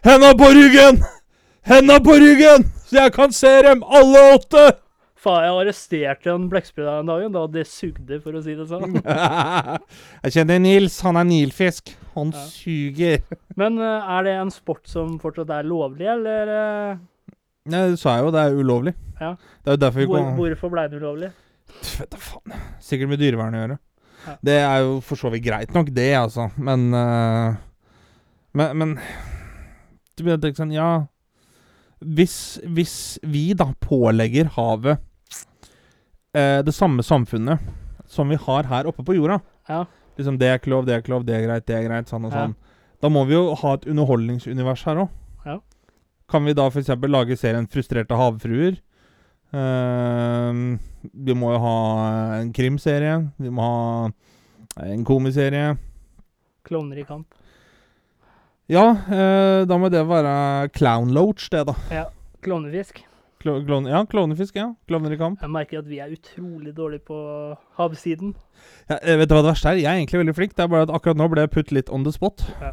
Henda 0.07 0.33
på 0.39 0.51
ryggen! 0.55 1.05
Henda 1.67 2.01
på 2.01 2.19
ryggen! 2.23 2.69
Så 2.87 3.01
jeg 3.01 3.15
kan 3.17 3.33
se 3.35 3.55
dem, 3.67 3.83
alle 3.83 4.21
åtte! 4.37 4.67
Faen, 5.27 5.43
jeg 5.43 5.59
arresterte 5.59 6.31
en 6.31 6.45
blekksprut 6.53 6.87
en 6.87 7.09
dag, 7.09 7.25
da 7.35 7.43
det 7.51 7.65
sugde, 7.67 8.21
for 8.23 8.37
å 8.37 8.43
si 8.45 8.55
det 8.55 8.69
sånn. 8.71 9.01
jeg 10.23 10.35
kjenner 10.37 10.61
Nils, 10.63 11.01
han 11.03 11.19
er 11.19 11.27
nilfisk. 11.27 11.91
Han 12.15 12.31
ja. 12.31 12.45
suger. 12.53 13.25
Men 13.59 13.81
uh, 13.83 14.07
er 14.17 14.29
det 14.29 14.37
en 14.39 14.53
sport 14.55 14.87
som 14.87 15.17
fortsatt 15.23 15.51
er 15.57 15.67
lovlig, 15.67 16.07
eller? 16.13 16.53
Nei, 17.67 17.83
du 17.93 17.99
sa 18.01 18.17
jo 18.21 18.31
det 18.35 18.43
er 18.47 18.57
ulovlig. 18.57 18.95
Ja. 19.21 19.33
Det 19.65 19.73
er 19.73 19.77
jo 19.77 19.83
derfor 19.83 20.03
vi 20.03 20.07
Hvor, 20.11 20.29
Hvorfor 20.39 20.73
ble 20.73 20.87
det 20.93 21.01
ulovlig? 21.01 21.31
Vet 21.99 22.11
da 22.13 22.21
faen. 22.23 22.55
Sikkert 22.85 23.11
med 23.11 23.21
dyrevern 23.23 23.57
å 23.57 23.63
gjøre. 23.63 23.79
Ja. 24.27 24.35
Det 24.49 24.57
er 24.61 24.79
jo 24.85 24.95
for 25.07 25.21
så 25.21 25.31
vidt 25.35 25.45
greit 25.47 25.75
nok, 25.75 25.91
det, 25.95 26.09
altså. 26.19 26.49
Men 26.57 26.89
uh, 26.95 27.59
Men, 28.57 28.79
men 28.81 28.95
Du 30.17 30.25
vet 30.27 30.45
ikke 30.49 30.63
sånn 30.63 30.75
Ja. 30.75 31.07
Hvis, 32.01 32.59
hvis 32.77 32.95
vi 33.25 33.51
da 33.57 33.71
pålegger 33.81 34.51
havet 34.57 35.01
uh, 36.37 36.61
det 36.67 36.75
samme 36.77 37.05
samfunnet 37.07 37.63
som 38.07 38.29
vi 38.29 38.37
har 38.39 38.69
her 38.69 38.87
oppe 38.91 39.03
på 39.03 39.17
jorda 39.17 39.41
ja. 39.69 39.85
Liksom 40.19 40.37
Det 40.39 40.49
er 40.51 40.61
ikke 40.61 40.71
lov, 40.75 40.85
det 40.87 40.95
er 40.95 41.01
ikke 41.03 41.15
lov, 41.15 41.25
det 41.27 41.35
er 41.39 41.47
greit, 41.47 41.67
det 41.69 41.77
er 41.77 41.87
greit, 41.89 42.09
sånn 42.13 42.29
og 42.29 42.33
sånn. 42.33 42.55
Da 43.03 43.09
må 43.13 43.25
vi 43.29 43.35
jo 43.35 43.51
ha 43.61 43.73
et 43.77 43.85
underholdningsunivers 43.91 44.85
her 44.89 45.03
òg. 45.03 45.11
Ja. 45.45 45.57
Kan 46.31 46.45
vi 46.45 46.55
da 46.59 46.67
f.eks. 46.67 46.91
lage 47.07 47.37
serien 47.39 47.69
'Frustrerte 47.71 48.19
havfruer'? 48.19 48.81
Uh, 49.55 50.77
vi 51.15 51.35
må 51.39 51.53
jo 51.55 51.59
ha 51.63 51.77
en 52.41 52.53
krimserie. 52.53 53.31
Vi 53.39 53.51
må 53.51 53.63
ha 53.63 54.87
en 54.91 55.05
komiserie. 55.07 55.77
Klovner 56.67 56.99
i 56.99 57.07
kamp. 57.07 57.29
Ja, 58.67 58.91
uh, 59.07 59.63
da 59.71 59.79
må 59.79 59.89
det 59.89 60.03
være 60.09 60.69
Clown 60.75 61.15
Loach, 61.15 61.47
det, 61.53 61.67
da. 61.69 61.77
Ja. 61.95 62.09
Klovnefisk. 62.43 63.05
Klo 63.43 63.61
klon 63.63 63.87
ja, 63.87 64.01
klovnefisk. 64.07 64.57
ja. 64.57 64.73
Klovner 64.89 65.13
i 65.15 65.19
kamp. 65.21 65.39
Jeg 65.43 65.51
merker 65.51 65.79
at 65.79 65.87
vi 65.87 66.01
er 66.03 66.11
utrolig 66.11 66.73
dårlige 66.75 67.05
på 67.07 67.19
havsiden. 67.79 68.35
Ja, 68.89 68.99
vet 69.21 69.29
du 69.31 69.37
hva 69.37 69.45
det 69.45 69.53
verste 69.53 69.71
er? 69.71 69.81
Jeg 69.83 69.91
er 69.91 70.01
egentlig 70.01 70.23
veldig 70.25 70.35
flink. 70.35 70.57
Det 70.57 70.65
er 70.65 70.73
bare 70.73 70.89
at 70.89 70.95
akkurat 70.95 71.21
nå 71.21 71.29
ble 71.31 71.45
jeg 71.45 71.53
putt 71.55 71.73
litt 71.75 71.93
on 71.93 72.07
the 72.07 72.15
spot. 72.15 72.43
Ja. 72.63 72.73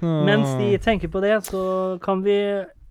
Mens 0.00 0.50
de 0.58 0.76
tenker 0.82 1.10
på 1.10 1.20
det, 1.24 1.36
så 1.46 1.98
kan 2.02 2.22
vi 2.24 2.38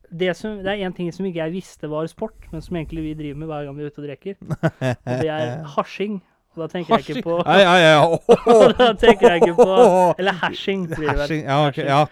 det, 0.07 0.35
som, 0.39 0.57
det 0.63 0.71
er 0.71 0.87
én 0.87 0.95
ting 0.95 1.11
som 1.13 1.25
ikke 1.27 1.41
jeg 1.41 1.51
visste 1.51 1.89
var 1.91 2.07
sport, 2.07 2.47
men 2.51 2.61
som 2.63 2.75
egentlig 2.79 3.03
vi 3.03 3.13
driver 3.13 3.39
med 3.39 3.47
hver 3.47 3.65
gang 3.67 3.77
vi 3.77 3.83
er 3.83 3.91
ute 3.91 4.01
og 4.01 4.07
drikker. 4.07 4.35
Og 4.39 5.13
det 5.21 5.29
er 5.29 5.63
hasjing. 5.75 6.21
Og 6.55 6.63
da 6.63 6.67
tenker 6.71 6.95
hasjing. 6.95 7.15
jeg 7.15 7.17
ikke 7.17 7.29
på 7.29 7.43
ja, 7.45 7.57
ja, 7.59 7.89
ja. 7.91 8.05
Oh, 8.07 8.71
da 8.79 8.93
tenker 8.97 9.29
jeg 9.29 9.41
ikke 9.41 9.55
på 9.59 10.13
Eller 10.17 10.31
hashing, 10.31 10.87
blir 10.89 11.11
det 11.11 11.17
vel. 11.19 11.35
Ja, 11.43 11.67
okay, 11.67 11.85
ja. 11.85 12.05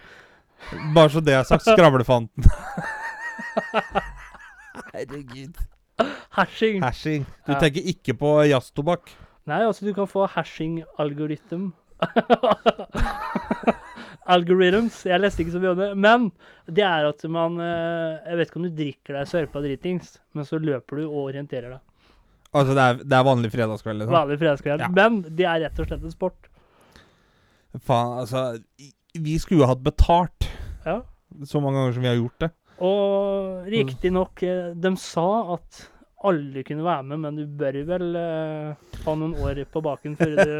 Bare 0.94 1.10
så 1.10 1.20
det 1.20 1.34
er 1.34 1.42
sagt. 1.42 1.62
Skravlefanten. 1.62 2.44
Herregud. 4.92 5.56
Hashing. 6.30 6.84
hashing. 6.84 7.26
Du 7.46 7.52
ja. 7.52 7.58
tenker 7.60 7.80
ikke 7.80 8.14
på 8.14 8.42
jazztobakk? 8.44 9.10
Nei, 9.46 9.62
altså 9.64 9.86
du 9.86 9.92
kan 9.94 10.08
få 10.10 10.26
hashing-algoritm. 10.26 11.72
Algorithms. 14.32 15.02
Jeg 15.06 15.22
leste 15.22 15.44
ikke 15.44 15.54
så 15.54 15.62
mye 15.62 15.72
om 15.74 15.80
det. 15.80 15.90
Men 16.02 16.28
det 16.66 16.84
er 16.86 17.06
at 17.08 17.22
man 17.30 17.60
eh, 17.62 18.16
Jeg 18.26 18.40
vet 18.40 18.50
ikke 18.50 18.60
om 18.60 18.66
du 18.66 18.78
drikker 18.80 19.18
deg 19.18 19.30
sørpa 19.30 19.62
dritings, 19.64 20.16
men 20.34 20.48
så 20.48 20.60
løper 20.62 21.00
du 21.00 21.06
og 21.06 21.28
orienterer 21.28 21.76
deg. 21.76 21.82
Altså 22.56 22.76
det 22.76 22.84
er, 22.84 23.00
det 23.04 23.16
er 23.18 23.26
vanlig 23.26 23.50
fredagskveld? 23.52 24.00
Liksom. 24.02 24.16
Vanlig 24.16 24.38
fredagskveld. 24.40 24.84
Ja. 24.86 24.92
Men 24.96 25.18
det 25.26 25.48
er 25.48 25.64
rett 25.66 25.82
og 25.82 25.90
slett 25.90 26.06
en 26.06 26.14
sport. 26.14 26.52
Faen, 27.84 28.14
altså 28.22 28.46
Vi 29.20 29.34
skulle 29.42 29.64
jo 29.64 29.68
hatt 29.68 29.82
betalt 29.84 30.46
ja. 30.86 31.00
så 31.44 31.60
mange 31.60 31.80
ganger 31.80 31.96
som 31.96 32.06
vi 32.06 32.10
har 32.10 32.18
gjort 32.20 32.46
det. 32.46 32.52
Og 32.86 33.68
riktignok, 33.72 34.42
eh, 34.44 34.72
de 34.76 34.92
sa 35.00 35.28
at 35.56 35.84
alle 36.28 36.62
kunne 36.66 36.84
være 36.84 37.06
med, 37.08 37.20
men 37.22 37.38
du 37.38 37.44
bør 37.58 37.78
vel 37.88 38.06
uh, 38.18 38.98
ha 39.06 39.14
noen 39.20 39.34
år 39.46 39.62
på 39.72 39.82
baken 39.84 40.16
før 40.18 40.34
du 40.36 40.52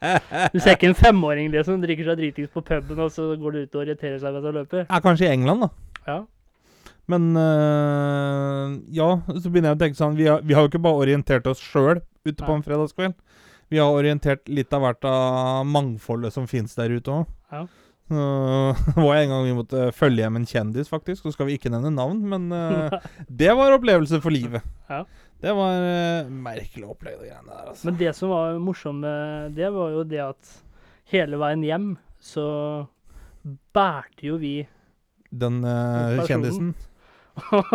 Du 0.54 0.58
ser 0.60 0.74
ikke 0.76 0.90
en 0.92 0.98
femåring 0.98 1.52
liksom, 1.52 1.80
drikker 1.82 2.10
seg 2.10 2.20
dritings 2.20 2.52
på 2.54 2.62
puben, 2.64 3.00
og 3.04 3.12
så 3.14 3.30
går 3.40 3.54
du 3.54 3.60
ut 3.62 3.78
og 3.78 3.84
orienterer 3.84 4.18
seg 4.22 4.34
mens 4.34 4.46
du 4.46 4.52
løper. 4.60 4.84
Ja, 4.86 5.00
kanskje 5.04 5.28
i 5.28 5.32
England, 5.34 5.66
da. 5.66 5.70
Ja. 6.08 6.18
Men 7.08 7.30
uh, 7.36 8.76
ja, 8.92 9.10
så 9.32 9.48
begynner 9.48 9.72
jeg 9.72 9.78
å 9.78 9.80
tenke 9.80 9.96
sånn 9.96 10.16
Vi 10.18 10.26
har, 10.28 10.42
vi 10.44 10.56
har 10.56 10.66
jo 10.66 10.68
ikke 10.68 10.82
bare 10.84 11.06
orientert 11.06 11.46
oss 11.48 11.62
sjøl 11.64 12.02
ute 12.28 12.42
på 12.42 12.52
en 12.52 12.64
fredagskveld. 12.64 13.16
Vi 13.72 13.80
har 13.80 13.92
orientert 13.92 14.48
litt 14.48 14.72
av 14.76 14.84
hvert 14.84 15.04
av 15.08 15.66
mangfoldet 15.68 16.34
som 16.34 16.48
fins 16.48 16.76
der 16.76 16.92
ute 16.92 17.12
òg. 17.12 17.28
Ja. 17.52 17.66
Uh, 18.18 18.72
var 18.96 19.04
var 19.04 19.18
en 19.20 19.32
gang 19.34 19.42
vi 19.44 19.52
måtte 19.52 19.80
følge 19.92 20.22
hjem 20.22 20.38
en 20.38 20.46
kjendis, 20.48 20.88
faktisk. 20.88 21.26
Så 21.26 21.34
skal 21.34 21.48
vi 21.48 21.58
ikke 21.58 21.68
nevne 21.68 21.90
navn, 21.92 22.22
men 22.24 22.46
uh, 22.48 22.94
det 23.42 23.50
var 23.52 23.74
opplevelse 23.76 24.22
for 24.24 24.32
livet. 24.32 24.64
Ja. 24.88 25.02
Det 25.44 25.52
var 25.54 25.82
uh, 25.84 26.30
merkelig 26.32 26.88
opplegg, 26.88 27.18
de 27.20 27.28
greiene 27.28 27.52
der. 27.52 27.66
Altså. 27.68 27.84
Men 27.90 27.98
det 28.00 28.14
som 28.16 28.32
var 28.32 28.56
morsomt 28.62 29.04
med 29.04 29.58
det, 29.58 29.68
var 29.74 29.92
jo 29.92 30.06
det 30.08 30.22
at 30.24 30.54
hele 31.12 31.40
veien 31.40 31.66
hjem 31.66 31.90
så 32.18 32.48
bærte 33.76 34.26
jo 34.26 34.38
vi 34.40 34.54
Den 35.28 35.60
uh, 35.64 36.24
kjendisen? 36.24 36.72
og, 37.52 37.68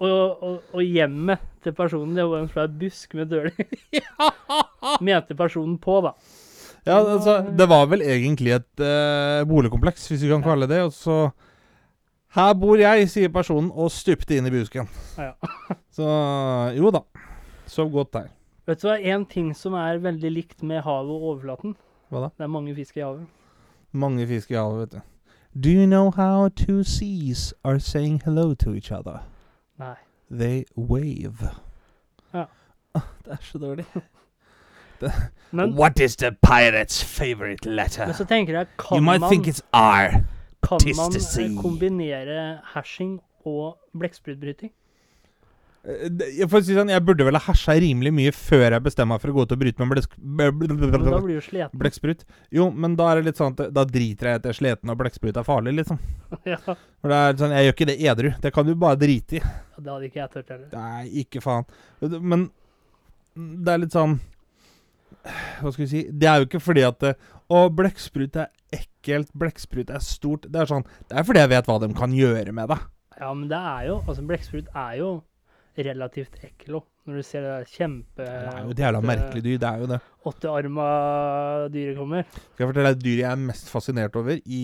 og, 0.00 0.62
og, 0.72 0.80
hjemmet 0.82 1.44
til 1.62 1.76
personen, 1.76 2.16
det 2.16 2.24
var 2.26 2.40
en 2.40 2.50
svær 2.50 2.72
busk 2.72 3.14
med 3.20 3.30
døler. 3.30 3.68
Mente 5.04 5.36
personen 5.38 5.76
på, 5.78 6.00
da. 6.08 6.14
Ja, 6.84 6.98
altså, 7.00 7.38
det 7.58 7.66
var 7.68 7.86
vel 7.88 8.02
egentlig 8.04 8.52
et 8.58 8.82
uh, 8.84 9.40
boligkompleks, 9.48 10.08
hvis 10.08 10.22
vi 10.22 10.28
kan 10.28 10.44
kalle 10.44 10.68
det. 10.68 10.82
Og 10.84 10.92
så 10.92 11.30
Her 12.34 12.52
bor 12.58 12.76
jeg, 12.76 13.08
sier 13.08 13.30
personen, 13.32 13.70
og 13.70 13.92
stupte 13.94 14.36
inn 14.36 14.46
i 14.46 14.52
busken. 14.52 14.90
Ja. 15.16 15.32
så 15.96 16.08
jo 16.76 16.92
da. 16.92 17.04
Sov 17.70 17.90
godt 17.94 18.12
der. 18.12 18.28
Vet 18.68 18.82
du 18.82 18.88
hva, 18.88 18.98
En 19.00 19.24
ting 19.28 19.54
som 19.56 19.76
er 19.78 20.00
veldig 20.02 20.30
likt 20.32 20.62
med 20.62 20.82
havet 20.84 21.12
og 21.12 21.26
overflaten 21.30 21.74
Hva 22.08 22.26
da? 22.26 22.30
Det 22.36 22.46
er 22.46 22.52
mange 22.52 22.74
fisk 22.76 22.96
i 22.96 23.04
havet. 23.04 23.26
Mange 23.92 24.26
fisk 24.28 24.50
i 24.52 24.58
havet, 24.58 24.80
vet 24.80 24.96
du. 24.98 25.00
Do 25.54 25.70
you 25.70 25.86
know 25.86 26.10
how 26.10 26.48
two 26.48 26.82
seas 26.82 27.54
are 27.64 27.78
saying 27.78 28.20
hello 28.24 28.54
to 28.54 28.74
each 28.74 28.90
other? 28.90 29.20
Nei. 29.78 29.94
They 30.30 30.64
wave. 30.76 31.52
Ja. 32.34 32.44
det 33.24 33.32
er 33.32 33.42
så 33.42 33.58
dårlig. 33.58 33.86
Men, 35.54 35.74
What 35.78 36.00
is 36.00 36.16
the 36.16 36.32
pirate's 36.42 37.02
favorite 37.02 37.66
letter? 37.66 38.08
Men 38.08 38.16
så 38.18 38.26
tenker 38.26 38.56
jeg, 38.58 38.70
kan 38.80 38.98
you 38.98 39.04
might 39.06 39.20
man, 39.22 39.30
think 39.30 39.46
it's 39.46 39.62
R. 39.72 40.24
Kan 40.64 40.80
man 40.96 41.14
eh, 41.14 41.52
kombinere 41.60 42.40
hashing 42.72 43.20
og 43.46 43.76
blekksprutbryting? 43.94 44.72
Eh, 45.84 46.08
jeg, 46.38 46.48
får 46.48 46.64
si 46.64 46.76
sånn, 46.76 46.90
jeg 46.90 47.04
burde 47.04 47.26
vel 47.28 47.36
ha 47.36 47.42
hersa 47.44 47.76
rimelig 47.76 48.12
mye 48.16 48.32
før 48.34 48.64
jeg 48.66 48.84
bestemmer 48.86 49.14
meg 49.14 49.22
for 49.22 49.34
å 49.34 49.36
gå 49.36 49.44
til 49.46 49.58
å 49.58 49.60
bryte 49.60 49.84
med 49.84 49.92
blekksprut. 49.92 51.76
Blekksprut. 51.84 52.26
Jo, 52.56 52.70
men 52.72 52.96
da 52.98 53.10
er 53.12 53.20
det 53.20 53.28
litt 53.28 53.40
sånn 53.42 53.54
at 53.54 53.70
da 53.76 53.86
driter 53.88 54.30
jeg 54.30 54.38
i 54.38 54.40
at 54.40 54.48
jeg 54.48 54.56
er 54.56 54.60
sliten 54.62 54.94
og 54.94 55.00
blekksprut 55.04 55.38
er 55.40 55.46
farlig, 55.46 55.76
liksom. 55.82 56.00
ja. 56.54 56.60
For 56.64 57.12
det 57.12 57.20
er 57.20 57.40
sånn, 57.44 57.56
Jeg 57.58 57.68
gjør 57.68 57.76
ikke 57.76 57.90
det 57.92 57.98
edru. 58.02 58.34
Det 58.42 58.54
kan 58.56 58.66
du 58.66 58.74
bare 58.74 59.00
drite 59.00 59.38
i. 59.38 59.46
Det 59.76 59.90
hadde 59.92 60.08
ikke 60.08 60.22
jeg 60.22 60.34
turt 60.34 60.54
heller. 60.56 60.68
Nei, 60.74 61.08
ikke 61.24 61.44
faen. 61.44 61.68
Men 62.18 62.48
det 63.34 63.74
er 63.74 63.84
litt 63.84 63.94
sånn 63.94 64.18
hva 65.24 65.72
skal 65.72 65.84
vi 65.84 65.90
si 65.90 66.00
Det 66.12 66.28
er 66.28 66.40
jo 66.42 66.48
ikke 66.48 66.60
fordi 66.62 66.82
at 66.84 67.04
Å, 67.04 67.60
blekksprut 67.72 68.36
er 68.40 68.50
ekkelt, 68.74 69.30
blekksprut 69.36 69.92
er 69.92 70.02
stort. 70.04 70.48
Det 70.50 70.62
er 70.62 70.70
sånn 70.70 70.84
Det 71.08 71.16
er 71.16 71.26
fordi 71.26 71.44
jeg 71.44 71.52
vet 71.52 71.70
hva 71.70 71.78
de 71.82 71.90
kan 71.96 72.16
gjøre 72.16 72.52
med 72.56 72.72
det. 72.72 72.80
Ja, 73.20 73.30
men 73.36 73.46
det 73.52 73.60
er 73.60 73.86
jo 73.90 74.00
Altså, 74.04 74.24
blekksprut 74.26 74.68
er 74.72 74.98
jo 75.00 75.12
relativt 75.74 76.36
ekkel 76.44 76.78
òg. 76.78 76.84
Når 77.04 77.18
du 77.18 77.26
ser 77.26 77.42
det 77.44 77.50
der 77.50 77.64
kjempe... 77.68 78.24
Det 78.24 78.52
er 78.54 78.60
jo 78.64 78.72
et 78.72 78.80
jævla 78.80 79.00
merkelig 79.04 79.42
dyr. 79.44 79.56
Det 79.60 79.68
er 79.68 79.80
jo 79.82 79.88
det. 79.90 79.98
Åttearma 80.30 80.84
dyret 81.74 81.98
kommer. 81.98 82.28
Skal 82.30 82.62
jeg 82.62 82.70
fortelle 82.70 82.92
deg 82.92 82.96
et 82.96 83.02
dyr 83.02 83.20
jeg 83.24 83.28
er 83.28 83.42
mest 83.42 83.72
fascinert 83.72 84.16
over, 84.20 84.38
i, 84.38 84.60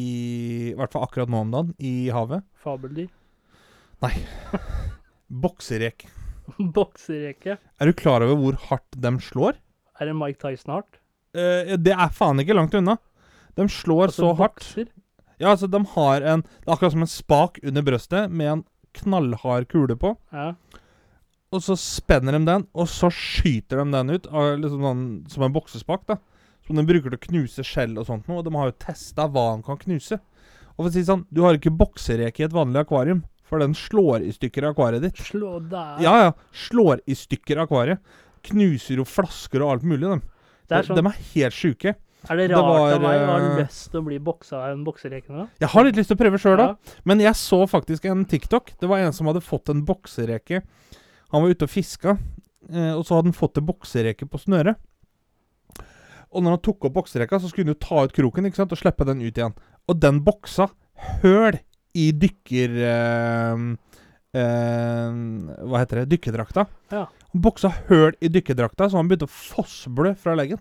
i 0.71 0.77
hvert 0.79 0.95
fall 0.95 1.05
akkurat 1.05 1.33
nå 1.33 1.43
om 1.45 1.51
dagen, 1.53 1.75
i 1.83 1.93
havet? 2.15 2.47
Fabeldyr? 2.63 3.11
Nei. 4.07 4.13
Bokserek. 5.43 6.07
Boksereke? 6.79 7.59
Er 7.61 7.91
du 7.91 7.99
klar 7.99 8.25
over 8.25 8.39
hvor 8.41 8.63
hardt 8.71 9.03
de 9.03 9.13
slår? 9.27 9.59
Er 10.01 10.09
det 10.09 10.17
Mike 10.17 10.41
Tyson 10.41 10.75
hardt? 10.79 10.99
Uh, 11.37 11.77
det 11.79 11.95
er 11.95 12.11
faen 12.17 12.41
ikke 12.43 12.57
langt 12.57 12.75
unna. 12.75 12.97
De 13.59 13.67
slår 13.69 14.09
altså, 14.09 14.25
så 14.25 14.35
hardt. 14.39 14.65
Bokser? 14.65 14.91
Ja, 15.41 15.53
altså, 15.53 15.69
de 15.71 15.81
har 15.95 16.27
en 16.27 16.43
Det 16.43 16.69
er 16.69 16.75
akkurat 16.75 16.95
som 16.95 17.05
en 17.05 17.11
spak 17.11 17.61
under 17.65 17.85
brøstet 17.85 18.33
med 18.33 18.53
en 18.55 18.65
knallhard 19.01 19.69
kule 19.71 19.97
på. 19.97 20.15
Ja. 20.33 20.53
Og 21.51 21.63
så 21.65 21.75
spenner 21.79 22.37
de 22.37 22.45
den, 22.47 22.67
og 22.79 22.87
så 22.91 23.11
skyter 23.11 23.83
de 23.83 23.91
den 23.95 24.13
ut 24.15 24.29
liksom 24.31 24.85
den, 24.87 25.01
som 25.31 25.45
en 25.47 25.55
boksespak. 25.55 26.07
da 26.07 26.17
Som 26.67 26.79
de 26.79 26.87
bruker 26.87 27.11
til 27.11 27.19
å 27.19 27.27
knuse 27.27 27.65
skjell 27.67 27.99
og 27.99 28.07
sånt 28.07 28.29
noe. 28.29 28.41
Og 28.41 28.47
de 28.47 28.55
har 28.55 28.71
jo 28.71 28.79
testa 28.79 29.27
hva 29.27 29.51
han 29.53 29.65
kan 29.67 29.81
knuse. 29.81 30.21
Og 30.77 30.85
for 30.85 30.91
å 30.91 30.95
si 30.95 31.05
sånn, 31.05 31.27
Du 31.31 31.43
har 31.43 31.59
ikke 31.59 31.75
boksereke 31.75 32.41
i 32.41 32.47
et 32.47 32.57
vanlig 32.57 32.85
akvarium, 32.85 33.25
for 33.43 33.59
den 33.59 33.75
slår 33.75 34.23
i 34.23 34.31
stykker 34.33 34.71
akvariet 34.71 35.03
ditt. 35.03 35.19
Slå 35.19 35.59
der. 35.59 35.99
Ja, 36.05 36.15
ja. 36.23 36.33
Slår 36.55 37.03
i 37.07 37.17
stykker 37.19 37.59
akvariet 37.67 37.99
knuser 38.51 39.01
jo 39.01 39.07
flasker 39.09 39.65
og 39.65 39.75
alt 39.75 39.87
mulig. 39.89 40.21
De, 40.71 40.77
Er 40.77 40.87
sånn, 40.87 41.01
de 41.01 41.11
er 41.11 41.21
helt 41.35 41.57
sjuke. 41.57 41.95
Er 42.29 42.37
det 42.37 42.51
rart 42.51 42.61
det 42.61 42.67
var, 42.67 42.95
av 42.99 43.05
meg 43.05 43.23
å 43.23 43.29
ha 43.31 43.37
eh, 43.41 43.61
lyst 43.63 43.87
til 43.93 44.03
å 44.03 44.05
bli 44.05 44.19
boksa 44.21 44.59
av 44.59 44.75
en 44.75 44.83
boksereke 44.85 45.33
nå? 45.33 45.47
Jeg 45.63 45.73
har 45.73 45.87
litt 45.87 45.97
lyst 45.97 46.11
til 46.13 46.19
å 46.19 46.21
prøve 46.21 46.41
sjøl, 46.43 46.59
da. 46.61 46.67
Ja. 46.75 46.99
Men 47.09 47.23
jeg 47.25 47.39
så 47.41 47.63
faktisk 47.71 48.05
en 48.11 48.27
TikTok. 48.29 48.75
Det 48.81 48.91
var 48.91 49.01
en 49.01 49.17
som 49.17 49.31
hadde 49.31 49.41
fått 49.45 49.73
en 49.73 49.81
boksereke. 49.89 50.61
Han 51.33 51.45
var 51.45 51.55
ute 51.55 51.65
og 51.65 51.73
fiska, 51.73 52.19
eh, 52.69 52.93
og 52.93 53.07
så 53.07 53.17
hadde 53.17 53.33
han 53.33 53.39
fått 53.39 53.61
en 53.61 53.69
boksereke 53.71 54.29
på 54.29 54.43
snøret. 54.43 54.77
Og 56.31 56.45
når 56.45 56.59
han 56.59 56.63
tok 56.67 56.87
opp 56.87 56.99
boksereka, 57.01 57.41
så 57.41 57.49
skulle 57.51 57.71
han 57.71 57.75
jo 57.75 57.81
ta 57.83 58.05
ut 58.05 58.15
kroken 58.15 58.47
ikke 58.47 58.61
sant, 58.61 58.75
og 58.75 58.79
slippe 58.79 59.07
den 59.09 59.23
ut 59.25 59.41
igjen. 59.41 59.57
Og 59.89 59.97
den 60.03 60.21
boksa 60.27 60.69
høl 61.25 61.57
i 61.97 62.11
dykker... 62.15 62.77
Eh, 62.91 63.65
eh, 64.39 65.17
hva 65.65 65.81
heter 65.83 66.03
det? 66.03 66.11
Dykkerdrakta. 66.13 66.69
Ja. 66.93 67.09
Han 67.31 67.45
boksa 67.45 67.71
høl 67.89 68.17
i 68.21 68.31
dykkerdrakta, 68.33 68.89
så 68.91 68.99
han 68.99 69.11
begynte 69.11 69.29
å 69.29 69.33
fossblø 69.35 70.15
fra 70.19 70.35
leggen. 70.39 70.61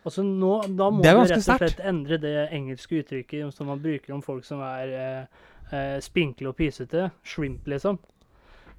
Altså 0.00 0.24
nå, 0.24 0.54
Da 0.76 0.88
må 0.92 1.02
du 1.02 1.08
rett 1.08 1.36
og 1.36 1.44
slett 1.44 1.80
endre 1.84 2.16
det 2.20 2.34
engelske 2.56 3.02
uttrykket 3.02 3.52
som 3.52 3.68
man 3.68 3.80
bruker 3.82 4.14
om 4.16 4.22
folk 4.24 4.46
som 4.46 4.62
er 4.64 4.94
eh, 4.96 5.40
eh, 5.76 5.96
spinkle 6.04 6.52
og 6.52 6.56
pysete. 6.60 7.10
Shrimp, 7.26 7.68
liksom. 7.68 7.98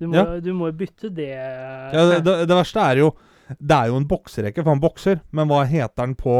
Du 0.01 0.07
må, 0.09 0.17
ja. 0.17 0.39
du 0.41 0.49
må 0.57 0.71
bytte 0.73 1.11
det 1.13 1.29
Ja, 1.29 2.05
det, 2.09 2.23
det, 2.25 2.33
det, 2.49 2.55
verste 2.57 2.81
er 2.81 3.03
jo 3.03 3.11
Det 3.53 3.75
er 3.75 3.91
jo 3.91 3.99
en 3.99 4.07
bokserekke, 4.09 4.63
for 4.63 4.73
han 4.73 4.81
bokser, 4.81 5.19
men 5.29 5.49
hva 5.51 5.61
heter 5.69 6.07
den 6.07 6.15
på 6.17 6.39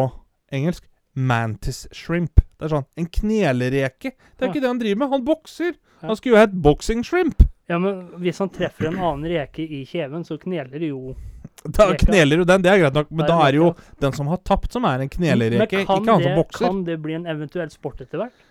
engelsk? 0.50 0.88
Mantis 1.14 1.86
shrimp. 1.92 2.40
Det 2.58 2.66
er 2.66 2.72
sånn 2.72 2.88
En 2.98 3.10
knelereke. 3.12 4.14
Det 4.16 4.46
er 4.46 4.48
ja. 4.48 4.52
ikke 4.54 4.64
det 4.64 4.70
han 4.70 4.80
driver 4.82 5.02
med. 5.04 5.12
Han 5.12 5.26
bokser. 5.28 5.76
Han 6.02 6.18
skulle 6.18 6.38
jo 6.38 6.42
hett 6.42 6.54
boxing 6.64 7.04
shrimp. 7.06 7.44
Ja, 7.70 7.78
men 7.80 8.06
hvis 8.22 8.40
han 8.42 8.50
treffer 8.52 8.90
en 8.90 9.00
annen 9.00 9.28
reke 9.32 9.64
i 9.64 9.84
kjeven, 9.88 10.26
så 10.28 10.38
kneler 10.42 10.80
det 10.82 10.90
jo 10.92 11.16
Da 11.64 11.92
kneler 11.94 12.42
jo 12.42 12.46
den, 12.48 12.64
det 12.66 12.72
er 12.72 12.80
greit 12.82 12.96
nok, 12.98 13.12
men 13.14 13.28
da 13.30 13.38
er 13.46 13.54
det 13.54 13.60
jo 13.62 13.68
den 14.02 14.16
som 14.18 14.32
har 14.32 14.42
tapt, 14.48 14.72
som 14.74 14.88
er 14.90 15.04
en 15.04 15.12
knelereke, 15.12 15.84
ikke 15.84 16.00
han 16.00 16.24
som 16.26 16.40
bokser. 16.40 16.66
Kan 16.66 16.82
det 16.88 16.98
bli 17.04 17.20
en 17.20 17.28
eventuell 17.30 17.70
sport 17.74 18.02
etter 18.02 18.24
hvert? 18.24 18.48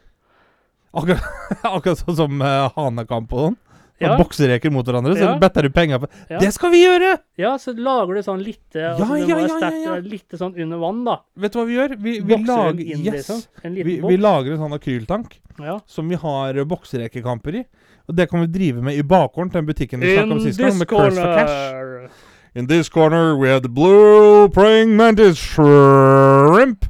Akkurat, 0.90 1.26
akkurat 1.76 2.00
sånn 2.00 2.16
som 2.18 2.40
uh, 2.42 2.70
hanekamp 2.76 3.34
og 3.34 3.48
sånn? 3.48 3.58
Ja. 4.00 4.14
Boksereker 4.16 4.72
mot 4.72 4.86
hverandre, 4.88 5.12
så 5.12 5.26
ja. 5.26 5.32
better 5.36 5.66
du 5.68 5.74
penger 5.76 5.98
på 6.00 6.06
ja. 6.08 6.38
Det 6.40 6.48
skal 6.56 6.70
vi 6.72 6.78
gjøre! 6.80 7.10
Ja, 7.36 7.50
så 7.60 7.74
lager 7.76 8.16
du 8.16 8.22
sånn 8.24 8.40
litt 8.40 8.78
ja, 8.78 8.94
altså, 8.94 9.18
ja, 9.20 9.36
ja, 9.44 9.58
ja, 9.60 9.82
ja. 9.84 9.96
Litt 10.00 10.38
sånn 10.40 10.56
under 10.56 10.80
vann, 10.80 11.02
da. 11.04 11.18
Vet 11.36 11.52
du 11.52 11.58
hva 11.60 11.66
vi 11.68 11.76
gjør? 11.76 11.94
Vi, 12.00 12.14
vi 12.24 12.38
lager 12.38 12.80
inn, 12.80 13.02
yes. 13.04 13.18
liksom. 13.18 13.42
vi, 13.76 13.98
vi, 14.00 14.16
lager 14.16 14.54
en 14.54 14.62
sånn 14.62 14.78
akryltank 14.78 15.36
ja. 15.60 15.76
som 15.84 16.08
vi 16.08 16.16
har 16.22 16.62
bokserekekamper 16.70 17.60
i. 17.60 17.62
Og 18.08 18.16
det 18.16 18.30
kan 18.30 18.40
vi 18.40 18.46
drive 18.46 18.82
med 18.82 18.94
i 18.96 19.02
bakgården 19.02 19.50
til 19.50 19.58
den 19.58 19.66
butikken 19.66 20.00
vi 20.00 20.14
snakka 20.14 20.32
om 20.32 20.40
sist 20.40 20.58
gang, 20.58 20.78
med 20.78 20.86
Curse 20.86 21.20
for 21.20 21.34
Cash. 21.34 22.10
In 22.54 22.66
this 22.66 22.88
corner 22.88 23.36
we 23.36 23.48
have 23.48 23.60
the 23.60 23.68
blue 23.68 24.48
praying 24.48 24.96
mantis 24.96 25.38
shrimp. 25.38 26.86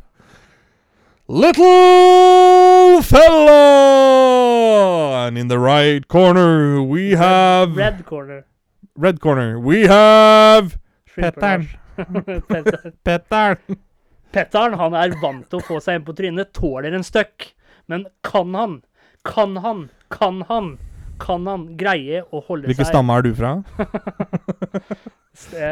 Little 1.28 3.02
fella! 3.02 3.56
And 5.26 5.38
in 5.38 5.48
the 5.48 5.58
right 5.58 6.08
corner 6.08 6.82
we 6.82 7.12
have... 7.12 7.76
Red 7.76 8.04
corner. 8.04 8.44
Red 8.96 9.20
corner. 9.20 9.61
We 9.61 9.86
have... 9.86 10.78
Pettern. 11.14 11.68
Pettern. 13.04 13.56
Pettern 14.32 14.74
han 14.74 14.94
er 14.94 15.14
vant 15.22 15.46
til 15.50 15.61
å 15.61 15.66
få 15.66 15.78
seg 15.82 16.00
en 16.00 16.06
på 16.06 16.14
trynet, 16.18 16.52
tåler 16.56 16.94
en 16.96 17.06
støkk. 17.06 17.52
Men 17.90 18.06
kan 18.26 18.54
han, 18.54 18.82
kan 19.26 19.56
han, 19.62 19.88
kan 20.11 20.42
han, 20.48 20.78
kan 21.21 21.47
han 21.49 21.62
greie 21.81 22.18
å 22.25 22.41
holde 22.47 22.66
Hvilke 22.71 22.85
seg 22.85 22.87
Hvilken 22.87 22.91
stamme 22.91 23.16
er 23.16 23.23
du 23.27 23.33
fra? 23.39 23.51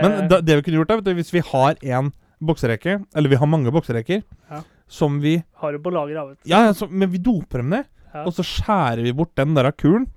Men 0.03 0.11
da, 0.31 0.37
det 0.41 0.55
vi 0.59 0.63
kunne 0.69 0.79
gjort, 0.83 0.93
er 0.97 1.19
hvis 1.19 1.35
vi 1.35 1.43
har 1.51 1.73
en 1.99 2.07
bokserekke, 2.39 2.93
eller 3.19 3.29
vi 3.33 3.41
har 3.41 3.49
mange 3.51 3.71
bokserekker, 3.75 4.21
ja 4.53 4.61
som 4.89 5.21
vi 5.21 5.43
Har 5.53 5.73
du 5.73 5.83
på 5.83 5.93
lager 5.93 6.17
av, 6.17 6.33
vet 6.33 6.49
Ja, 6.49 6.73
så, 6.75 6.89
men 6.89 7.11
vi 7.13 7.21
doper 7.21 7.63
dem 7.63 7.75
ned. 7.77 7.89
Ja. 8.13 8.25
Og 8.25 8.33
så 8.35 8.45
skjærer 8.47 9.05
vi 9.05 9.15
bort 9.17 9.37
den 9.37 9.55
der 9.57 9.71
kulen 9.77 10.09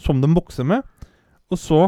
som 0.00 0.22
de 0.22 0.30
bokser 0.34 0.66
med. 0.66 0.82
Og 1.52 1.60
så 1.60 1.84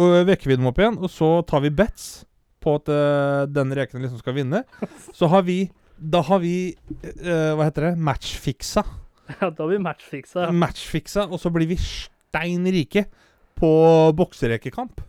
og 0.00 0.12
vekker 0.24 0.48
vi 0.48 0.56
dem 0.56 0.68
opp 0.70 0.78
igjen, 0.78 0.96
og 1.02 1.10
så 1.12 1.40
tar 1.44 1.60
vi 1.64 1.72
bets 1.74 2.22
på 2.62 2.76
at 2.78 2.88
uh, 2.88 3.42
den 3.50 3.74
reken 3.76 4.00
liksom 4.00 4.20
skal 4.20 4.36
vinne. 4.36 4.62
Så 5.16 5.28
har 5.32 5.42
vi 5.44 5.64
Da 5.98 6.20
har 6.24 6.38
vi 6.40 6.72
uh, 6.78 7.58
Hva 7.58 7.66
heter 7.66 7.88
det? 7.88 7.90
Matchfiksa. 7.98 8.84
Ja, 9.40 9.50
da 9.50 9.66
blir 9.66 9.76
vi 9.78 9.84
matchfiksa. 9.84 10.46
Ja. 10.48 10.52
Matchfiksa, 10.54 11.26
og 11.30 11.40
så 11.42 11.52
blir 11.54 11.70
vi 11.70 11.78
stein 11.80 12.66
rike 12.72 13.06
på 13.60 13.70
bokserekekamp. 14.16 15.00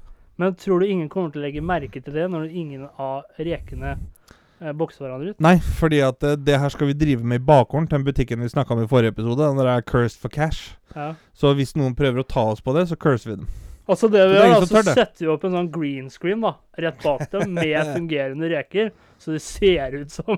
Men 0.42 0.56
tror 0.56 0.82
du 0.82 0.88
ingen 0.90 1.10
kommer 1.10 1.32
til 1.32 1.42
å 1.42 1.46
legge 1.46 1.62
merke 1.62 2.02
til 2.02 2.16
det 2.16 2.28
når 2.32 2.50
ingen 2.50 2.88
av 3.00 3.28
rekene 3.38 3.94
eh, 3.94 4.72
bokser 4.74 5.06
hverandre 5.06 5.34
ut? 5.34 5.42
Nei, 5.44 5.58
fordi 5.80 6.00
at 6.06 6.24
eh, 6.26 6.38
det 6.40 6.58
her 6.64 6.74
skal 6.74 6.90
vi 6.90 6.98
drive 6.98 7.26
med 7.28 7.44
i 7.44 7.46
bakgården 7.46 7.90
til 7.90 8.00
den 8.00 8.08
butikken 8.08 8.42
vi 8.42 8.50
snakka 8.50 8.74
om 8.76 8.84
i 8.84 8.90
forrige 8.90 9.14
episode. 9.14 9.44
Den 9.44 9.62
der 9.62 9.70
er 9.76 9.86
cursed 9.86 10.22
for 10.22 10.34
cash. 10.34 10.74
Ja. 10.96 11.12
Så 11.38 11.54
hvis 11.58 11.76
noen 11.78 11.94
prøver 11.98 12.24
å 12.24 12.28
ta 12.28 12.48
oss 12.56 12.64
på 12.64 12.74
det, 12.78 12.88
så 12.90 12.98
curser 13.00 13.34
vi 13.34 13.42
den. 13.44 13.52
Altså 13.92 14.08
det 14.12 14.22
vi 14.30 14.38
gjør, 14.38 14.66
så 14.70 14.82
setter 14.86 15.26
vi 15.26 15.30
opp 15.34 15.46
en 15.48 15.56
sånn 15.56 15.70
green 15.74 16.10
screen 16.14 16.44
da, 16.44 16.54
rett 16.80 17.02
bak 17.04 17.26
dem 17.34 17.54
med 17.58 17.90
fungerende 17.92 18.50
reker, 18.52 18.92
så 19.20 19.36
det 19.36 19.42
ser 19.44 19.98
ut 19.98 20.14
som 20.14 20.38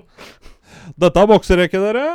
Dette 0.98 1.20
er 1.20 1.28
boksereke, 1.30 1.78
dere. 1.78 2.06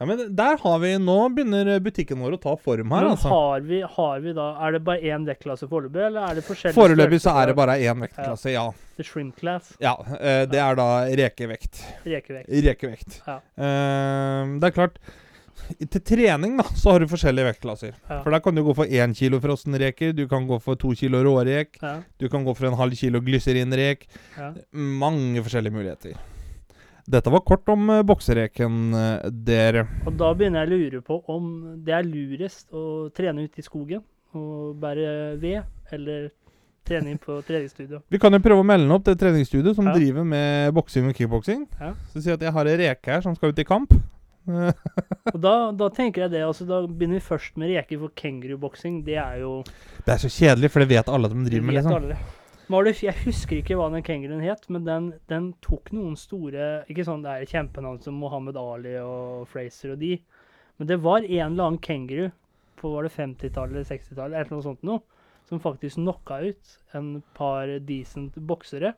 Ja, 0.00 0.06
men 0.08 0.20
der 0.36 0.56
har 0.56 0.78
vi 0.80 0.94
Nå 0.98 1.16
begynner 1.36 1.68
butikken 1.84 2.22
vår 2.24 2.38
å 2.38 2.40
ta 2.40 2.54
form 2.56 2.88
her, 2.94 3.04
men 3.04 3.12
altså. 3.12 3.28
Har 3.28 3.64
vi, 3.68 3.82
har 3.84 4.22
vi 4.24 4.32
da 4.36 4.46
Er 4.64 4.78
det 4.78 4.82
bare 4.86 5.12
én 5.12 5.26
vektklasse 5.28 5.68
foreløpig, 5.68 6.06
eller 6.08 6.30
er 6.30 6.38
det 6.40 6.44
forskjellige 6.46 6.78
Foreløpig 6.78 7.20
så 7.20 7.34
er 7.36 7.50
det 7.50 7.56
bare 7.58 7.76
én 7.84 8.06
vektklasse, 8.06 8.54
ja. 8.54 8.64
ja. 8.70 8.94
The 8.96 9.04
shrimp 9.04 9.36
class? 9.40 9.74
Ja. 9.82 9.98
Uh, 10.00 10.46
det 10.48 10.60
er 10.60 10.78
da 10.80 10.86
rekevekt. 11.20 11.82
Rekevekt. 12.08 12.48
Rekevekt. 12.48 13.18
Ja. 13.26 13.40
Uh, 13.60 14.56
det 14.60 14.70
er 14.70 14.78
klart 14.78 14.96
til 15.78 16.02
trening 16.02 16.56
da, 16.58 16.64
så 16.76 16.94
har 16.94 17.04
du 17.04 17.10
forskjellige 17.10 17.50
vektklasser. 17.52 17.92
Ja. 18.08 18.22
For 18.24 18.32
Der 18.32 18.42
kan 18.44 18.56
du 18.56 18.64
gå 18.64 18.74
for 18.80 18.88
én 18.88 19.14
kilo 19.16 19.40
frossenreker, 19.44 20.16
du 20.16 20.24
kan 20.32 20.48
gå 20.48 20.58
for 20.64 20.80
to 20.80 20.94
kilo 20.96 21.20
rårek, 21.26 21.76
ja. 21.82 21.98
du 22.18 22.28
kan 22.32 22.48
gå 22.48 22.56
for 22.56 22.72
en 22.72 22.80
halv 22.80 22.96
kilo 22.96 23.20
glyserinrek. 23.24 24.08
Ja. 24.38 24.52
Mange 24.72 25.44
forskjellige 25.44 25.76
muligheter. 25.76 26.29
Dette 27.08 27.32
var 27.32 27.44
kort 27.46 27.68
om 27.72 27.88
uh, 27.90 28.02
boksereken, 28.06 28.80
uh, 28.94 29.30
dere. 29.30 29.86
Og 30.06 30.16
da 30.20 30.32
begynner 30.36 30.64
jeg 30.64 30.70
å 30.70 30.80
lure 30.80 31.04
på 31.06 31.20
om 31.32 31.46
det 31.84 31.96
er 31.96 32.08
lurest 32.08 32.68
å 32.76 33.08
trene 33.16 33.46
ute 33.46 33.62
i 33.62 33.66
skogen 33.66 34.04
og 34.36 34.76
bære 34.80 35.40
ved, 35.42 35.64
eller 35.94 36.28
trening 36.86 37.18
på 37.22 37.40
treningsstudio. 37.48 38.02
Vi 38.08 38.20
kan 38.22 38.34
jo 38.34 38.42
prøve 38.44 38.64
å 38.64 38.66
melde 38.66 38.94
opp 38.94 39.06
det 39.08 39.18
treningsstudioet 39.20 39.78
som 39.78 39.90
ja. 39.90 39.96
driver 39.96 40.26
med 40.26 40.74
boksing 40.76 41.10
og 41.10 41.18
kickboksing. 41.18 41.66
Ja. 41.80 41.92
Så 42.12 42.24
si 42.24 42.32
at 42.34 42.42
jeg 42.42 42.54
har 42.56 42.70
ei 42.70 42.80
reke 42.84 43.14
her 43.16 43.24
som 43.26 43.36
skal 43.38 43.54
ut 43.54 43.62
i 43.62 43.68
kamp. 43.68 43.94
og 44.50 45.36
da, 45.36 45.54
da, 45.76 45.90
tenker 45.92 46.24
jeg 46.24 46.32
det, 46.32 46.40
altså 46.42 46.64
Da 46.64 46.78
begynner 46.88 47.18
vi 47.18 47.26
først 47.26 47.58
med 47.60 47.68
reker, 47.74 47.98
for 48.00 48.14
kenguruboksing, 48.16 49.02
det 49.06 49.18
er 49.20 49.42
jo 49.42 49.58
Det 50.06 50.14
er 50.14 50.22
så 50.22 50.30
kjedelig, 50.32 50.70
for 50.72 50.82
det 50.82 50.88
vet 50.96 51.10
alle 51.12 51.28
at 51.28 51.34
de 51.36 51.44
driver 51.44 51.66
med, 51.68 51.76
liksom. 51.76 51.98
Alle. 51.98 52.16
Marlef, 52.70 53.00
jeg 53.02 53.16
husker 53.24 53.58
ikke 53.58 53.74
hva 53.78 53.88
den 53.90 54.04
kenguruen 54.06 54.44
het, 54.44 54.68
men 54.70 54.84
den, 54.86 55.06
den, 55.30 55.48
tok 55.64 55.90
noen 55.96 56.14
store 56.18 56.84
Ikke 56.90 57.02
sånn 57.06 57.24
det 57.24 57.32
er 57.32 57.50
kjempenavn 57.50 57.98
som 58.04 58.18
Mohammed 58.20 58.58
Ali 58.60 58.94
og 59.02 59.48
Fraser 59.50 59.96
og 59.96 60.02
de, 60.02 60.12
men 60.78 60.90
det 60.90 61.00
var 61.02 61.24
en 61.24 61.48
eller 61.48 61.66
annen 61.66 61.80
kenguru 61.82 62.30
på 62.80 62.92
var 62.94 63.04
det 63.04 63.12
50-tallet 63.16 63.74
eller 63.74 63.88
60-tallet 63.88 64.38
eller 64.38 64.54
noe 64.54 64.64
sånt 64.64 64.86
noe, 64.86 65.02
som 65.50 65.60
faktisk 65.60 65.98
knocka 65.98 66.38
ut 66.46 66.76
en 66.96 67.10
par 67.36 67.68
decent 67.84 68.38
boksere. 68.38 68.94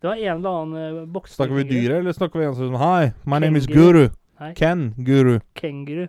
Det 0.00 0.08
var 0.08 0.16
en 0.16 0.38
eller 0.38 0.62
annen 0.62 1.02
uh, 1.02 1.04
bokser... 1.10 1.42
Snakker 1.42 1.58
vi 1.58 1.66
dyret, 1.68 1.98
eller 1.98 2.16
snakker 2.16 2.40
vi 2.40 2.46
en 2.48 2.56
som 2.56 2.78
Hei, 2.80 3.10
my 3.28 3.42
name 3.42 3.60
is 3.60 3.68
Guru. 3.68 4.06
Nei. 4.40 4.54
Ken 4.56 4.94
Guru. 4.96 5.40
Kenguru. 5.58 6.06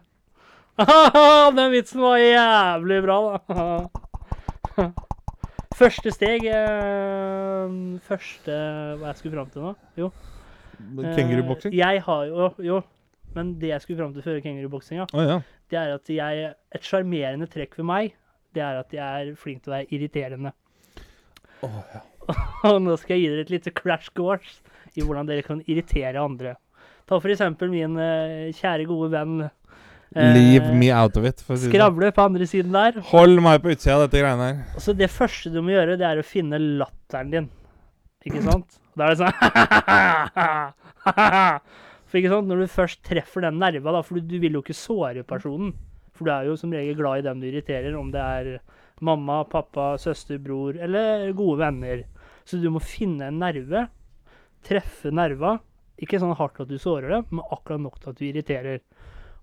Den 1.57 1.71
vitsen 1.73 2.05
var 2.05 2.21
jævlig 2.21 3.01
bra, 3.03 3.23
da. 3.49 4.91
Første 5.77 6.11
steg 6.13 6.45
eh, 6.51 7.75
Første 8.05 8.55
Hva 8.99 9.11
jeg 9.11 9.19
skulle 9.21 9.35
fram 9.37 9.51
til 9.53 9.65
nå? 9.65 9.75
Jo. 9.99 10.09
Kenguruboksing? 11.15 11.73
Eh, 11.73 11.79
jeg 11.79 12.03
har 12.07 12.25
jo 12.29 12.49
Jo. 12.65 12.81
Men 13.35 13.53
det 13.61 13.71
jeg 13.71 13.83
skulle 13.83 14.01
fram 14.01 14.13
til 14.15 14.25
før 14.25 14.41
kenguruboksinga, 14.43 15.05
oh, 15.15 15.21
ja. 15.23 15.37
det 15.71 15.77
er 15.79 15.93
at 15.95 16.09
jeg 16.11 16.49
Et 16.75 16.83
sjarmerende 16.83 17.47
trekk 17.47 17.77
ved 17.79 17.87
meg, 17.87 18.17
det 18.51 18.63
er 18.65 18.81
at 18.81 18.91
jeg 18.91 19.29
er 19.29 19.37
flink 19.39 19.63
til 19.63 19.71
å 19.71 19.75
være 19.77 19.87
irriterende. 19.95 20.51
Oh, 21.63 21.77
ja. 21.93 22.01
Og 22.73 22.81
nå 22.83 22.97
skal 22.99 23.15
jeg 23.15 23.23
gi 23.23 23.31
dere 23.31 23.45
et 23.45 23.53
lite 23.53 23.71
crash 23.75 24.11
course 24.17 24.59
i 24.99 25.05
hvordan 25.05 25.29
dere 25.29 25.45
kan 25.45 25.63
irritere 25.63 26.19
andre. 26.19 26.57
Ta 27.07 27.19
for 27.19 27.31
eksempel 27.31 27.71
min 27.71 27.95
eh, 27.99 28.51
kjære, 28.55 28.89
gode 28.89 29.11
venn 29.15 29.47
Leave 30.15 30.67
eh, 30.67 30.75
me 30.75 30.91
out 30.91 31.15
of 31.15 31.23
it. 31.27 31.39
Si 31.39 31.45
sånn. 31.47 31.69
skravle 31.69 32.09
på 32.11 32.23
andre 32.25 32.45
siden 32.49 32.73
der. 32.75 32.97
Hold 33.13 33.39
meg 33.43 33.61
på 33.63 33.71
utsida 33.71 33.95
av 33.95 34.01
dette 34.05 34.19
greiene 34.19 34.47
her. 34.49 34.57
Så 34.83 34.91
det 34.97 35.09
første 35.13 35.49
du 35.53 35.59
må 35.63 35.69
gjøre, 35.71 35.99
det 35.99 36.07
er 36.07 36.17
å 36.19 36.25
finne 36.27 36.57
latteren 36.59 37.31
din. 37.31 37.47
Ikke 38.27 38.41
sant? 38.49 38.69
Da 38.99 39.07
er 39.07 39.11
det 39.13 39.21
sånn 39.21 39.31
For 42.11 42.19
ikke 42.19 42.33
sant, 42.33 42.49
Når 42.51 42.57
du 42.59 42.73
først 42.73 42.99
treffer 43.07 43.39
den 43.45 43.61
nerva, 43.61 43.89
da, 43.95 44.01
for 44.03 44.13
du, 44.19 44.23
du, 44.27 44.35
vil 44.43 44.55
jo 44.57 44.63
ikke 44.65 44.75
såre 44.75 45.23
personen. 45.27 45.71
For 46.11 46.27
du 46.27 46.31
er 46.33 46.43
jo 46.49 46.55
som 46.59 46.73
regel 46.75 46.99
glad 46.99 47.15
i 47.21 47.27
dem 47.29 47.39
du 47.39 47.45
irriterer, 47.47 47.93
om 47.95 48.11
det 48.11 48.19
er 48.19 48.59
mamma, 49.01 49.45
pappa, 49.47 49.97
søster, 49.97 50.37
bror 50.43 50.75
eller 50.75 51.31
gode 51.37 51.59
venner. 51.63 52.03
Så 52.43 52.57
du 52.59 52.69
må 52.73 52.79
finne 52.83 53.27
en 53.31 53.39
nerve, 53.39 53.87
treffe 54.67 55.11
nerva. 55.15 55.59
Ikke 56.01 56.19
sånn 56.19 56.35
hardt 56.35 56.59
at 56.59 56.69
du 56.69 56.77
sårer 56.81 57.09
det, 57.15 57.21
men 57.31 57.45
akkurat 57.47 57.79
nok 57.79 57.99
til 58.01 58.09
at 58.11 58.17
du 58.19 58.25
irriterer. 58.27 58.79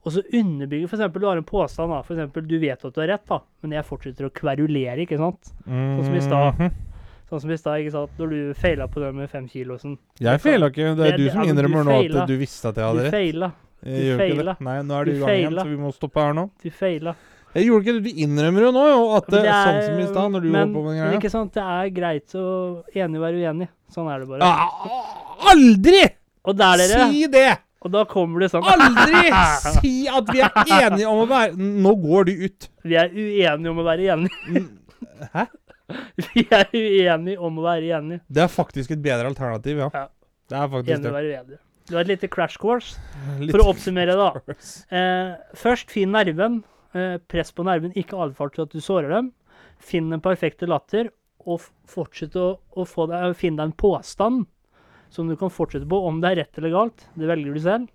Og 0.06 0.14
så 0.14 0.22
underbygge 0.22 0.88
F.eks. 0.88 1.06
du 1.14 1.26
har 1.26 1.40
en 1.40 1.46
påstand, 1.46 1.90
da. 1.92 2.02
Eksempel, 2.06 2.44
du 2.48 2.58
vet 2.62 2.84
at 2.84 2.94
du 2.94 3.00
har 3.02 3.10
rett, 3.10 3.24
da, 3.28 3.40
men 3.62 3.74
jeg 3.76 3.86
fortsetter 3.88 4.28
å 4.28 4.32
kverulere, 4.34 5.02
ikke 5.04 5.18
sant? 5.20 5.50
Sånn 5.66 6.04
som 6.06 6.18
i 6.18 6.22
stad. 6.24 6.60
Mhm. 6.60 6.84
Sånn 7.28 7.42
som 7.44 7.50
i 7.52 7.58
stad, 7.60 7.80
ikke 7.82 7.92
sant? 7.92 8.12
Når 8.16 8.30
du 8.32 8.52
feila 8.56 8.86
på 8.88 9.02
det 9.02 9.14
med 9.14 9.28
fem 9.28 9.48
kilo 9.52 9.76
sånn. 9.76 9.98
Jeg 10.22 10.40
feila 10.40 10.70
ikke. 10.72 10.94
Det 10.96 11.08
er 11.08 11.16
det, 11.18 11.24
du 11.26 11.32
som 11.34 11.42
innrømmer 11.44 11.84
nå 11.84 11.98
at 12.22 12.30
du 12.30 12.36
visste 12.40 12.70
at 12.70 12.78
jeg 12.80 12.88
hadde 12.88 13.02
rett. 13.04 13.12
Du 13.12 13.18
feila. 13.18 13.50
Du 13.84 14.22
feila. 14.22 14.54
Nei, 14.64 14.78
nå 14.82 14.96
er 14.96 15.04
du 15.04 15.10
i 15.12 15.18
gang 15.18 15.34
igjen, 15.34 15.58
så 15.58 15.68
vi 15.68 15.82
må 15.82 15.92
stoppe 15.92 16.24
her 16.24 16.38
nå. 16.38 16.46
Du 16.62 16.70
feila. 16.72 17.14
Jeg 17.54 17.68
gjorde 17.68 17.84
ikke 17.84 17.94
det. 17.98 18.02
Du 18.08 18.22
innrømmer 18.24 18.64
jo 18.66 18.72
nå 18.72 18.86
jo, 18.88 19.04
at 19.18 19.28
det, 19.28 19.42
det 19.44 19.52
er, 19.52 19.68
sånn 19.68 19.84
som 19.84 20.00
i 20.00 20.08
stad, 20.08 20.32
når 20.34 20.44
du 20.44 20.48
men, 20.48 20.58
holdt 20.60 20.74
på 20.74 20.82
med 20.84 20.90
den 20.92 20.98
greia. 21.00 21.10
Men 21.10 21.20
ikke 21.20 21.32
sant, 21.32 21.52
det 21.54 21.64
er 21.64 21.92
greit 21.96 22.34
å 22.38 22.48
enig 23.04 23.22
være 23.22 23.44
uenig. 23.44 23.68
Sånn 23.92 24.10
er 24.12 24.24
det 24.24 24.28
bare. 24.32 24.48
Ah, 24.48 25.48
aldri! 25.52 26.02
Og 26.48 26.56
der, 26.56 26.80
dere, 26.80 27.08
si 27.12 27.24
det! 27.32 27.48
Og 27.84 27.92
da 27.94 28.02
kommer 28.10 28.42
det 28.42 28.50
sånn 28.50 28.66
Aldri 28.66 29.28
si 29.78 29.92
at 30.10 30.32
vi 30.34 30.42
er 30.42 30.56
enige 30.80 31.06
om 31.06 31.22
å 31.22 31.28
være 31.30 31.54
Nå 31.58 31.94
går 32.02 32.28
du 32.28 32.44
ut. 32.48 32.68
Vi 32.82 32.98
er 32.98 33.12
uenige 33.14 33.70
om 33.70 33.78
å 33.78 33.86
være 33.86 34.08
enige. 34.16 34.64
Hæ? 35.34 35.46
Vi 36.34 36.44
er 36.52 36.66
uenige 36.74 37.38
om 37.38 37.60
å 37.60 37.64
være 37.68 37.92
enige. 38.00 38.20
Det 38.26 38.42
er 38.44 38.50
faktisk 38.52 38.92
et 38.96 39.02
bedre 39.04 39.30
alternativ, 39.30 39.84
ja. 39.86 39.88
ja. 39.94 40.04
Det 40.48 40.58
er 40.58 40.70
faktisk 40.74 40.96
Enig 40.96 41.10
å 41.10 41.14
være 41.14 41.30
uenige. 41.30 41.60
Det 41.88 41.96
var 41.96 42.04
et 42.04 42.10
lite 42.10 42.28
crash 42.32 42.60
course. 42.60 42.98
Litt 43.40 43.54
For 43.54 43.62
å 43.62 43.70
oppsummere, 43.72 44.18
da. 44.18 44.56
Eh, 44.92 45.32
først, 45.56 45.94
finn 45.94 46.12
nerven. 46.16 46.60
Eh, 46.98 47.16
press 47.30 47.54
på 47.54 47.64
nerven, 47.68 47.94
ikke 47.96 48.18
atferd 48.26 48.56
til 48.56 48.66
at 48.66 48.74
du 48.74 48.82
sårer 48.84 49.14
dem. 49.14 49.32
Finn 49.78 50.10
den 50.12 50.24
perfekte 50.24 50.68
latter, 50.68 51.12
og 51.48 51.62
fortsett 51.88 52.34
å, 52.36 52.50
å 52.58 52.84
deg, 53.08 53.36
finne 53.38 53.62
deg 53.62 53.70
en 53.70 53.76
påstand 53.78 54.48
som 55.10 55.28
du 55.28 55.36
kan 55.40 55.52
fortsette 55.52 55.88
på, 55.88 56.00
om 56.06 56.20
det 56.22 56.32
er 56.32 56.40
rett 56.42 56.60
eller 56.60 56.74
galt. 56.74 57.06
Det 57.16 57.28
velger 57.28 57.54
du 57.54 57.60
selv. 57.64 57.88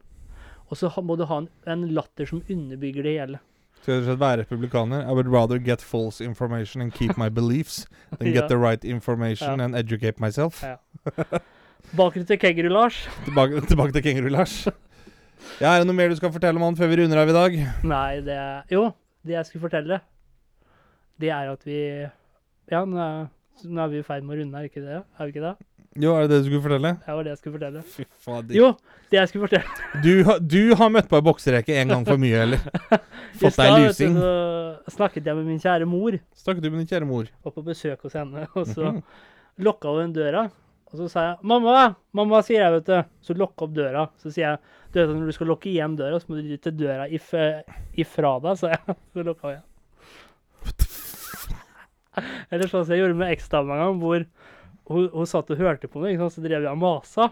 Og 0.71 0.79
så 0.79 0.89
må 1.05 1.17
du 1.19 1.25
ha 1.29 1.41
en, 1.43 1.49
en 1.69 1.87
latter 1.93 2.25
som 2.29 2.41
underbygger 2.49 3.05
det 3.05 3.17
hele. 3.19 3.41
Skal 3.83 3.99
du 4.05 4.13
være 4.15 4.45
republikaner? 4.45 5.03
I 5.03 5.11
would 5.11 5.27
rather 5.27 5.59
get 5.59 5.81
false 5.81 6.23
information 6.23 6.81
and 6.81 6.93
keep 6.93 7.17
my 7.17 7.27
beliefs 7.29 7.85
than 8.17 8.27
ja. 8.33 8.41
get 8.41 8.49
the 8.49 8.57
right 8.57 8.83
information 8.83 9.59
ja. 9.59 9.65
and 9.65 9.75
educate 9.75 10.21
myself. 10.23 10.63
Ja. 10.63 10.77
Tilbake 11.89 12.23
til 12.23 12.39
Kenguru-Lars. 12.39 13.09
tilbake, 13.27 13.61
tilbake, 13.67 13.91
til 13.91 14.01
Kenguru-Lars. 14.01 14.67
Ja, 15.59 15.73
Er 15.73 15.83
det 15.83 15.87
noe 15.89 15.97
mer 15.97 16.09
du 16.09 16.15
skal 16.15 16.31
fortelle 16.31 16.55
om 16.55 16.63
han 16.63 16.77
før 16.79 16.87
vi 16.93 17.01
runder 17.01 17.19
av 17.19 17.29
i 17.29 17.35
dag? 17.35 17.57
Nei, 17.83 18.21
det 18.23 18.37
er 18.39 18.71
Jo, 18.71 18.85
det 19.27 19.35
jeg 19.35 19.49
skulle 19.49 19.65
fortelle, 19.65 19.99
det 21.19 21.29
er 21.35 21.51
at 21.51 21.67
vi 21.67 21.79
Ja, 22.71 22.85
nå 22.87 22.97
er, 23.03 23.27
nå 23.67 23.83
er 23.83 23.91
vi 23.91 23.99
i 23.99 24.07
ferd 24.07 24.23
med 24.23 24.37
å 24.37 24.39
runde, 24.39 24.57
er 24.57 24.63
vi 24.63 24.71
ikke 24.71 24.85
det? 24.85 25.01
Er 25.03 25.27
vi 25.27 25.35
ikke 25.35 25.43
det? 25.43 25.55
Jo, 25.93 26.15
er 26.15 26.25
det 26.25 26.29
det 26.31 26.39
du 26.41 26.47
skulle 26.47 26.63
fortelle? 26.63 26.91
Ja, 26.95 27.05
det 27.05 27.15
var 27.17 27.25
det 27.25 27.31
jeg 27.33 27.39
skulle 27.39 27.53
fortelle. 27.59 27.81
Fy 27.93 28.05
faen. 28.25 28.47
Jo, 28.55 28.69
det 29.11 29.19
jeg 29.19 29.29
skulle 29.29 29.47
fortelle. 29.47 30.01
Du, 30.01 30.13
du 30.55 30.73
har 30.79 30.89
møtt 30.93 31.09
på 31.11 31.19
ei 31.19 31.25
boksereke 31.27 31.75
en 31.77 31.93
gang 31.93 32.07
for 32.07 32.21
mye, 32.21 32.39
eller? 32.47 32.63
Fått 33.41 33.59
deg 33.61 33.75
lusing? 33.83 34.17
Så 34.17 34.95
snakket 34.97 35.29
jeg 35.29 35.37
med 35.37 35.45
min 35.51 35.61
kjære 35.61 35.85
mor. 35.89 36.17
Snakket 36.39 36.65
du 36.65 36.71
med 36.71 36.81
din 36.81 36.89
kjære 36.89 37.09
mor? 37.09 37.29
Var 37.45 37.55
på 37.55 37.65
besøk 37.67 38.07
hos 38.07 38.17
henne, 38.17 38.47
og 38.57 38.65
så 38.65 38.87
mm 38.89 38.97
-hmm. 38.97 39.03
lukka 39.69 39.93
hun 39.93 40.13
døra. 40.13 40.49
Og 40.93 40.97
så 40.97 41.07
sa 41.09 41.19
jeg 41.27 41.37
'Mamma!' 41.43 41.95
'Mamma', 42.13 42.41
sier 42.41 42.61
jeg, 42.61 42.71
vet 42.71 42.87
du. 42.87 43.03
Så 43.21 43.33
lukka 43.33 43.65
opp 43.65 43.73
døra. 43.73 44.09
Så 44.17 44.31
sier 44.31 44.49
jeg 44.49 44.57
du 44.93 44.99
vet 44.99 45.09
at 45.09 45.15
når 45.15 45.25
du 45.25 45.31
skal 45.31 45.47
lukke 45.47 45.69
igjen 45.69 45.95
døra, 45.97 46.19
så 46.19 46.25
må 46.29 46.35
du 46.37 46.57
til 46.57 46.75
døra 46.77 47.07
if, 47.09 47.33
ifra 47.97 48.39
deg, 48.39 48.57
sa 48.57 48.67
jeg. 48.67 48.95
Så 49.13 49.23
lukka 49.25 49.47
hun 49.47 49.53
igjen. 49.55 49.67
Eller 52.51 52.67
sånn 52.69 52.85
som 52.85 52.93
jeg 52.93 53.01
gjorde 53.01 53.17
med 53.17 53.33
eksdama 53.33 53.73
en 53.73 53.81
gang, 53.81 53.95
hvor 54.03 54.25
hun, 54.89 55.07
hun, 55.13 55.29
satt 55.29 55.51
og 55.53 55.61
hørte 55.61 55.89
på 55.91 56.01
meg, 56.03 56.19
så 56.31 56.43
drev 56.43 56.65
jeg 56.65 56.71
og 56.71 56.79
masa. 56.81 57.29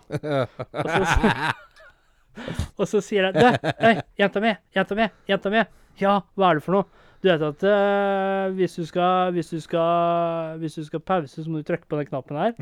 Og 0.71 0.89
så, 0.95 1.43
og 2.79 2.87
så 2.87 3.03
sier 3.03 3.27
jeg 3.27 3.35
Du, 3.35 3.71
hei, 3.83 3.95
jenta 4.19 4.43
mi, 4.43 4.55
jenta 4.75 4.97
mi, 4.97 5.07
jenta 5.29 5.53
mi. 5.53 5.63
Ja, 5.99 6.21
hva 6.39 6.51
er 6.51 6.59
det 6.59 6.65
for 6.65 6.79
noe? 6.79 7.07
Du 7.21 7.27
vet 7.29 7.43
at 7.45 7.63
uh, 7.67 8.53
hvis, 8.57 8.75
du 8.79 8.85
skal, 8.89 9.29
hvis, 9.35 9.51
du 9.53 9.61
skal, 9.61 10.57
hvis, 10.57 10.79
du 10.79 10.87
skal, 10.87 11.03
pause, 11.05 11.43
så 11.43 11.51
må 11.51 11.61
du 11.61 11.67
trykke 11.67 11.85
på 11.85 11.99
den 11.99 12.09
knappen 12.09 12.39
her. 12.39 12.55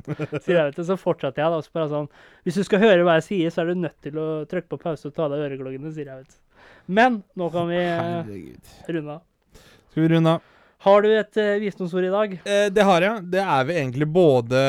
Så, 0.43 0.51
vet 0.51 0.81
Så 0.83 0.99
fortsatte 0.99 1.39
jeg 1.39 1.53
da. 1.53 1.61
Så 1.63 1.71
bare 1.75 1.87
sånn 1.93 2.11
Hvis 2.43 2.59
du 2.59 2.65
skal 2.67 2.83
høre 2.83 3.07
hva 3.07 3.15
jeg 3.21 3.27
sier, 3.29 3.55
så 3.55 3.63
er 3.63 3.71
du 3.71 3.85
nødt 3.85 3.95
til 4.03 4.19
å 4.19 4.27
trykke 4.51 4.73
på 4.73 4.81
pause 4.83 5.07
og 5.07 5.15
ta 5.15 5.29
av 5.29 5.35
deg 5.37 5.47
øregloggene, 5.47 5.95
sier 5.95 6.11
jeg. 6.11 6.27
vet. 6.27 6.69
Men 6.91 7.21
nå 7.39 7.51
kan 7.55 7.71
vi 7.71 7.79
uh, 7.87 8.31
runde 8.91 9.19
av. 9.19 9.27
Skal 9.93 10.03
vi 10.03 10.15
runde 10.17 10.39
av? 10.39 10.55
Har 10.85 11.03
du 11.03 11.09
et 11.11 11.39
uh, 11.39 11.57
visdomsord 11.59 12.05
i 12.07 12.11
dag? 12.13 12.35
Eh, 12.47 12.67
det 12.71 12.85
har 12.87 13.03
jeg. 13.03 13.23
Det 13.33 13.41
er 13.43 13.65
vel 13.67 13.81
egentlig 13.81 14.07
både 14.15 14.59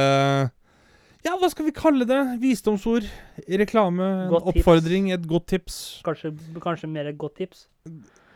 Ja, 1.22 1.36
hva 1.38 1.50
skal 1.52 1.68
vi 1.68 1.74
kalle 1.76 2.06
det? 2.08 2.18
Visdomsord, 2.42 3.06
reklame, 3.46 4.08
godt 4.32 4.48
oppfordring, 4.50 5.10
tips. 5.10 5.20
et 5.20 5.28
godt 5.30 5.46
tips. 5.52 5.76
Kanskje, 6.06 6.32
kanskje, 6.64 6.90
mer 6.90 7.12
et 7.12 7.18
godt 7.20 7.36
tips? 7.38 7.68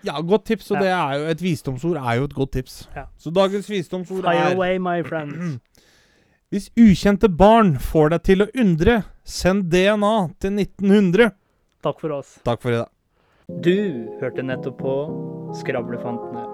Ja, 0.07 0.21
godt 0.21 0.47
tips. 0.53 0.71
Og 0.71 0.79
ja. 0.79 0.85
det 0.85 0.93
er 0.93 1.19
jo 1.19 1.29
et 1.33 1.43
visdomsord 1.43 1.99
er 1.99 2.21
jo 2.21 2.31
et 2.31 2.39
godt 2.39 2.55
tips. 2.61 2.79
Ja. 2.95 3.09
Så 3.19 3.35
dagens 3.35 3.71
visdomsord 3.71 4.23
Fire 4.23 4.51
er 4.53 4.55
away, 4.55 4.79
my 4.79 5.01
friends. 5.03 5.59
Hvis 6.55 6.71
ukjente 6.79 7.27
barn 7.27 7.75
får 7.83 8.15
deg 8.15 8.27
til 8.29 8.45
å 8.45 8.51
undre, 8.55 9.01
send 9.27 9.73
DNA 9.73 10.17
til 10.39 10.61
1900. 10.63 11.35
Takk 11.83 12.05
for 12.05 12.21
oss. 12.21 12.37
Takk 12.47 12.63
for 12.63 12.71
i 12.71 12.85
dag. 12.85 12.93
Du 13.65 13.75
hørte 14.21 14.47
nettopp 14.47 14.79
på 14.79 14.99
Skravlefantene. 15.59 16.54